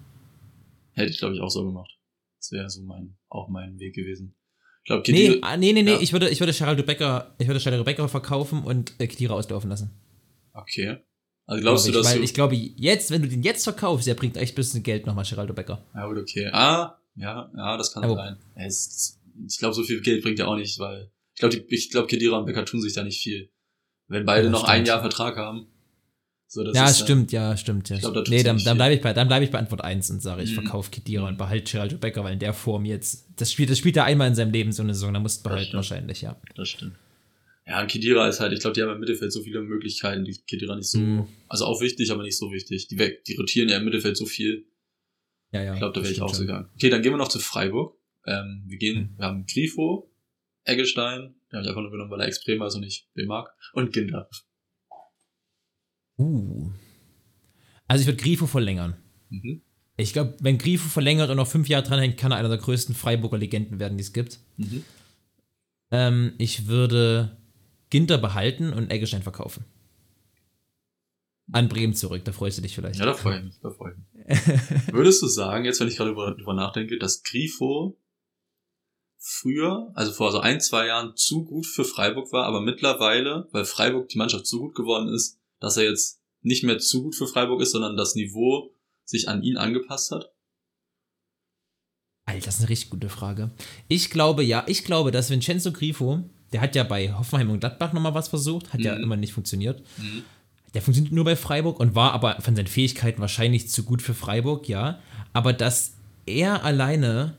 Hätte 0.92 1.10
ich, 1.10 1.18
glaube 1.18 1.34
ich, 1.34 1.40
auch 1.40 1.50
so 1.50 1.64
gemacht. 1.64 1.98
Das 2.38 2.52
wäre 2.52 2.70
so 2.70 2.82
mein, 2.82 3.16
auch 3.28 3.48
mein 3.48 3.78
Weg 3.80 3.94
gewesen. 3.94 4.36
Ich 4.84 4.88
glaube, 4.88 5.10
Nee, 5.12 5.38
ah, 5.40 5.56
nee, 5.56 5.72
nee, 5.72 5.82
nee, 5.82 5.92
Ja. 5.92 6.00
ich 6.00 6.12
würde, 6.12 6.28
ich 6.28 6.40
würde 6.40 6.52
Geraldo 6.52 6.82
Becker, 6.82 7.34
ich 7.38 7.46
würde 7.48 7.58
Geraldo 7.58 7.84
Becker 7.84 8.06
verkaufen 8.08 8.62
und 8.62 8.92
äh, 8.98 9.06
Kedira 9.06 9.34
auslaufen 9.34 9.70
lassen. 9.70 9.90
okay. 10.52 10.98
Also 11.46 11.60
glaubst 11.60 11.86
du, 11.86 11.90
Glaub 11.92 12.00
ich, 12.00 12.04
dass 12.06 12.12
weil 12.14 12.18
du, 12.20 12.24
ich 12.24 12.32
glaube, 12.34 12.54
jetzt, 12.56 13.10
wenn 13.10 13.20
du 13.20 13.28
den 13.28 13.42
jetzt 13.42 13.64
verkaufst, 13.64 14.06
der 14.06 14.14
bringt 14.14 14.38
echt 14.38 14.54
ein 14.54 14.56
bisschen 14.56 14.82
Geld 14.82 15.06
nochmal, 15.06 15.26
Geraldo 15.26 15.52
Becker. 15.52 15.84
ja 15.94 16.06
gut, 16.06 16.16
okay. 16.18 16.48
Ah, 16.52 16.98
ja, 17.16 17.50
ja, 17.54 17.76
das 17.76 17.92
kann 17.92 18.04
Aber- 18.04 18.14
sein. 18.16 18.36
Es, 18.54 19.20
ich 19.46 19.58
glaube, 19.58 19.74
so 19.74 19.82
viel 19.84 20.00
Geld 20.00 20.22
bringt 20.22 20.38
er 20.38 20.48
auch 20.48 20.56
nicht, 20.56 20.78
weil 20.78 21.10
ich 21.34 21.40
glaube, 21.40 21.56
ich 21.68 21.90
glaube, 21.90 22.06
Kedira 22.08 22.38
und 22.38 22.46
Becker 22.46 22.64
tun 22.64 22.80
sich 22.80 22.94
da 22.94 23.04
nicht 23.04 23.20
viel. 23.22 23.50
Wenn 24.08 24.24
beide 24.24 24.46
Ja, 24.46 24.50
noch 24.50 24.64
ein 24.64 24.76
stimmt. 24.76 24.88
Jahr 24.88 25.00
Vertrag 25.00 25.36
haben. 25.36 25.66
So, 26.54 26.62
das 26.62 26.76
ja, 26.76 26.88
äh, 26.88 26.94
stimmt, 26.94 27.32
ja, 27.32 27.56
stimmt. 27.56 27.88
Ja. 27.88 27.98
Tut's 27.98 28.30
nee, 28.30 28.42
dann, 28.44 28.58
dann 28.62 28.76
bleibe 28.76 28.94
ich, 28.94 29.00
bei, 29.00 29.12
dann 29.12 29.42
ich 29.42 29.50
bei 29.50 29.58
Antwort 29.58 29.80
1 29.82 30.08
und 30.10 30.22
sage, 30.22 30.42
ich 30.42 30.50
Mhm. 30.50 30.54
verkaufe 30.54 30.90
Kedira 30.92 31.26
und 31.26 31.36
behalte 31.36 31.72
Geraldo 31.72 31.98
Becker, 31.98 32.22
weil 32.22 32.34
in 32.34 32.38
der 32.38 32.52
Form 32.52 32.84
jetzt, 32.84 33.26
das 33.36 33.50
spielt, 33.50 33.70
das 33.70 33.78
spielt 33.78 33.96
er 33.96 34.04
einmal 34.04 34.28
in 34.28 34.36
seinem 34.36 34.52
Leben 34.52 34.70
so 34.70 34.82
eine 34.84 34.94
Saison, 34.94 35.12
da 35.14 35.18
musst 35.20 35.40
du 35.40 35.48
behalten 35.48 35.64
stimmt. 35.64 35.74
wahrscheinlich, 35.76 36.22
ja. 36.22 36.40
Das 36.54 36.68
stimmt. 36.68 36.94
Ja, 37.66 37.80
und 37.80 37.88
Kedira 37.90 38.28
ist 38.28 38.38
halt, 38.40 38.52
ich 38.52 38.60
glaube, 38.60 38.74
die 38.74 38.82
haben 38.82 38.92
im 38.92 39.00
Mittelfeld 39.00 39.32
so 39.32 39.42
viele 39.42 39.62
Möglichkeiten, 39.62 40.24
die 40.24 40.36
Kedira 40.46 40.76
nicht 40.76 40.88
so, 40.90 40.98
Mhm. 41.00 41.26
also 41.48 41.64
auch 41.64 41.80
wichtig, 41.80 42.12
aber 42.12 42.22
nicht 42.22 42.36
so 42.38 42.52
wichtig. 42.52 42.86
Die, 42.88 42.98
weg, 42.98 43.24
die 43.24 43.34
rotieren 43.36 43.68
ja 43.68 43.78
im 43.78 43.84
Mittelfeld 43.84 44.16
so 44.16 44.26
viel. 44.26 44.66
Ja, 45.50 45.62
ja. 45.62 45.72
Ich 45.72 45.78
glaube, 45.80 45.94
da 45.94 46.00
wäre 46.02 46.10
ich 46.10 46.16
stimmt 46.18 46.30
auch 46.30 46.38
gegangen. 46.38 46.68
Okay, 46.76 46.90
dann 46.90 47.02
gehen 47.02 47.12
wir 47.12 47.16
noch 47.16 47.28
zu 47.28 47.40
Freiburg. 47.40 47.96
Ähm, 48.26 48.62
wir 48.66 48.78
gehen, 48.78 49.10
Mhm. 49.12 49.18
wir 49.18 49.24
haben 49.26 49.46
Grifo, 49.46 50.10
Eggestein, 50.64 51.34
den 51.50 51.52
habe 51.56 51.62
ich 51.62 51.68
einfach 51.68 51.82
nur 51.82 51.90
genommen, 51.90 52.10
weil 52.10 52.20
er 52.20 52.26
extremer 52.28 52.66
ist 52.68 52.74
und 52.76 52.84
ich 52.84 53.08
den 53.16 53.26
mag. 53.26 53.48
Und 53.72 53.92
Ginter. 53.92 54.28
Uh. 56.18 56.70
Also 57.86 58.02
ich 58.02 58.06
würde 58.06 58.22
Grifo 58.22 58.46
verlängern. 58.46 58.96
Mhm. 59.30 59.62
Ich 59.96 60.12
glaube, 60.12 60.36
wenn 60.40 60.58
Grifo 60.58 60.88
verlängert 60.88 61.30
und 61.30 61.36
noch 61.36 61.46
fünf 61.46 61.68
Jahre 61.68 61.86
dranhängt, 61.86 62.16
kann 62.16 62.32
er 62.32 62.38
einer 62.38 62.48
der 62.48 62.58
größten 62.58 62.94
Freiburger 62.94 63.38
Legenden 63.38 63.78
werden, 63.78 63.96
die 63.96 64.02
es 64.02 64.12
gibt. 64.12 64.40
Mhm. 64.56 64.84
Ähm, 65.90 66.32
ich 66.38 66.66
würde 66.66 67.36
Ginter 67.90 68.18
behalten 68.18 68.72
und 68.72 68.90
Eggestein 68.90 69.22
verkaufen. 69.22 69.64
An 71.52 71.68
Bremen 71.68 71.94
zurück, 71.94 72.24
da 72.24 72.32
freust 72.32 72.58
du 72.58 72.62
dich 72.62 72.74
vielleicht. 72.74 72.98
Ja, 72.98 73.06
da 73.06 73.14
freue 73.14 73.38
ich 73.38 73.44
mich. 73.44 73.60
Da 73.60 73.70
freu 73.70 73.90
ich 73.90 74.46
mich. 74.46 74.92
Würdest 74.92 75.22
du 75.22 75.26
sagen, 75.28 75.64
jetzt 75.64 75.78
wenn 75.78 75.88
ich 75.88 75.96
gerade 75.96 76.10
über, 76.10 76.34
drüber 76.34 76.54
nachdenke, 76.54 76.98
dass 76.98 77.22
Grifo 77.22 78.00
früher, 79.18 79.92
also 79.94 80.12
vor 80.12 80.32
so 80.32 80.40
ein, 80.40 80.60
zwei 80.60 80.86
Jahren, 80.86 81.14
zu 81.16 81.44
gut 81.44 81.66
für 81.66 81.84
Freiburg 81.84 82.32
war, 82.32 82.46
aber 82.46 82.60
mittlerweile, 82.60 83.48
weil 83.52 83.64
Freiburg 83.64 84.08
die 84.08 84.18
Mannschaft 84.18 84.46
zu 84.46 84.58
gut 84.58 84.74
geworden 84.74 85.08
ist, 85.08 85.38
dass 85.64 85.76
er 85.76 85.84
jetzt 85.84 86.20
nicht 86.42 86.62
mehr 86.62 86.78
zu 86.78 87.02
gut 87.02 87.14
für 87.14 87.26
Freiburg 87.26 87.60
ist, 87.62 87.72
sondern 87.72 87.96
das 87.96 88.14
Niveau 88.14 88.70
sich 89.04 89.28
an 89.28 89.42
ihn 89.42 89.56
angepasst 89.56 90.10
hat? 90.10 90.30
Alter, 92.26 92.46
das 92.46 92.54
ist 92.56 92.60
eine 92.60 92.70
richtig 92.70 92.90
gute 92.90 93.08
Frage. 93.08 93.50
Ich 93.88 94.10
glaube, 94.10 94.42
ja, 94.42 94.64
ich 94.66 94.84
glaube, 94.84 95.10
dass 95.10 95.30
Vincenzo 95.30 95.72
Grifo, 95.72 96.22
der 96.52 96.60
hat 96.60 96.74
ja 96.74 96.84
bei 96.84 97.12
Hoffenheim 97.12 97.50
und 97.50 97.60
Gladbach 97.60 97.92
nochmal 97.92 98.14
was 98.14 98.28
versucht, 98.28 98.72
hat 98.72 98.80
ja 98.80 98.94
Mhm. 98.96 99.02
immer 99.02 99.16
nicht 99.16 99.32
funktioniert. 99.32 99.82
Mhm. 99.98 100.22
Der 100.72 100.82
funktioniert 100.82 101.12
nur 101.14 101.24
bei 101.24 101.36
Freiburg 101.36 101.78
und 101.80 101.94
war 101.94 102.12
aber 102.12 102.40
von 102.40 102.56
seinen 102.56 102.66
Fähigkeiten 102.66 103.20
wahrscheinlich 103.20 103.68
zu 103.68 103.84
gut 103.84 104.02
für 104.02 104.14
Freiburg, 104.14 104.68
ja. 104.68 105.00
Aber 105.32 105.52
dass 105.52 105.94
er 106.26 106.64
alleine 106.64 107.36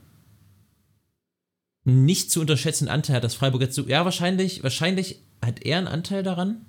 nicht 1.83 2.31
zu 2.31 2.39
unterschätzenden 2.41 2.93
Anteil 2.93 3.17
hat, 3.17 3.23
dass 3.23 3.35
Freiburg 3.35 3.61
jetzt 3.61 3.75
so, 3.75 3.83
ja, 3.87 4.05
wahrscheinlich, 4.05 4.63
wahrscheinlich 4.63 5.19
hat 5.43 5.63
er 5.63 5.77
einen 5.79 5.87
Anteil 5.87 6.23
daran, 6.23 6.65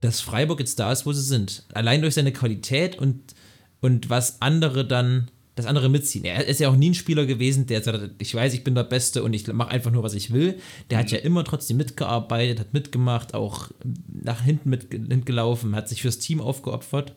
dass 0.00 0.20
Freiburg 0.20 0.60
jetzt 0.60 0.78
da 0.78 0.92
ist, 0.92 1.06
wo 1.06 1.12
sie 1.12 1.22
sind. 1.22 1.64
Allein 1.72 2.02
durch 2.02 2.14
seine 2.14 2.32
Qualität 2.32 2.98
und, 2.98 3.34
und 3.80 4.10
was 4.10 4.42
andere 4.42 4.86
dann, 4.86 5.30
das 5.54 5.66
andere 5.66 5.88
mitziehen. 5.88 6.24
Er 6.24 6.46
ist 6.46 6.60
ja 6.60 6.68
auch 6.68 6.76
nie 6.76 6.90
ein 6.90 6.94
Spieler 6.94 7.24
gewesen, 7.24 7.66
der 7.66 7.82
sagt, 7.82 8.10
ich 8.18 8.34
weiß, 8.34 8.52
ich 8.52 8.62
bin 8.62 8.74
der 8.74 8.84
Beste 8.84 9.22
und 9.22 9.32
ich 9.32 9.46
mache 9.48 9.70
einfach 9.70 9.90
nur, 9.90 10.02
was 10.02 10.14
ich 10.14 10.32
will. 10.32 10.58
Der 10.90 10.98
hat 10.98 11.10
ja 11.10 11.18
immer 11.18 11.44
trotzdem 11.44 11.78
mitgearbeitet, 11.78 12.60
hat 12.60 12.74
mitgemacht, 12.74 13.34
auch 13.34 13.70
nach 14.06 14.42
hinten 14.42 14.70
mitgelaufen, 14.70 15.74
hat 15.74 15.88
sich 15.88 16.02
fürs 16.02 16.18
Team 16.18 16.40
aufgeopfert. 16.40 17.14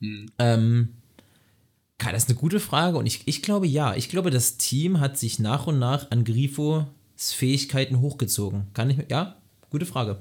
Mhm. 0.00 0.30
Ähm, 0.38 0.88
das 1.98 2.24
ist 2.24 2.28
eine 2.30 2.38
gute 2.38 2.60
Frage 2.60 2.98
und 2.98 3.06
ich, 3.06 3.22
ich 3.26 3.42
glaube 3.42 3.66
ja. 3.66 3.94
Ich 3.94 4.08
glaube, 4.08 4.30
das 4.30 4.56
Team 4.56 5.00
hat 5.00 5.18
sich 5.18 5.38
nach 5.38 5.66
und 5.66 5.78
nach 5.78 6.10
an 6.10 6.24
Grifos 6.24 6.84
Fähigkeiten 7.16 8.00
hochgezogen. 8.00 8.66
Kann 8.74 8.90
ich, 8.90 8.98
ja, 9.10 9.36
gute 9.70 9.86
Frage. 9.86 10.18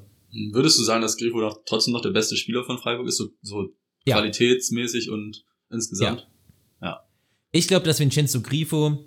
Würdest 0.52 0.78
du 0.78 0.84
sagen, 0.84 1.02
dass 1.02 1.18
Grifo 1.18 1.40
noch, 1.40 1.62
trotzdem 1.66 1.94
noch 1.94 2.02
der 2.02 2.12
beste 2.12 2.36
Spieler 2.36 2.64
von 2.64 2.78
Freiburg 2.78 3.08
ist, 3.08 3.18
so, 3.18 3.30
so 3.42 3.70
Ja. 4.06 4.18
qualitätsmäßig 4.18 5.10
und 5.10 5.44
insgesamt? 5.70 6.28
Ich 7.52 7.70
glaube, 7.70 7.86
dass 7.86 8.02
Vincenzo 8.02 8.42
Grifo 8.42 9.06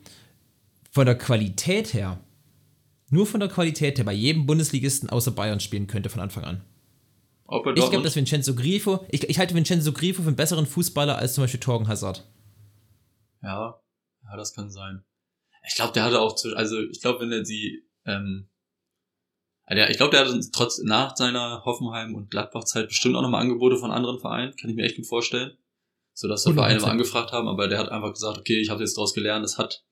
von 0.90 1.04
der 1.04 1.18
Qualität 1.18 1.92
her, 1.92 2.18
nur 3.10 3.26
von 3.26 3.40
der 3.40 3.50
Qualität 3.50 3.98
her, 3.98 4.06
bei 4.06 4.14
jedem 4.14 4.46
Bundesligisten 4.46 5.10
außer 5.10 5.32
Bayern 5.32 5.60
spielen 5.60 5.86
könnte 5.86 6.08
von 6.08 6.22
Anfang 6.22 6.44
an. 6.44 6.64
Ich 7.76 7.90
glaube, 7.90 8.02
dass 8.02 8.16
Vincenzo 8.16 8.54
Grifo, 8.54 9.06
ich, 9.10 9.28
ich 9.28 9.38
halte 9.38 9.54
Vincenzo 9.54 9.92
Grifo 9.92 10.22
für 10.22 10.28
einen 10.28 10.36
besseren 10.36 10.64
Fußballer 10.64 11.18
als 11.18 11.34
zum 11.34 11.44
Beispiel 11.44 11.60
Torgen 11.60 11.88
Hazard. 11.88 12.26
Ja, 13.42 13.78
ja, 14.24 14.36
das 14.38 14.54
kann 14.54 14.70
sein. 14.70 15.04
Ich 15.68 15.74
glaube, 15.74 15.92
der 15.92 16.04
hatte 16.04 16.20
auch, 16.20 16.34
also 16.54 16.80
ich 16.80 17.02
glaube, 17.02 17.20
wenn 17.20 17.32
er 17.32 17.42
die, 17.42 17.82
ähm, 18.06 18.48
der, 19.74 19.90
ich 19.90 19.96
glaube, 19.96 20.12
der 20.12 20.20
hatte 20.20 20.40
trotz 20.52 20.78
nach 20.82 21.16
seiner 21.16 21.62
Hoffenheim 21.64 22.14
und 22.14 22.30
Gladbach-Zeit 22.30 22.88
bestimmt 22.88 23.16
auch 23.16 23.22
nochmal 23.22 23.42
Angebote 23.42 23.76
von 23.76 23.90
anderen 23.90 24.18
Vereinen, 24.18 24.54
kann 24.56 24.70
ich 24.70 24.76
mir 24.76 24.84
echt 24.84 24.96
gut 24.96 25.06
vorstellen. 25.06 25.56
So 26.14 26.26
dass 26.26 26.42
da 26.42 26.52
Vereine 26.52 26.80
mal 26.80 26.88
100%. 26.88 26.90
angefragt 26.90 27.32
haben, 27.32 27.48
aber 27.48 27.68
der 27.68 27.78
hat 27.78 27.90
einfach 27.90 28.12
gesagt, 28.12 28.38
okay, 28.38 28.58
ich 28.60 28.70
habe 28.70 28.80
jetzt 28.80 28.96
daraus 28.96 29.14
gelernt, 29.14 29.44
das 29.44 29.58
hat 29.58 29.84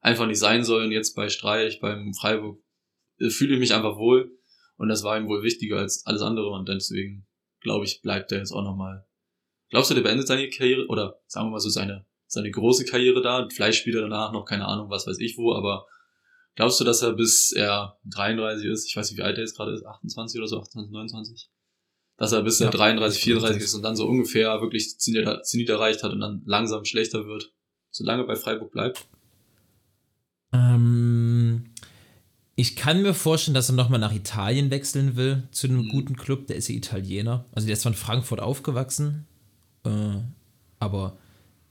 einfach 0.00 0.26
nicht 0.26 0.38
sein 0.38 0.64
sollen. 0.64 0.92
Jetzt 0.92 1.14
bei 1.14 1.28
Streich, 1.28 1.80
beim 1.80 2.12
Freiburg 2.12 2.62
äh, 3.18 3.30
fühle 3.30 3.54
ich 3.54 3.60
mich 3.60 3.74
einfach 3.74 3.96
wohl 3.96 4.30
und 4.76 4.88
das 4.88 5.04
war 5.04 5.16
ihm 5.16 5.28
wohl 5.28 5.42
wichtiger 5.42 5.78
als 5.78 6.04
alles 6.06 6.22
andere 6.22 6.50
und 6.50 6.68
deswegen 6.68 7.26
glaube 7.60 7.84
ich, 7.84 8.02
bleibt 8.02 8.32
er 8.32 8.38
jetzt 8.38 8.52
auch 8.52 8.62
nochmal. 8.62 9.06
Glaubst 9.70 9.90
du, 9.90 9.94
der 9.94 10.02
beendet 10.02 10.26
seine 10.26 10.48
Karriere 10.50 10.86
oder 10.88 11.20
sagen 11.26 11.46
wir 11.46 11.52
mal 11.52 11.60
so 11.60 11.70
seine 11.70 12.04
seine 12.30 12.50
große 12.50 12.84
Karriere 12.84 13.20
da. 13.22 13.46
Vielleicht 13.52 13.80
spielt 13.80 13.96
er 13.96 14.02
danach 14.02 14.32
noch 14.32 14.44
keine 14.44 14.66
Ahnung, 14.66 14.88
was 14.88 15.06
weiß 15.06 15.18
ich 15.18 15.36
wo, 15.36 15.52
aber 15.52 15.86
glaubst 16.56 16.80
du, 16.80 16.84
dass 16.84 17.02
er 17.02 17.12
bis 17.12 17.52
er 17.52 17.98
33 18.06 18.66
ist, 18.66 18.86
ich 18.86 18.96
weiß 18.96 19.10
nicht, 19.10 19.18
wie 19.18 19.22
alt 19.22 19.36
er 19.38 19.44
jetzt 19.44 19.56
gerade 19.56 19.72
ist, 19.72 19.84
28 19.84 20.38
oder 20.40 20.48
so, 20.48 20.60
28, 20.60 20.92
29? 20.92 21.50
Dass 22.16 22.32
er 22.32 22.42
bis 22.42 22.60
er 22.60 22.66
Ja, 22.66 22.70
33, 22.70 23.18
ich 23.18 23.24
34 23.24 23.56
glaub, 23.58 23.64
ist 23.64 23.74
und 23.74 23.82
dann 23.82 23.96
so 23.96 24.06
ungefähr 24.06 24.60
wirklich 24.60 24.98
Zenit, 24.98 25.68
erreicht 25.68 26.02
hat 26.02 26.12
und 26.12 26.20
dann 26.20 26.42
langsam 26.44 26.84
schlechter 26.84 27.26
wird, 27.26 27.52
solange 27.90 28.24
bei 28.24 28.36
Freiburg 28.36 28.72
bleibt? 28.72 29.06
Ähm, 30.52 31.70
ich 32.56 32.76
kann 32.76 33.02
mir 33.02 33.14
vorstellen, 33.14 33.54
dass 33.54 33.70
er 33.70 33.74
nochmal 33.74 34.00
nach 34.00 34.12
Italien 34.14 34.70
wechseln 34.70 35.16
will, 35.16 35.44
zu 35.50 35.66
einem 35.66 35.84
Mhm. 35.84 35.88
guten 35.88 36.16
Club. 36.16 36.46
Der 36.48 36.56
ist 36.56 36.68
ja 36.68 36.74
Italiener. 36.74 37.46
Also 37.52 37.66
der 37.66 37.74
ist 37.74 37.86
in 37.86 37.94
Frankfurt 37.94 38.40
aufgewachsen, 38.40 39.26
äh, 39.84 40.18
aber 40.78 41.16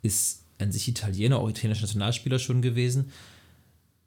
ist 0.02 0.46
an 0.58 0.72
sich 0.72 0.88
Italiener, 0.88 1.38
auch 1.38 1.50
italienischer 1.50 1.84
Nationalspieler 1.84 2.40
schon 2.40 2.62
gewesen. 2.62 3.12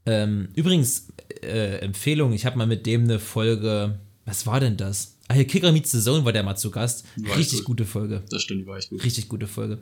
Ähm, 0.07 0.49
übrigens, 0.55 1.09
äh, 1.43 1.79
Empfehlung, 1.79 2.33
ich 2.33 2.47
habe 2.47 2.59
mal 2.59 2.67
mit 2.67 2.87
dem 2.87 3.05
eine 3.05 3.19
Folge, 3.19 3.99
was 4.25 4.47
war 4.47 4.61
denn 4.61 4.77
das? 4.77 5.17
Ah, 5.29 5.35
hier 5.35 5.47
Kicker 5.47 5.73
Meets 5.73 5.93
the 5.93 6.01
Zone 6.01 6.25
war 6.25 6.33
der 6.33 6.43
mal 6.43 6.57
zu 6.57 6.71
Gast. 6.71 7.07
Richtig 7.37 7.61
echt 7.61 7.65
gute 7.65 7.85
Folge. 7.85 8.23
Das 8.31 8.43
stimmt, 8.43 8.63
die 8.63 8.67
war 8.67 8.77
echt 8.77 8.91
gut. 8.91 9.03
Richtig 9.05 9.29
gute 9.29 9.47
Folge. 9.47 9.79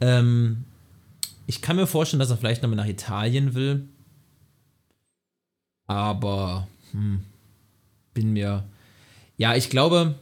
Ähm, 0.00 0.64
ich 1.46 1.62
kann 1.62 1.76
mir 1.76 1.86
vorstellen, 1.86 2.20
dass 2.20 2.30
er 2.30 2.36
vielleicht 2.36 2.62
nochmal 2.62 2.76
nach 2.76 2.86
Italien 2.86 3.54
will. 3.54 3.88
Aber, 5.86 6.68
hm, 6.92 7.20
bin 8.14 8.32
mir. 8.32 8.64
Ja, 9.36 9.56
ich 9.56 9.70
glaube, 9.70 10.16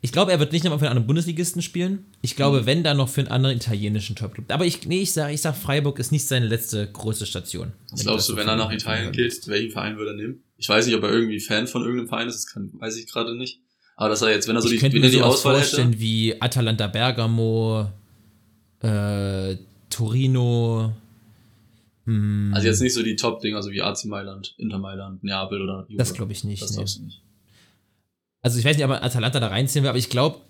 ich 0.00 0.12
glaube, 0.12 0.30
er 0.30 0.38
wird 0.38 0.52
nicht 0.52 0.64
nochmal 0.64 0.78
für 0.78 0.84
einen 0.84 0.92
anderen 0.92 1.06
Bundesligisten 1.08 1.60
spielen. 1.60 2.06
Ich 2.22 2.36
glaube, 2.36 2.66
wenn 2.66 2.84
dann 2.84 2.96
noch 2.96 3.08
für 3.08 3.20
einen 3.20 3.30
anderen 3.30 3.56
italienischen 3.56 4.14
Topclub. 4.14 4.50
Aber 4.52 4.64
ich, 4.64 4.86
nee, 4.86 5.02
ich 5.02 5.12
sag, 5.12 5.32
ich 5.32 5.40
sag, 5.40 5.56
Freiburg 5.56 5.98
ist 5.98 6.12
nicht 6.12 6.26
seine 6.26 6.46
letzte 6.46 6.86
große 6.86 7.26
Station. 7.26 7.72
Was 7.90 8.02
glaubst 8.02 8.28
du, 8.28 8.36
wenn 8.36 8.46
er 8.46 8.54
nach 8.54 8.70
Italien 8.70 9.10
geht, 9.10 9.48
welchen 9.48 9.72
Verein 9.72 9.96
würde 9.96 10.12
er 10.12 10.16
nehmen? 10.16 10.42
Ich 10.56 10.68
weiß 10.68 10.86
nicht, 10.86 10.94
ob 10.94 11.02
er 11.02 11.10
irgendwie 11.10 11.40
Fan 11.40 11.66
von 11.66 11.82
irgendeinem 11.82 12.08
Verein 12.08 12.28
ist, 12.28 12.36
das 12.36 12.46
kann, 12.46 12.70
weiß 12.74 12.96
ich 12.96 13.06
gerade 13.06 13.36
nicht. 13.36 13.60
Aber 13.96 14.10
dass 14.10 14.22
er 14.22 14.30
jetzt, 14.30 14.46
wenn 14.46 14.54
er 14.54 14.62
so 14.62 14.68
ich 14.68 14.74
die, 14.74 14.78
könnte 14.78 14.94
wenn 14.94 15.02
mir 15.02 15.10
die 15.10 15.20
Auswahl 15.20 15.56
vorstellen 15.56 15.88
hätte, 15.88 16.00
wie 16.00 16.40
Atalanta 16.40 16.86
Bergamo, 16.86 17.90
äh, 18.80 19.56
Torino. 19.90 20.92
hm, 22.04 22.52
also 22.54 22.68
jetzt 22.68 22.80
nicht 22.80 22.94
so 22.94 23.02
die 23.02 23.16
Top-Dinger, 23.16 23.60
so 23.64 23.72
wie 23.72 23.82
AC 23.82 24.04
Mailand, 24.04 24.54
Inter 24.58 24.78
Mailand, 24.78 25.24
Neapel 25.24 25.60
oder 25.60 25.86
Juve. 25.88 25.98
das 25.98 26.14
glaube 26.14 26.30
ich 26.30 26.44
nicht. 26.44 26.62
Das 26.62 26.70
nee. 26.70 26.76
glaubst 26.76 26.98
du 26.98 27.02
nicht. 27.02 27.20
Also 28.48 28.58
ich 28.60 28.64
weiß 28.64 28.76
nicht, 28.76 28.84
ob 28.84 28.88
man 28.90 29.02
Atalanta 29.02 29.40
da 29.40 29.48
reinziehen 29.48 29.82
will, 29.82 29.90
aber 29.90 29.98
ich 29.98 30.08
glaube, 30.08 30.40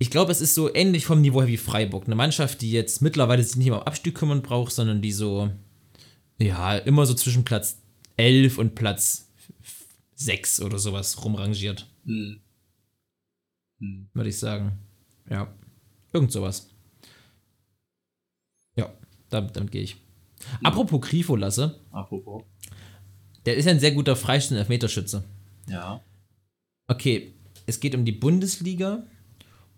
ich 0.00 0.10
glaube, 0.10 0.32
es 0.32 0.40
ist 0.40 0.56
so 0.56 0.74
ähnlich 0.74 1.06
vom 1.06 1.20
Niveau 1.20 1.40
her 1.42 1.46
wie 1.46 1.56
Freiburg. 1.56 2.06
Eine 2.06 2.16
Mannschaft, 2.16 2.60
die 2.60 2.72
jetzt 2.72 3.02
mittlerweile 3.02 3.44
sich 3.44 3.54
nicht 3.54 3.68
mehr 3.68 3.78
um 3.78 3.86
Abstieg 3.86 4.16
kümmern 4.16 4.42
braucht, 4.42 4.72
sondern 4.72 5.00
die 5.00 5.12
so, 5.12 5.48
ja, 6.40 6.76
immer 6.76 7.06
so 7.06 7.14
zwischen 7.14 7.44
Platz 7.44 7.78
11 8.16 8.58
und 8.58 8.74
Platz 8.74 9.30
6 10.16 10.62
oder 10.62 10.80
sowas 10.80 11.24
rumrangiert, 11.24 11.86
Hm. 12.04 12.40
Hm. 13.78 14.08
würde 14.12 14.28
ich 14.30 14.38
sagen. 14.38 14.72
Ja, 15.30 15.54
irgend 16.12 16.32
sowas. 16.32 16.68
Ja, 18.74 18.90
damit, 19.28 19.54
damit 19.54 19.70
gehe 19.70 19.82
ich. 19.82 19.96
Apropos 20.64 21.00
Grifo 21.00 21.36
lasse, 21.36 21.78
Apropos. 21.92 22.42
der 23.46 23.56
ist 23.56 23.68
ein 23.68 23.78
sehr 23.78 23.92
guter 23.92 24.16
Freistand- 24.16 24.56
und 24.56 24.62
Elfmeterschütze. 24.62 25.22
Ja. 25.68 26.02
Okay, 26.90 27.32
es 27.66 27.78
geht 27.78 27.94
um 27.94 28.04
die 28.04 28.10
Bundesliga 28.12 29.04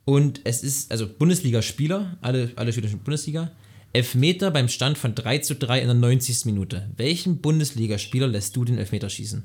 und 0.06 0.40
es 0.44 0.62
ist, 0.62 0.90
also 0.90 1.06
Bundesligaspieler, 1.06 2.16
alle, 2.22 2.52
alle 2.56 2.72
Spieler 2.72 2.88
sind 2.88 3.04
Bundesliga. 3.04 3.50
Elfmeter 3.92 4.50
beim 4.50 4.68
Stand 4.68 4.96
von 4.96 5.14
3 5.14 5.38
zu 5.38 5.54
3 5.54 5.80
in 5.80 5.86
der 5.88 5.94
90. 5.94 6.46
Minute. 6.46 6.90
Welchen 6.96 7.42
Bundesligaspieler 7.42 8.26
lässt 8.26 8.56
du 8.56 8.64
den 8.64 8.78
Elfmeter 8.78 9.10
schießen? 9.10 9.44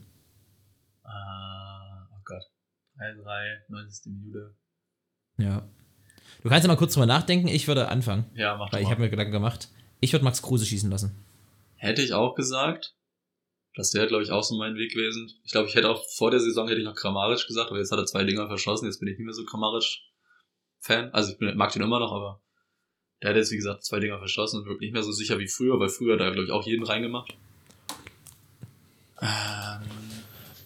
Ah, 1.03 2.07
oh 2.13 2.21
Gott. 2.23 2.43
3-3, 2.97 3.57
90. 3.67 4.13
Minute. 4.13 4.55
Ja. 5.37 5.67
Du 6.43 6.47
kannst 6.49 6.63
ja 6.63 6.69
mal 6.69 6.77
kurz 6.77 6.93
drüber 6.93 7.05
nachdenken, 7.05 7.49
ich 7.49 7.67
würde 7.67 7.89
anfangen, 7.89 8.23
Ja, 8.33 8.55
mach 8.55 8.71
weil 8.71 8.71
doch 8.71 8.77
ich 8.79 8.83
mal. 8.85 8.91
habe 8.91 9.01
mir 9.01 9.09
Gedanken 9.09 9.33
gemacht. 9.33 9.67
Ich 9.99 10.13
würde 10.13 10.23
Max 10.23 10.41
Kruse 10.41 10.65
schießen 10.65 10.89
lassen. 10.89 11.11
Hätte 11.75 12.01
ich 12.01 12.13
auch 12.13 12.35
gesagt. 12.35 12.93
Das 13.77 13.93
wäre, 13.93 14.07
glaube 14.07 14.23
ich, 14.23 14.31
auch 14.31 14.43
so 14.43 14.57
mein 14.57 14.75
Weg 14.75 14.91
gewesen. 14.91 15.31
Ich 15.45 15.51
glaube, 15.51 15.69
ich 15.69 15.75
hätte 15.75 15.87
auch 15.87 16.03
vor 16.09 16.31
der 16.31 16.39
Saison 16.39 16.67
hätte 16.67 16.79
ich 16.79 16.85
noch 16.85 16.95
Kramaric 16.95 17.45
gesagt, 17.45 17.69
aber 17.69 17.77
jetzt 17.77 17.91
hat 17.91 17.99
er 17.99 18.07
zwei 18.07 18.23
Dinger 18.23 18.47
verschossen, 18.47 18.85
jetzt 18.87 18.99
bin 18.99 19.07
ich 19.07 19.19
nicht 19.19 19.25
mehr 19.25 19.35
so 19.35 19.45
Kramaric-Fan. 19.45 21.13
Also 21.13 21.31
ich 21.31 21.37
bin, 21.37 21.55
mag 21.55 21.71
den 21.73 21.83
immer 21.83 21.99
noch, 21.99 22.11
aber 22.11 22.41
der 23.21 23.29
hat 23.29 23.37
jetzt, 23.37 23.51
wie 23.51 23.55
gesagt, 23.55 23.85
zwei 23.85 23.99
Dinger 23.99 24.17
verschossen 24.17 24.61
und 24.61 24.65
wirkt 24.67 24.81
nicht 24.81 24.93
mehr 24.93 25.03
so 25.03 25.11
sicher 25.11 25.37
wie 25.37 25.47
früher, 25.47 25.79
weil 25.79 25.89
früher 25.89 26.15
hat 26.15 26.21
er, 26.21 26.31
glaube 26.31 26.45
ich, 26.45 26.51
auch 26.51 26.65
jeden 26.65 26.83
reingemacht. 26.85 27.35
Ähm, 29.21 29.27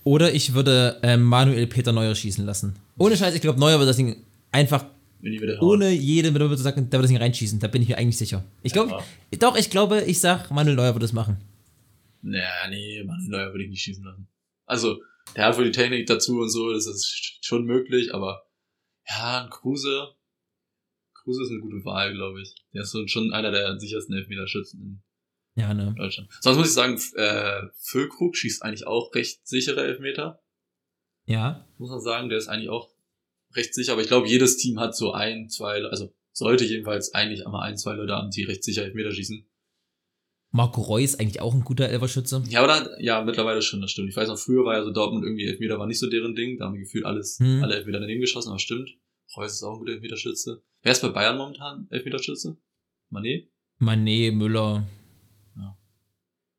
Oder 0.05 0.34
ich 0.34 0.53
würde 0.53 0.97
ähm, 1.03 1.24
Manuel 1.24 1.68
Peter 1.68 1.91
Neuer 1.91 2.16
schießen 2.16 2.45
lassen. 2.45 2.78
Ohne 2.97 3.18
Scheiß, 3.18 3.36
ich 3.36 3.41
glaube, 3.41 3.59
Neuer 3.59 3.78
wird 3.78 3.89
das 3.89 3.97
Ding 3.97 4.24
einfach 4.53 4.86
ohne 5.59 5.91
jede 5.91 6.32
Minute 6.32 6.55
zu 6.57 6.64
sagen, 6.64 6.89
der 6.89 6.99
wird 6.99 7.03
das 7.03 7.09
Ding 7.12 7.18
reinschießen. 7.22 7.59
Da 7.59 7.68
bin 7.68 7.82
ich 7.82 7.89
mir 7.89 7.97
eigentlich 7.97 8.18
sicher. 8.18 8.43
Ich 8.64 8.74
glaube, 8.74 8.91
Ja. 8.91 8.99
doch, 9.38 9.55
ich 9.55 9.70
glaube, 9.70 10.01
ich 10.01 10.20
sag, 10.20 10.49
Manuel 10.49 10.76
Neuer 10.76 10.93
wird 10.95 11.03
das 11.03 11.14
machen. 11.14 11.38
Naja, 12.22 12.67
nee, 12.69 13.03
Manuel 13.03 13.30
Neuer 13.30 13.51
würde 13.53 13.63
ich 13.63 13.69
nicht 13.69 13.82
schießen 13.84 14.03
lassen. 14.03 14.28
Also, 14.65 15.01
der 15.36 15.45
hat 15.45 15.57
wohl 15.57 15.65
die 15.65 15.72
Technik 15.72 16.07
dazu 16.07 16.39
und 16.39 16.49
so, 16.49 16.72
das 16.72 16.88
ist 16.88 17.38
schon 17.41 17.65
möglich, 17.65 18.13
aber 18.13 18.43
ja, 19.07 19.43
ein 19.43 19.49
Kruse, 19.49 20.15
Kruse 21.13 21.43
ist 21.43 21.49
eine 21.51 21.59
gute 21.59 21.84
Wahl, 21.86 22.13
glaube 22.13 22.41
ich. 22.41 22.55
Der 22.74 22.82
ist 22.84 22.95
schon 23.09 23.34
einer 23.34 23.51
der 23.51 23.80
sichersten 23.80 24.15
Elfmeterschützen 24.15 25.03
Ja, 25.55 25.74
ne. 25.74 25.88
in 25.89 25.95
Deutschland. 25.95 26.30
Sonst 26.41 26.57
muss 26.57 26.67
ich 26.67 26.74
sagen, 26.74 26.99
äh, 27.15 27.67
Füllkrug 27.76 28.36
schießt 28.36 28.63
eigentlich 28.63 28.88
auch 28.88 29.13
recht 29.13 29.45
sichere 29.47 29.84
Elfmeter, 29.84 30.41
Ja. 31.26 31.67
muss 31.78 31.89
man 31.91 32.01
sagen. 32.01 32.30
Der 32.30 32.38
ist 32.38 32.47
eigentlich 32.47 32.69
auch 32.69 32.89
recht 33.55 33.74
sicher, 33.76 33.93
aber 33.93 34.01
ich 34.01 34.07
glaube, 34.07 34.28
jedes 34.28 34.57
Team 34.57 34.80
hat 34.80 34.95
so 34.95 35.11
ein, 35.13 35.49
zwei, 35.49 35.84
also 35.84 36.13
sollte 36.32 36.63
jedenfalls 36.63 37.13
eigentlich 37.13 37.45
einmal 37.45 37.67
ein, 37.67 37.78
zwei 37.78 37.93
Leute 37.93 38.13
haben, 38.13 38.32
die 38.32 38.43
recht 38.43 38.63
sicher 38.63 38.84
Elfmeter 38.84 39.11
schießen. 39.11 39.45
Marco 40.52 40.82
Reus 40.82 41.16
eigentlich 41.18 41.39
auch 41.41 41.54
ein 41.54 41.64
guter 41.64 41.88
Elverschütze. 41.88 42.43
Ja, 42.49 42.66
da, 42.68 42.89
ja, 42.99 43.22
mittlerweile 43.24 43.62
schon, 43.62 43.80
das 43.82 43.91
stimmt. 43.91 44.10
Ich 44.10 44.16
weiß 44.18 44.28
noch, 44.28 44.38
früher 44.38 44.66
war 44.66 44.76
ja 44.78 44.84
so 44.84 44.91
Dortmund 44.91 45.24
irgendwie 45.24 45.45
Elfmeter 45.45 45.80
war 45.80 45.88
nicht 45.88 45.99
so 45.99 46.10
deren 46.10 46.36
Ding. 46.36 46.58
Da 46.58 46.66
haben 46.66 46.74
die 46.74 46.82
gefühlt 46.82 47.06
alles, 47.06 47.39
Hm. 47.39 47.64
alle 47.64 47.76
Elfmeter 47.76 47.99
daneben 48.02 48.20
geschossen, 48.22 48.49
aber 48.49 48.60
stimmt. 48.60 48.89
Reus 49.38 49.54
ist 49.54 49.64
auch 49.64 49.74
ein 49.74 49.80
guter 49.80 49.93
Elfmeterschütze. 49.93 50.62
Wer 50.84 50.91
ist 50.91 51.02
bei 51.02 51.10
Bayern 51.10 51.38
momentan 51.38 51.88
Elfmeterschütze? 51.89 52.58
Mané? 53.12 53.47
Mané, 53.80 54.32
Müller. 54.34 54.84
Ja. 55.56 55.78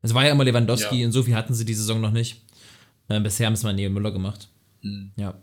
Es 0.00 0.14
war 0.14 0.24
ja 0.24 0.32
immer 0.32 0.44
Lewandowski 0.44 1.00
Ja. 1.00 1.06
und 1.06 1.12
so 1.12 1.22
viel 1.22 1.34
hatten 1.34 1.52
sie 1.52 1.64
die 1.66 1.74
Saison 1.74 2.00
noch 2.00 2.12
nicht. 2.12 2.42
Äh, 3.08 3.20
bisher 3.20 3.46
haben 3.46 3.54
es 3.54 3.64
Mané 3.64 3.86
und 3.88 3.92
Müller 3.92 4.10
gemacht. 4.10 4.48
Hm. 4.80 5.12
Ja. 5.16 5.34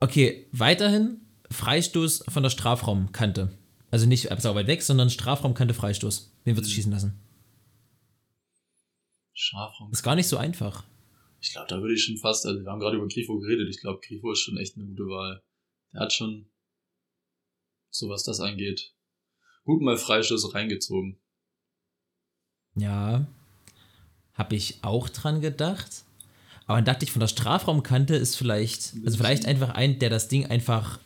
Okay, 0.00 0.46
weiterhin 0.52 1.20
Freistoß 1.50 2.24
von 2.28 2.42
der 2.44 2.50
Strafraumkante. 2.50 3.50
Also 3.90 4.06
nicht 4.06 4.28
sau 4.38 4.54
weit 4.54 4.68
weg, 4.68 4.82
sondern 4.82 5.10
Strafraumkante 5.10 5.74
Freistoß. 5.74 6.32
Wen 6.44 6.56
würdest 6.56 6.70
du 6.70 6.72
Mhm. 6.72 6.76
schießen 6.76 6.92
lassen? 6.92 7.20
Strafraum. 9.34 9.90
Ist 9.90 10.02
gar 10.02 10.14
nicht 10.14 10.28
so 10.28 10.36
einfach. 10.36 10.84
Ich 11.40 11.52
glaube, 11.52 11.68
da 11.68 11.80
würde 11.80 11.94
ich 11.94 12.04
schon 12.04 12.16
fast, 12.18 12.46
also 12.46 12.60
wir 12.60 12.70
haben 12.70 12.78
gerade 12.78 12.96
über 12.96 13.08
Grifo 13.08 13.38
geredet. 13.38 13.68
Ich 13.68 13.80
glaube, 13.80 14.00
Grifo 14.06 14.32
ist 14.32 14.40
schon 14.40 14.56
echt 14.56 14.76
eine 14.76 14.86
gute 14.86 15.04
Wahl. 15.04 15.42
Der 15.92 16.02
hat 16.02 16.12
schon, 16.12 16.48
so 17.90 18.08
was 18.08 18.22
das 18.22 18.40
angeht, 18.40 18.94
gut 19.64 19.82
mal 19.82 19.96
Freistoß 19.96 20.54
reingezogen. 20.54 21.18
Ja. 22.76 23.26
Habe 24.34 24.56
ich 24.56 24.78
auch 24.82 25.08
dran 25.08 25.40
gedacht. 25.40 26.04
Aber 26.66 26.78
dann 26.78 26.84
dachte 26.84 27.04
ich, 27.04 27.12
von 27.12 27.20
der 27.20 27.26
Strafraumkante 27.26 28.14
ist 28.14 28.36
vielleicht, 28.36 28.94
also 29.04 29.18
vielleicht 29.18 29.46
einfach 29.46 29.70
ein, 29.70 29.98
der 29.98 30.10
das 30.10 30.28
Ding 30.28 30.46
einfach 30.46 31.00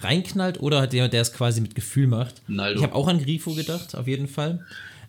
reinknallt 0.00 0.60
oder 0.60 0.92
jemand, 0.92 1.12
der 1.12 1.22
es 1.22 1.32
quasi 1.32 1.60
mit 1.60 1.74
Gefühl 1.74 2.08
macht. 2.08 2.42
Naldo. 2.48 2.78
Ich 2.78 2.84
habe 2.84 2.94
auch 2.94 3.06
an 3.06 3.22
Grifo 3.22 3.54
gedacht, 3.54 3.94
auf 3.94 4.08
jeden 4.08 4.26
Fall. 4.26 4.66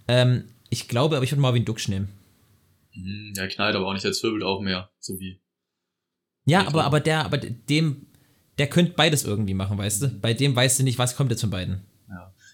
Ähm, 0.08 0.46
ich 0.70 0.88
glaube, 0.88 1.16
aber 1.16 1.26
ich 1.26 1.32
würde 1.32 1.42
Marvin 1.42 1.66
Duksch 1.66 1.88
nehmen. 1.88 2.10
Hm, 2.94 3.34
der 3.36 3.48
knallt 3.48 3.76
aber 3.76 3.88
auch 3.88 3.94
nicht, 3.94 4.06
der 4.06 4.14
zwirbelt 4.14 4.44
auch 4.44 4.62
mehr. 4.62 4.90
So 5.00 5.20
wie. 5.20 5.40
Ja, 6.46 6.68
aber, 6.68 6.84
aber 6.84 7.00
der, 7.00 7.26
aber 7.26 7.38
dem, 7.38 8.08
der 8.58 8.68
könnte 8.68 8.94
beides 8.96 9.24
irgendwie 9.24 9.54
machen, 9.54 9.78
weißt 9.78 10.02
du? 10.04 10.08
Bei 10.20 10.34
dem 10.34 10.56
weißt 10.56 10.80
du 10.80 10.84
nicht, 10.84 10.98
was 11.00 11.16
kommt 11.16 11.32
jetzt 11.32 11.42
von 11.42 11.50
beiden. 11.50 11.86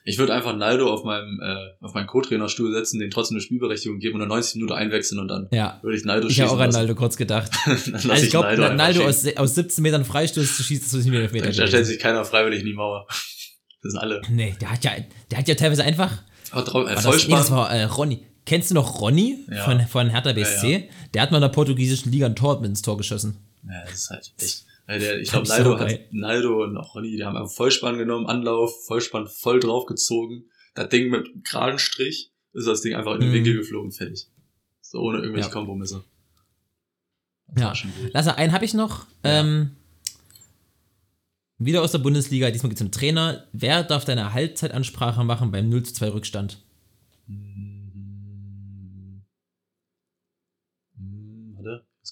Ich 0.06 0.18
würde 0.18 0.34
einfach 0.34 0.56
Naldo 0.56 0.92
auf 0.92 1.04
meinem, 1.04 1.40
äh, 1.42 1.84
auf 1.86 1.94
meinen 1.94 2.08
Co-Trainerstuhl 2.08 2.74
setzen, 2.74 3.00
den 3.00 3.12
trotzdem 3.12 3.36
eine 3.36 3.42
Spielberechtigung 3.42 4.00
geben 4.00 4.16
und 4.16 4.22
dann 4.22 4.30
90 4.30 4.56
Minuten 4.56 4.74
einwechseln 4.74 5.20
und 5.20 5.28
dann 5.28 5.50
Ja. 5.52 5.78
würde 5.84 5.98
ich 5.98 6.06
Naldo 6.06 6.28
Ich 6.28 6.36
schießen 6.36 6.50
habe 6.50 6.58
auch 6.62 6.64
an. 6.64 6.70
Naldo 6.72 6.96
kurz 6.96 7.18
gedacht. 7.18 7.52
Also 7.68 8.14
ich 8.14 8.30
glaube, 8.30 8.48
einfach 8.48 8.74
Naldo 8.76 9.06
aus, 9.06 9.28
aus 9.36 9.56
17 9.56 9.82
Metern 9.84 10.06
Freistoß 10.06 10.56
zu 10.56 10.64
schießen, 10.64 10.86
das 10.86 10.94
ist 10.94 11.06
nicht 11.06 11.12
mehr 11.12 11.30
Meter. 11.30 11.48
Da 11.48 11.54
stellt 11.54 11.72
gewesen. 11.72 11.86
sich 11.90 12.00
keiner 12.00 12.24
freiwillig 12.24 12.62
in 12.62 12.68
die 12.68 12.74
Mauer. 12.74 13.08
Das 13.82 13.92
sind 13.94 14.00
alle. 14.02 14.22
Nee, 14.30 14.56
der 14.60 14.72
hat 14.72 14.84
ja, 14.84 14.92
der 15.32 15.38
hat 15.38 15.48
ja 15.48 15.56
teilweise 15.56 15.84
einfach. 15.86 16.12
Aber 16.52 16.64
drauf, 16.64 16.86
äh, 16.90 16.96
das, 16.96 17.04
nee, 17.06 17.12
Vollspann. 17.12 17.38
das 17.40 17.52
war 17.52 17.72
äh, 17.72 17.84
Ronny. 17.84 18.26
Kennst 18.50 18.72
du 18.72 18.76
noch 18.76 19.00
Ronny 19.00 19.46
Ja. 19.50 19.64
von, 19.64 19.80
von 19.82 20.10
Hertha 20.10 20.34
BSC? 20.34 20.72
Ja, 20.72 20.80
Der 21.14 21.22
hat 21.22 21.32
mal 21.32 21.38
in 21.38 21.42
der 21.42 21.50
portugiesischen 21.50 22.12
Liga 22.12 22.26
ein 22.26 22.36
Tor 22.36 22.64
ins 22.66 22.82
Tor 22.82 22.98
geschossen. 22.98 23.38
Ja, 23.64 23.84
das 23.86 23.94
ist 23.94 24.10
halt 24.10 24.34
echt. 24.40 24.66
Der, 24.88 25.20
ich 25.20 25.30
glaube, 25.30 25.48
Naldo, 25.48 25.78
hat, 25.80 26.00
Naldo 26.12 26.64
und 26.64 26.76
auch 26.76 26.96
Ronny, 26.96 27.16
die 27.16 27.24
haben 27.24 27.38
einfach 27.38 27.54
Vollspann 27.54 28.00
genommen, 28.00 28.26
Anlauf, 28.26 28.86
Vollspann 28.88 29.28
voll 29.28 29.60
draufgezogen. 29.60 30.46
Das 30.74 30.90
Ding 30.90 31.12
mit 31.12 31.28
einem 31.28 31.44
geraden 31.44 31.78
Strich 31.78 32.32
ist 32.54 32.66
das 32.68 32.82
Ding 32.82 32.96
einfach 32.96 33.14
in 33.14 33.22
den 33.22 33.30
Mhm. 33.30 33.34
Winkel 33.36 33.58
geflogen, 33.58 33.92
fertig. 33.92 34.28
So 34.82 34.98
ohne 35.00 35.20
irgendwelche 35.20 35.50
Ja. 35.50 35.54
Kompromisse. 35.54 36.04
Das 37.50 37.62
Ja. 37.62 37.68
war 37.68 37.76
schon 37.76 37.92
gut. 38.02 38.10
Lass 38.14 38.26
mal, 38.26 38.32
einen 38.34 38.52
habe 38.52 38.66
ich 38.66 38.74
noch. 38.74 39.06
Ja. 39.24 39.42
Ähm, 39.42 39.76
wieder 41.60 41.84
aus 41.84 41.92
der 41.92 42.00
Bundesliga, 42.00 42.50
diesmal 42.50 42.70
geht 42.70 42.78
es 42.80 42.82
um 42.86 42.92
Trainer. 42.92 43.46
Wer 43.52 43.84
darf 43.84 44.06
deine 44.06 44.34
Halbzeitansprache 44.34 45.24
machen 45.24 45.52
beim 45.52 45.70
0 45.70 45.84
zu 45.84 45.94
2 45.94 46.10
Rückstand? 46.14 46.64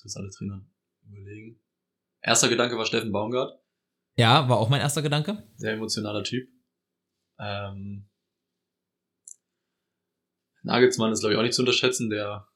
Muss 0.03 0.15
kurz 0.15 0.17
alle 0.17 0.29
Trainer 0.29 0.65
überlegen. 1.07 1.59
Erster 2.21 2.49
Gedanke 2.49 2.77
war 2.77 2.85
Steffen 2.85 3.11
Baumgart. 3.11 3.59
Ja, 4.15 4.49
war 4.49 4.57
auch 4.57 4.69
mein 4.69 4.81
erster 4.81 5.01
Gedanke. 5.01 5.43
Sehr 5.55 5.73
emotionaler 5.73 6.23
Typ. 6.23 6.49
Ähm, 7.39 8.09
Nagelsmann 10.63 11.11
ist, 11.11 11.19
glaube 11.19 11.33
ich, 11.33 11.39
auch 11.39 11.43
nicht 11.43 11.53
zu 11.53 11.61
unterschätzen. 11.61 12.09
Der, 12.09 12.47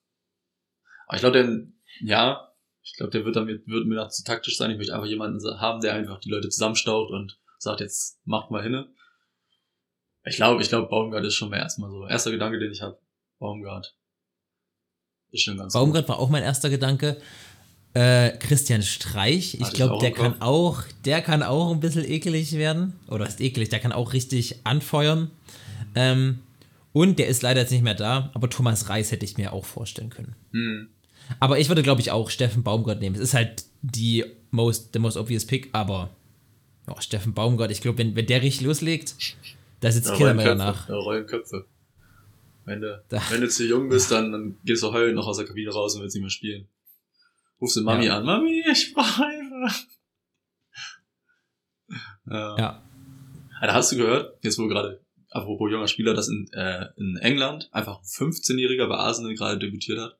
aber 1.07 1.15
ich 1.15 1.21
glaube, 1.21 1.43
der, 1.43 1.67
ja, 2.01 2.53
ich 2.81 2.95
glaube, 2.97 3.11
der 3.11 3.25
wird 3.25 3.35
damit, 3.35 3.67
wird 3.67 3.85
mir 3.85 3.95
noch 3.95 4.09
zu 4.09 4.23
taktisch 4.23 4.57
sein. 4.57 4.71
Ich 4.71 4.77
möchte 4.77 4.93
einfach 4.93 5.07
jemanden 5.07 5.39
haben, 5.59 5.81
der 5.81 5.93
einfach 5.93 6.19
die 6.19 6.29
Leute 6.29 6.49
zusammenstaucht 6.49 7.11
und 7.11 7.39
sagt, 7.59 7.79
jetzt 7.79 8.19
macht 8.25 8.49
mal 8.49 8.63
hinne. 8.63 8.91
Ich 10.23 10.35
glaube, 10.35 10.61
ich 10.61 10.69
glaube, 10.69 10.89
Baumgart 10.89 11.25
ist 11.25 11.35
schon 11.35 11.49
mal 11.49 11.57
erstmal 11.57 11.89
so. 11.89 12.07
Erster 12.07 12.31
Gedanke, 12.31 12.59
den 12.59 12.71
ich 12.71 12.81
habe. 12.81 12.99
Baumgart. 13.39 13.95
Ist 15.31 15.43
schon 15.43 15.57
ganz 15.57 15.73
Baumgart 15.73 16.07
war 16.09 16.19
auch 16.19 16.29
mein 16.29 16.43
erster 16.43 16.69
Gedanke. 16.69 17.17
Äh, 17.93 18.31
Christian 18.37 18.83
Streich, 18.83 19.55
ich 19.59 19.73
glaube, 19.73 19.99
der 19.99 20.11
Kopf. 20.11 20.21
kann 20.21 20.41
auch, 20.41 20.83
der 21.03 21.21
kann 21.21 21.43
auch 21.43 21.71
ein 21.71 21.81
bisschen 21.81 22.05
ekelig 22.09 22.53
werden. 22.53 22.93
Oder 23.07 23.27
ist 23.27 23.41
ekelig, 23.41 23.69
der 23.69 23.79
kann 23.79 23.91
auch 23.91 24.13
richtig 24.13 24.59
anfeuern. 24.63 25.29
Ähm, 25.95 26.39
und 26.93 27.19
der 27.19 27.27
ist 27.27 27.41
leider 27.41 27.61
jetzt 27.61 27.71
nicht 27.71 27.83
mehr 27.83 27.95
da, 27.95 28.31
aber 28.33 28.49
Thomas 28.49 28.89
Reis 28.89 29.11
hätte 29.11 29.25
ich 29.25 29.37
mir 29.37 29.51
auch 29.51 29.65
vorstellen 29.65 30.09
können. 30.09 30.35
gut. 30.51 30.59
Hm. 30.59 30.89
Aber 31.39 31.59
ich 31.59 31.69
würde, 31.69 31.83
glaube 31.83 32.01
ich, 32.01 32.11
auch 32.11 32.29
Steffen 32.29 32.63
Baumgart 32.63 32.99
nehmen. 32.99 33.15
Es 33.15 33.21
ist 33.21 33.33
halt 33.33 33.63
die 33.81 34.25
most, 34.51 34.93
der 34.93 35.01
most 35.01 35.17
obvious 35.17 35.45
pick, 35.45 35.69
aber 35.71 36.09
ja, 36.87 37.01
Steffen 37.01 37.33
Baumgart, 37.33 37.71
ich 37.71 37.81
glaube, 37.81 37.97
wenn, 37.99 38.15
wenn 38.15 38.25
der 38.25 38.41
richtig 38.41 38.65
loslegt, 38.65 39.15
da 39.79 39.91
sitzt 39.91 40.09
Da 40.09 40.15
Killer 40.15 40.33
mehr 40.33 40.45
danach. 40.45 40.89
Rollen 40.89 41.25
Köpfe. 41.25 41.65
Wenn 42.65 42.81
du, 42.81 43.03
Da- 43.09 43.21
wenn 43.29 43.41
du 43.41 43.49
zu 43.49 43.65
jung 43.65 43.89
bist, 43.89 44.11
dann, 44.11 44.31
dann 44.31 44.59
gehst 44.63 44.83
du 44.83 44.91
heulend 44.91 45.15
noch 45.15 45.27
aus 45.27 45.37
der 45.37 45.45
Kabine 45.47 45.71
raus 45.71 45.95
und 45.95 46.01
willst 46.01 46.15
nicht 46.15 46.21
mehr 46.21 46.29
spielen. 46.29 46.67
Rufst 47.59 47.75
du 47.75 47.81
Mami 47.83 48.05
Ja. 48.05 48.17
an. 48.17 48.25
Mami, 48.25 48.63
ich 48.71 48.93
brauche 48.93 49.23
Hilfe. 49.29 49.85
Ja. 52.29 52.57
Ja. 52.57 52.83
Da 53.61 53.73
hast 53.73 53.91
du 53.91 53.97
gehört, 53.97 54.43
jetzt 54.43 54.57
wo 54.57 54.67
gerade, 54.67 55.03
apropos 55.29 55.71
junger 55.71 55.87
Spieler, 55.87 56.13
dass 56.13 56.29
in, 56.29 56.47
äh, 56.53 56.87
in 56.97 57.17
England 57.17 57.69
einfach 57.71 57.99
ein 57.99 58.03
15-Jähriger 58.05 58.87
bei 58.87 58.95
Arsenal 58.95 59.33
gerade 59.35 59.59
debütiert 59.59 59.99
hat. 59.99 60.17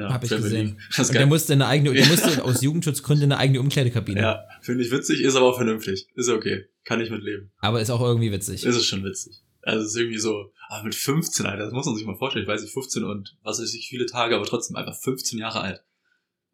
Hab 0.00 0.24
ich 0.24 0.30
gesehen. 0.30 0.80
Und 0.98 1.14
der 1.14 1.26
musste, 1.26 1.52
eine 1.52 1.66
eigene, 1.66 1.92
der 1.92 2.06
musste 2.06 2.42
aus 2.44 2.60
Jugendschutzgründen 2.60 3.30
eine 3.32 3.38
eigene 3.40 3.60
Umkleidekabine. 3.60 4.20
Ja, 4.20 4.44
finde 4.60 4.84
ich 4.84 4.90
witzig, 4.90 5.20
ist 5.20 5.36
aber 5.36 5.46
auch 5.46 5.56
vernünftig. 5.56 6.08
Ist 6.14 6.28
okay. 6.28 6.66
Kann 6.84 7.00
ich 7.00 7.10
mitleben. 7.10 7.52
Aber 7.58 7.80
ist 7.80 7.90
auch 7.90 8.00
irgendwie 8.00 8.32
witzig. 8.32 8.64
Ist 8.64 8.76
es 8.76 8.84
schon 8.84 9.04
witzig. 9.04 9.42
Also 9.66 9.82
es 9.84 9.90
ist 9.90 9.96
irgendwie 9.96 10.18
so, 10.18 10.52
aber 10.68 10.84
mit 10.84 10.94
15, 10.94 11.44
Alter, 11.44 11.64
das 11.64 11.72
muss 11.72 11.86
man 11.86 11.96
sich 11.96 12.06
mal 12.06 12.14
vorstellen. 12.16 12.44
Ich 12.44 12.48
weiß 12.48 12.62
nicht, 12.62 12.72
15 12.72 13.02
und 13.02 13.36
was 13.42 13.60
weiß 13.60 13.74
ich, 13.74 13.88
viele 13.88 14.06
Tage, 14.06 14.36
aber 14.36 14.44
trotzdem 14.46 14.76
einfach 14.76 14.94
15 14.94 15.40
Jahre 15.40 15.60
alt. 15.60 15.84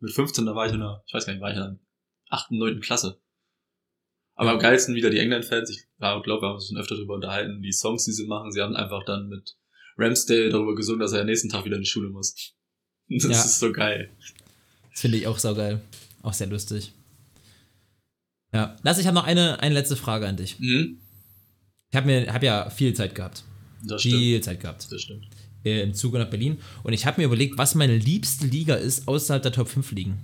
Mit 0.01 0.13
15, 0.13 0.47
da 0.47 0.55
war 0.55 0.67
ich 0.67 0.73
in 0.73 0.81
der, 0.81 1.03
ich 1.07 1.13
weiß 1.13 1.27
gar 1.27 1.35
nicht, 1.35 1.43
war 1.43 1.51
ich 1.51 1.57
in 1.57 1.63
der 1.63 1.79
8., 2.31 2.51
9. 2.53 2.81
Klasse. 2.81 3.21
Aber 4.35 4.51
am 4.53 4.59
geilsten 4.59 4.95
wieder 4.95 5.11
die 5.11 5.19
England-Fans, 5.19 5.69
ich 5.69 5.85
glaube, 5.99 6.25
wir 6.27 6.49
haben 6.49 6.55
uns 6.55 6.69
schon 6.69 6.79
öfter 6.79 6.95
darüber 6.97 7.15
unterhalten, 7.15 7.61
die 7.61 7.71
Songs, 7.73 8.07
die 8.07 8.13
sie 8.13 8.27
machen, 8.27 8.51
sie 8.51 8.63
haben 8.63 8.75
einfach 8.75 9.05
dann 9.05 9.29
mit 9.29 9.57
Ramsdale 9.99 10.49
darüber 10.49 10.75
gesungen, 10.75 11.01
dass 11.01 11.13
er 11.13 11.21
am 11.21 11.27
nächsten 11.27 11.51
Tag 11.51 11.67
wieder 11.67 11.77
in 11.77 11.83
die 11.83 11.89
Schule 11.89 12.09
muss. 12.09 12.35
Das 13.09 13.25
Ja. 13.25 13.31
ist 13.33 13.59
so 13.61 13.73
geil. 13.73 14.11
Das 14.91 15.01
finde 15.03 15.19
ich 15.19 15.27
auch 15.27 15.39
saugeil. 15.39 15.83
Auch 16.23 16.33
sehr 16.33 16.47
lustig. 16.47 16.93
Ja. 18.55 18.77
Lass, 18.83 18.99
ich 18.99 19.07
habe 19.07 19.15
noch 19.15 19.25
eine, 19.27 19.61
eine 19.61 19.75
letzte 19.75 19.97
Frage 19.97 20.27
an 20.27 20.37
dich. 20.39 20.59
Mhm. 20.61 20.99
Ich 21.93 21.97
habe 21.97 22.33
hab 22.33 22.43
ja 22.43 22.71
viel 22.71 22.95
Zeit 22.95 23.15
gehabt. 23.15 23.45
Das 23.85 24.01
stimmt. 24.01 24.17
Viel 24.17 24.41
Zeit 24.41 24.61
gehabt. 24.61 24.91
Das 24.91 25.03
stimmt. 25.03 25.27
Äh, 25.63 25.83
Im 25.83 25.93
Zuge 25.93 26.19
nach 26.19 26.31
Berlin. 26.31 26.59
Und 26.83 26.95
ich 26.95 27.05
habe 27.05 27.21
mir 27.21 27.27
überlegt, 27.27 27.59
was 27.59 27.75
meine 27.75 27.97
liebste 27.97 28.47
Liga 28.47 28.75
ist 28.75 29.07
außerhalb 29.07 29.43
der 29.43 29.53
Top 29.53 29.69
5 29.69 29.93
Ligen. 29.93 30.19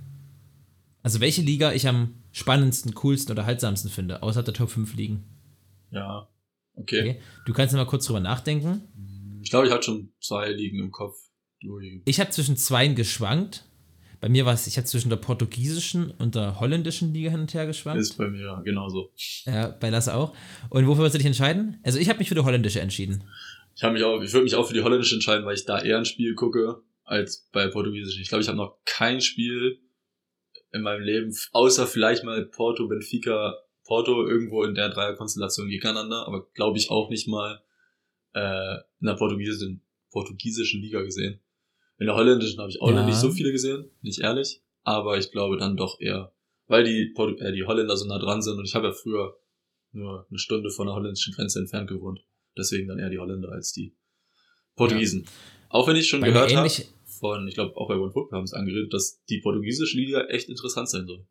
Also 1.03 1.19
welche 1.19 1.43
Liga 1.43 1.71
ich 1.71 1.87
am 1.87 2.15
spannendsten, 2.31 2.95
coolsten 2.95 3.31
oder 3.31 3.45
haltsamsten 3.45 3.91
finde, 3.91 4.23
außerhalb 4.23 4.45
der 4.45 4.55
Top 4.55 4.71
5 4.71 4.95
Ligen. 4.95 5.23
Ja. 5.91 6.27
Okay. 6.73 7.01
Okay. 7.01 7.21
Du 7.45 7.53
kannst 7.53 7.75
mal 7.75 7.85
kurz 7.85 8.05
drüber 8.07 8.19
nachdenken. 8.19 8.81
Ich 9.43 9.51
glaube, 9.51 9.67
ich 9.67 9.71
hatte 9.71 9.83
schon 9.83 10.11
zwei 10.19 10.49
Ligen 10.51 10.79
im 10.79 10.91
Kopf. 10.91 11.17
Ich 12.05 12.19
habe 12.19 12.31
zwischen 12.31 12.57
zweien 12.57 12.95
geschwankt. 12.95 13.65
Bei 14.21 14.27
mir 14.27 14.45
war 14.45 14.53
es, 14.53 14.67
ich 14.67 14.77
habe 14.77 14.85
zwischen 14.85 15.09
der 15.09 15.17
portugiesischen 15.17 16.11
und 16.11 16.35
der 16.35 16.59
holländischen 16.59 17.13
Liga 17.13 17.31
hin 17.31 17.41
und 17.41 17.53
her 17.53 17.65
geschwankt. 17.65 18.01
Ist 18.01 18.17
bei 18.17 18.27
mir 18.27 18.41
ja 18.41 18.61
genauso. 18.61 19.13
Ja, 19.45 19.69
bei 19.69 19.89
Lasse 19.89 20.13
auch. 20.13 20.35
Und 20.69 20.87
wofür 20.87 21.03
wirst 21.03 21.15
du 21.15 21.19
dich 21.19 21.27
entscheiden? 21.27 21.79
Also 21.83 21.99
ich 21.99 22.09
habe 22.09 22.19
mich 22.19 22.27
für 22.27 22.35
die 22.35 22.41
holländische 22.41 22.81
entschieden. 22.81 23.23
Ich 23.75 23.83
habe 23.83 23.93
mich 23.93 24.03
auch, 24.03 24.21
ich 24.21 24.33
würde 24.33 24.43
mich 24.43 24.55
auch 24.55 24.67
für 24.67 24.73
die 24.73 24.81
holländische 24.81 25.15
entscheiden, 25.15 25.45
weil 25.45 25.55
ich 25.55 25.65
da 25.65 25.81
eher 25.81 25.97
ein 25.97 26.05
Spiel 26.05 26.35
gucke 26.35 26.81
als 27.05 27.49
bei 27.53 27.67
portugiesischen. 27.67 28.21
Ich 28.21 28.29
glaube, 28.29 28.41
ich 28.41 28.47
habe 28.49 28.57
noch 28.57 28.77
kein 28.85 29.21
Spiel 29.21 29.79
in 30.71 30.81
meinem 30.81 31.01
Leben, 31.01 31.33
außer 31.53 31.87
vielleicht 31.87 32.23
mal 32.23 32.45
Porto, 32.45 32.87
Benfica, 32.87 33.55
Porto 33.85 34.27
irgendwo 34.27 34.63
in 34.63 34.75
der 34.75 34.89
Dreierkonstellation 34.89 35.69
gegeneinander, 35.69 36.27
aber 36.27 36.47
glaube 36.53 36.77
ich 36.77 36.91
auch 36.91 37.09
nicht 37.09 37.27
mal 37.27 37.63
äh, 38.33 38.75
in 38.99 39.07
der 39.07 39.15
portugiesischen, 39.15 39.81
portugiesischen 40.11 40.81
Liga 40.81 41.01
gesehen. 41.01 41.39
In 41.99 42.05
der 42.07 42.15
holländischen 42.15 42.59
habe 42.59 42.69
ich 42.69 42.81
auch 42.81 42.89
Ja. 42.89 42.95
noch 43.01 43.05
nicht 43.05 43.19
so 43.19 43.29
viele 43.31 43.51
gesehen, 43.51 43.89
nicht 44.01 44.19
ehrlich, 44.21 44.61
aber 44.83 45.17
ich 45.17 45.31
glaube 45.31 45.57
dann 45.57 45.75
doch 45.77 45.99
eher, 45.99 46.33
weil 46.67 46.83
die, 46.83 47.13
äh, 47.39 47.51
die 47.51 47.65
Holländer 47.65 47.97
so 47.97 48.05
nah 48.05 48.17
dran 48.19 48.41
sind 48.41 48.57
und 48.57 48.65
ich 48.65 48.73
habe 48.73 48.87
ja 48.87 48.93
früher 48.93 49.37
nur 49.91 50.25
eine 50.29 50.39
Stunde 50.39 50.69
von 50.69 50.87
der 50.87 50.95
holländischen 50.95 51.33
Grenze 51.33 51.59
entfernt 51.59 51.89
gewohnt. 51.89 52.21
Deswegen 52.57 52.87
dann 52.87 52.99
eher 52.99 53.09
die 53.09 53.19
Holländer 53.19 53.49
als 53.51 53.73
die 53.73 53.95
Portugiesen. 54.75 55.27
Auch 55.69 55.87
wenn 55.87 55.95
ich 55.95 56.07
schon 56.07 56.21
Bei 56.21 56.27
gehört 56.27 56.55
habe 56.55 56.69
von, 57.05 57.47
ich 57.47 57.55
glaube 57.55 57.75
auch 57.75 57.87
bei 57.87 57.95
One 57.97 58.11
Football 58.11 58.37
haben 58.37 58.45
es 58.45 58.53
angeredet, 58.53 58.93
dass 58.93 59.23
die 59.25 59.41
portugiesische 59.41 59.97
Liga 59.97 60.21
echt 60.27 60.47
interessant 60.49 60.89
sein 60.89 61.05
soll. 61.05 61.27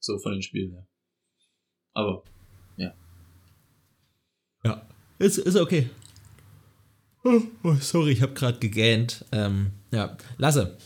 So 0.00 0.18
von 0.18 0.32
den 0.32 0.42
Spielen 0.42 0.72
her. 0.72 0.86
Aber 1.92 2.24
Ja. 4.64 4.86
Ist, 5.18 5.38
ist 5.38 5.56
okay. 5.56 5.88
Oh, 7.24 7.40
oh, 7.64 7.74
sorry, 7.80 8.12
ich 8.12 8.22
habe 8.22 8.32
gerade 8.32 8.58
gegähnt. 8.58 9.24
Ähm, 9.32 9.72
ja, 9.92 10.16
Lasse. 10.38 10.78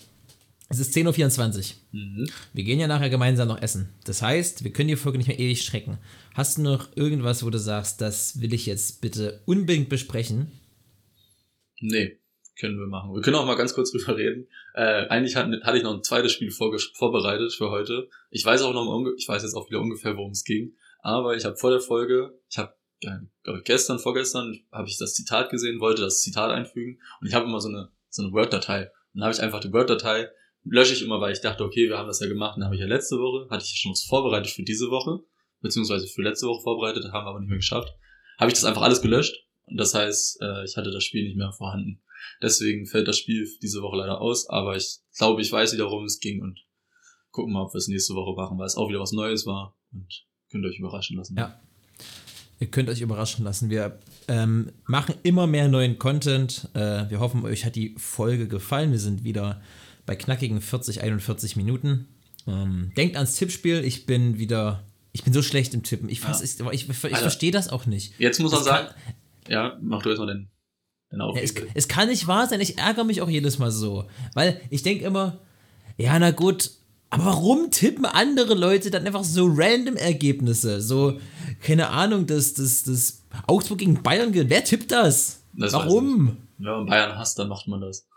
Es 0.68 0.80
ist 0.80 0.96
10.24 0.96 1.74
Uhr. 1.92 2.00
mhm. 2.00 2.26
Wir 2.52 2.64
gehen 2.64 2.80
ja 2.80 2.88
nachher 2.88 3.10
gemeinsam 3.10 3.48
noch 3.48 3.60
essen. 3.62 3.90
Das 4.04 4.22
heißt, 4.22 4.64
wir 4.64 4.72
können 4.72 4.88
die 4.88 4.96
Folge 4.96 5.18
nicht 5.18 5.28
mehr 5.28 5.38
ewig 5.38 5.62
strecken. 5.62 5.98
Hast 6.34 6.58
du 6.58 6.62
noch 6.62 6.88
irgendwas, 6.96 7.44
wo 7.44 7.50
du 7.50 7.58
sagst, 7.58 8.00
das 8.00 8.40
will 8.40 8.52
ich 8.54 8.66
jetzt 8.66 9.00
bitte 9.00 9.42
unbedingt 9.46 9.88
besprechen? 9.88 10.50
nee, 11.80 12.18
können 12.58 12.78
wir 12.78 12.86
machen. 12.86 13.12
Wir 13.14 13.20
können 13.20 13.36
auch 13.36 13.46
mal 13.46 13.56
ganz 13.56 13.74
kurz 13.74 13.92
drüber 13.92 14.16
reden. 14.16 14.46
Äh, 14.74 15.06
eigentlich 15.08 15.36
hatte, 15.36 15.60
hatte 15.64 15.76
ich 15.76 15.82
noch 15.82 15.94
ein 15.94 16.02
zweites 16.02 16.32
Spiel 16.32 16.48
vorges- 16.50 16.90
vorbereitet 16.94 17.52
für 17.52 17.70
heute. 17.70 18.08
Ich 18.30 18.44
weiß 18.44 18.62
auch 18.62 18.72
noch 18.72 19.12
ich 19.16 19.28
weiß 19.28 19.42
jetzt 19.42 19.54
auch 19.54 19.68
wieder 19.68 19.80
ungefähr, 19.80 20.16
worum 20.16 20.30
es 20.30 20.44
ging. 20.44 20.74
Aber 21.00 21.36
ich 21.36 21.44
habe 21.44 21.56
vor 21.56 21.70
der 21.70 21.80
Folge, 21.80 22.38
ich 22.48 22.56
habe 22.56 22.74
glaube 23.44 23.60
ich 23.60 23.64
gestern, 23.64 23.98
vorgestern, 23.98 24.58
habe 24.72 24.88
ich 24.88 24.98
das 24.98 25.14
Zitat 25.14 25.50
gesehen, 25.50 25.80
wollte 25.80 26.02
das 26.02 26.20
Zitat 26.20 26.50
einfügen 26.50 27.00
und 27.20 27.28
ich 27.28 27.34
habe 27.34 27.46
immer 27.46 27.60
so 27.60 27.68
eine 27.68 27.90
so 28.08 28.22
eine 28.22 28.32
Word-Datei. 28.32 28.90
Dann 29.12 29.24
habe 29.24 29.34
ich 29.34 29.40
einfach 29.40 29.60
die 29.60 29.72
Word-Datei 29.72 30.30
lösche 30.64 30.94
ich 30.94 31.02
immer, 31.02 31.20
weil 31.20 31.32
ich 31.32 31.40
dachte, 31.40 31.64
okay, 31.64 31.88
wir 31.88 31.98
haben 31.98 32.06
das 32.06 32.20
ja 32.20 32.26
gemacht. 32.26 32.56
Dann 32.56 32.64
habe 32.64 32.74
ich 32.74 32.80
ja 32.80 32.86
letzte 32.86 33.16
Woche, 33.16 33.48
hatte 33.50 33.64
ich 33.64 33.72
ja 33.72 33.76
schon 33.76 33.92
was 33.92 34.04
vorbereitet 34.04 34.50
für 34.50 34.62
diese 34.62 34.90
Woche, 34.90 35.20
beziehungsweise 35.60 36.06
für 36.06 36.22
letzte 36.22 36.46
Woche 36.46 36.62
vorbereitet, 36.62 37.04
haben 37.12 37.26
wir 37.26 37.30
aber 37.30 37.40
nicht 37.40 37.48
mehr 37.48 37.58
geschafft. 37.58 37.94
Habe 38.38 38.50
ich 38.50 38.54
das 38.54 38.64
einfach 38.64 38.82
alles 38.82 39.02
gelöscht 39.02 39.36
und 39.66 39.76
das 39.76 39.94
heißt, 39.94 40.40
äh, 40.40 40.64
ich 40.64 40.76
hatte 40.76 40.90
das 40.90 41.04
Spiel 41.04 41.24
nicht 41.24 41.36
mehr 41.36 41.52
vorhanden. 41.52 42.02
Deswegen 42.42 42.86
fällt 42.86 43.06
das 43.06 43.18
Spiel 43.18 43.46
diese 43.62 43.82
Woche 43.82 43.98
leider 43.98 44.20
aus, 44.20 44.48
aber 44.48 44.76
ich 44.76 44.98
glaube, 45.16 45.42
ich 45.42 45.52
weiß 45.52 45.74
wieder, 45.74 45.86
worum 45.86 46.04
es 46.04 46.20
ging 46.20 46.40
und 46.40 46.60
gucken 47.30 47.52
mal, 47.52 47.62
ob 47.62 47.74
wir 47.74 47.78
es 47.78 47.88
nächste 47.88 48.14
Woche 48.14 48.34
machen, 48.34 48.58
weil 48.58 48.66
es 48.66 48.76
auch 48.76 48.88
wieder 48.88 49.00
was 49.00 49.12
Neues 49.12 49.46
war 49.46 49.76
und 49.92 50.26
könnt 50.50 50.64
euch 50.64 50.78
überraschen 50.78 51.16
lassen. 51.16 51.36
Ja. 51.36 51.60
Ihr 52.64 52.70
könnt 52.70 52.88
euch 52.88 53.02
überraschen 53.02 53.44
lassen. 53.44 53.68
Wir 53.68 53.98
ähm, 54.26 54.70
machen 54.86 55.16
immer 55.22 55.46
mehr 55.46 55.68
neuen 55.68 55.98
Content. 55.98 56.66
Äh, 56.72 57.10
wir 57.10 57.20
hoffen, 57.20 57.44
euch 57.44 57.66
hat 57.66 57.76
die 57.76 57.94
Folge 57.98 58.48
gefallen. 58.48 58.90
Wir 58.90 58.98
sind 58.98 59.22
wieder 59.22 59.60
bei 60.06 60.16
knackigen 60.16 60.62
40, 60.62 61.02
41 61.02 61.56
Minuten. 61.56 62.08
Ähm, 62.46 62.90
denkt 62.96 63.16
ans 63.16 63.36
Tippspiel. 63.36 63.84
Ich 63.84 64.06
bin 64.06 64.38
wieder. 64.38 64.82
Ich 65.12 65.24
bin 65.24 65.34
so 65.34 65.42
schlecht 65.42 65.74
im 65.74 65.82
Tippen. 65.82 66.08
Ich, 66.08 66.20
fass- 66.22 66.40
ich, 66.40 66.58
ich, 66.72 66.88
ich, 66.88 67.04
Alter. 67.04 67.16
verstehe 67.18 67.50
das 67.52 67.68
auch 67.68 67.84
nicht. 67.84 68.18
Jetzt 68.18 68.40
muss 68.40 68.52
man 68.52 68.60
Es 68.60 68.66
sagen, 68.66 68.88
ja, 69.46 69.76
mach 69.82 70.00
du 70.02 70.08
erstmal 70.08 70.28
den, 70.34 70.48
den 71.12 71.20
Ja, 71.20 71.30
es, 71.36 71.54
Aufruf. 71.54 71.68
es 71.74 71.86
kann 71.88 72.08
nicht 72.08 72.26
wahr 72.26 72.48
sein, 72.48 72.62
ich 72.62 72.78
ärgere 72.78 73.04
mich 73.04 73.20
auch 73.20 73.28
jedes 73.28 73.58
Mal 73.58 73.70
so. 73.70 74.06
Weil 74.32 74.58
ich 74.70 74.82
denke 74.82 75.04
immer, 75.04 75.38
ja, 75.98 76.18
na 76.18 76.30
gut, 76.30 76.70
aber 77.14 77.24
warum 77.26 77.70
tippen 77.70 78.04
andere 78.04 78.54
Leute 78.54 78.90
dann 78.90 79.06
einfach 79.06 79.24
so 79.24 79.46
random 79.48 79.96
Ergebnisse? 79.96 80.80
So, 80.80 81.18
keine 81.62 81.88
Ahnung, 81.90 82.26
dass 82.26 82.54
das, 82.54 82.82
das 82.84 83.22
Augsburg 83.46 83.78
gegen 83.78 84.02
Bayern. 84.02 84.32
Wer 84.34 84.64
tippt 84.64 84.90
das? 84.92 85.42
Das 85.56 85.72
warum? 85.72 86.36
Wenn 86.58 86.70
man 86.70 86.86
Bayern 86.86 87.16
hasst, 87.18 87.38
dann 87.38 87.48
macht 87.48 87.68
man 87.68 87.80
das. 87.80 88.08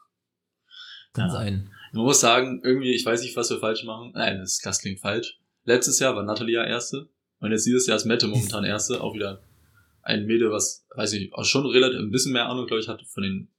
Kann 1.14 1.28
Ja. 1.28 1.34
sein. 1.34 1.70
Man 1.93 2.04
muss 2.04 2.20
sagen, 2.20 2.62
irgendwie, 2.64 2.93
ich 2.93 3.06
weiß 3.06 3.22
nicht, 3.22 3.36
was 3.36 3.50
wir 3.50 3.60
falsch 3.60 3.84
machen. 3.84 4.12
Nein, 4.14 4.39
das, 4.39 4.60
das 4.60 4.80
klingt 4.80 5.00
falsch. 5.00 5.39
Letztes 5.64 6.00
Jahr 6.00 6.16
war 6.16 6.24
Natalie 6.24 6.56
ja 6.56 6.64
Erste. 6.66 7.10
Und 7.39 7.52
jetzt 7.52 7.66
dieses 7.66 7.88
Jahr 7.88 7.98
ist 7.98 8.06
Mette 8.06 8.28
momentan 8.28 8.64
Erste. 8.64 9.02
Auch 9.02 9.14
wieder 9.14 9.41
ein 10.02 10.26
Mädel, 10.26 10.52
was, 10.52 10.86
weiß 10.95 11.14
ich, 11.14 11.34
auch 11.34 11.43
schon 11.45 11.66
relativ 11.66 12.00
ein 12.00 12.12
bisschen 12.12 12.34
mehr 12.34 12.48
Ahnung, 12.48 12.66
glaube 12.68 12.82
ich, 12.82 12.88
hat 12.88 13.02
von 13.08 13.24
den, 13.24 13.50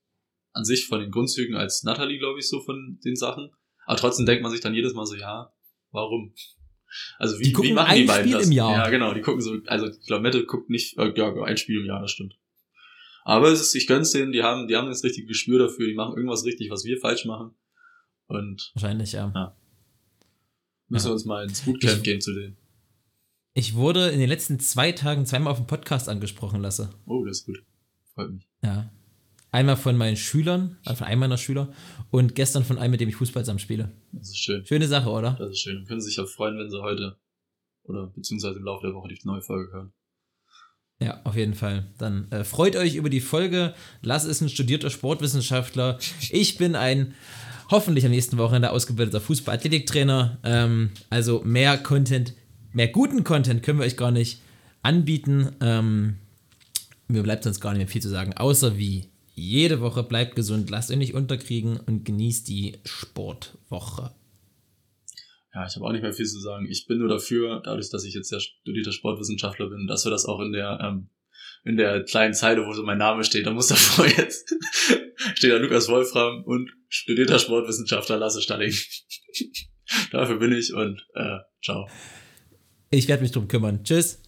an 0.52 0.64
sich 0.64 0.86
von 0.86 1.00
den 1.00 1.10
Grundzügen 1.10 1.56
als 1.56 1.82
Natalie, 1.84 2.18
glaube 2.18 2.38
ich, 2.38 2.48
so 2.48 2.60
von 2.60 2.98
den 3.04 3.16
Sachen. 3.16 3.50
Aber 3.88 3.96
trotzdem 3.96 4.26
denkt 4.26 4.42
man 4.42 4.52
sich 4.52 4.60
dann 4.60 4.74
jedes 4.74 4.92
Mal 4.92 5.06
so, 5.06 5.16
ja, 5.16 5.50
warum? 5.92 6.34
Also 7.18 7.38
wie, 7.38 7.44
Die 7.44 7.52
gucken 7.54 7.70
wie 7.70 7.74
machen 7.74 7.88
ein 7.90 8.00
die 8.02 8.04
beiden 8.06 8.24
Spiel 8.28 8.38
das? 8.38 8.46
im 8.46 8.52
Jahr. 8.52 8.72
Ja, 8.72 8.90
genau, 8.90 9.14
die 9.14 9.22
gucken 9.22 9.40
so, 9.40 9.56
also 9.66 9.86
ich 9.88 10.06
glaube, 10.06 10.22
Mette 10.22 10.44
guckt 10.44 10.68
nicht, 10.68 10.98
äh, 10.98 11.10
ja, 11.16 11.32
ein 11.42 11.56
Spiel 11.56 11.80
im 11.80 11.86
Jahr, 11.86 12.00
das 12.02 12.10
stimmt. 12.10 12.38
Aber 13.24 13.48
es 13.48 13.60
ist, 13.62 13.74
ich 13.74 13.86
gönn's 13.86 14.10
denen, 14.12 14.32
die 14.32 14.42
haben, 14.42 14.68
die 14.68 14.76
haben 14.76 14.88
das 14.88 15.02
richtige 15.04 15.26
Gespür 15.26 15.58
dafür, 15.58 15.86
die 15.86 15.94
machen 15.94 16.14
irgendwas 16.16 16.44
richtig, 16.44 16.70
was 16.70 16.84
wir 16.84 16.98
falsch 16.98 17.24
machen. 17.24 17.54
Und 18.26 18.72
Wahrscheinlich, 18.74 19.12
ja. 19.12 19.26
müssen 20.88 21.06
Ja. 21.06 21.10
wir 21.10 21.12
uns 21.14 21.24
mal 21.24 21.44
ins 21.44 21.62
Bootcamp 21.62 21.96
Ich- 21.96 22.02
gehen 22.02 22.20
zu 22.20 22.34
denen. 22.34 22.56
Ich 23.54 23.74
wurde 23.74 24.10
in 24.10 24.20
den 24.20 24.28
letzten 24.28 24.60
zwei 24.60 24.92
Tagen 24.92 25.24
zweimal 25.26 25.50
auf 25.52 25.58
dem 25.58 25.66
Podcast 25.66 26.08
angesprochen 26.10 26.60
lasse. 26.60 26.90
Oh, 27.06 27.24
das 27.24 27.38
ist 27.40 27.46
gut. 27.46 27.58
Freut 28.14 28.30
mich. 28.32 28.46
Ja. 28.62 28.90
Einmal 29.50 29.76
von 29.76 29.96
meinen 29.96 30.16
Schülern, 30.16 30.78
äh, 30.84 30.94
von 30.94 31.06
einem 31.06 31.20
meiner 31.20 31.38
Schüler 31.38 31.72
und 32.10 32.34
gestern 32.34 32.64
von 32.64 32.78
einem, 32.78 32.92
mit 32.92 33.00
dem 33.00 33.08
ich 33.08 33.16
Fußball 33.16 33.44
zusammen 33.44 33.58
spiele. 33.58 33.92
Das 34.12 34.28
ist 34.28 34.38
schön. 34.38 34.66
Schöne 34.66 34.88
Sache, 34.88 35.08
oder? 35.10 35.36
Das 35.38 35.50
ist 35.50 35.60
schön. 35.60 35.78
Und 35.78 35.88
können 35.88 36.00
sich 36.00 36.16
ja 36.16 36.26
freuen, 36.26 36.58
wenn 36.58 36.70
sie 36.70 36.82
heute 36.82 37.16
oder 37.84 38.08
beziehungsweise 38.08 38.58
im 38.58 38.64
Laufe 38.64 38.86
der 38.86 38.94
Woche 38.94 39.08
die 39.08 39.18
neue 39.24 39.42
Folge 39.42 39.72
hören. 39.72 39.92
Ja, 41.00 41.20
auf 41.24 41.36
jeden 41.36 41.54
Fall. 41.54 41.92
Dann 41.98 42.30
äh, 42.30 42.44
freut 42.44 42.76
euch 42.76 42.96
über 42.96 43.08
die 43.08 43.20
Folge. 43.20 43.74
Lass 44.02 44.24
ist 44.24 44.40
ein 44.40 44.48
studierter 44.48 44.90
Sportwissenschaftler. 44.90 45.98
Ich 46.30 46.58
bin 46.58 46.74
ein 46.74 47.14
hoffentlich 47.70 48.04
am 48.04 48.10
nächsten 48.10 48.36
Wochenende 48.38 48.70
ausgebildeter 48.72 49.20
Fußball-Athletiktrainer. 49.20 50.38
Ähm, 50.42 50.90
also 51.08 51.42
mehr 51.44 51.78
Content, 51.78 52.34
mehr 52.72 52.88
guten 52.88 53.24
Content 53.24 53.62
können 53.62 53.78
wir 53.78 53.86
euch 53.86 53.96
gar 53.96 54.10
nicht 54.10 54.40
anbieten. 54.82 55.54
Ähm, 55.60 56.16
mir 57.06 57.22
bleibt 57.22 57.44
sonst 57.44 57.60
gar 57.60 57.72
nicht 57.72 57.78
mehr 57.78 57.88
viel 57.88 58.02
zu 58.02 58.08
sagen, 58.08 58.36
außer 58.36 58.76
wie 58.76 59.08
jede 59.38 59.80
Woche 59.80 60.02
bleibt 60.02 60.36
gesund, 60.36 60.70
lasst 60.70 60.90
euch 60.90 60.96
nicht 60.96 61.14
unterkriegen 61.14 61.78
und 61.78 62.04
genießt 62.04 62.48
die 62.48 62.78
Sportwoche. 62.84 64.14
Ja, 65.54 65.66
ich 65.66 65.76
habe 65.76 65.86
auch 65.86 65.92
nicht 65.92 66.02
mehr 66.02 66.12
viel 66.12 66.26
zu 66.26 66.40
sagen. 66.40 66.66
Ich 66.68 66.86
bin 66.86 66.98
nur 66.98 67.08
dafür, 67.08 67.62
dadurch, 67.64 67.90
dass 67.90 68.04
ich 68.04 68.14
jetzt 68.14 68.30
ja 68.30 68.38
studierter 68.40 68.92
Sportwissenschaftler 68.92 69.68
bin, 69.68 69.86
dass 69.86 70.04
wir 70.04 70.10
das 70.10 70.26
auch 70.26 70.40
in 70.40 70.52
der 70.52 70.78
ähm, 70.82 71.10
in 71.64 71.76
der 71.76 72.04
kleinen 72.04 72.34
Zeile, 72.34 72.64
wo 72.66 72.72
so 72.72 72.82
mein 72.82 72.98
Name 72.98 73.24
steht, 73.24 73.46
da 73.46 73.52
muss 73.52 73.66
davor 73.68 74.06
jetzt 74.06 74.54
steht 75.34 75.50
da 75.50 75.56
Lukas 75.56 75.88
Wolfram 75.88 76.44
und 76.44 76.70
studierter 76.88 77.38
Sportwissenschaftler 77.38 78.18
Lasse 78.18 78.42
Stalling. 78.42 78.72
Dafür 80.12 80.38
bin 80.38 80.52
ich 80.52 80.74
und 80.74 81.04
äh, 81.14 81.38
ciao. 81.62 81.88
Ich 82.90 83.08
werde 83.08 83.22
mich 83.22 83.32
drum 83.32 83.48
kümmern. 83.48 83.84
Tschüss. 83.84 84.27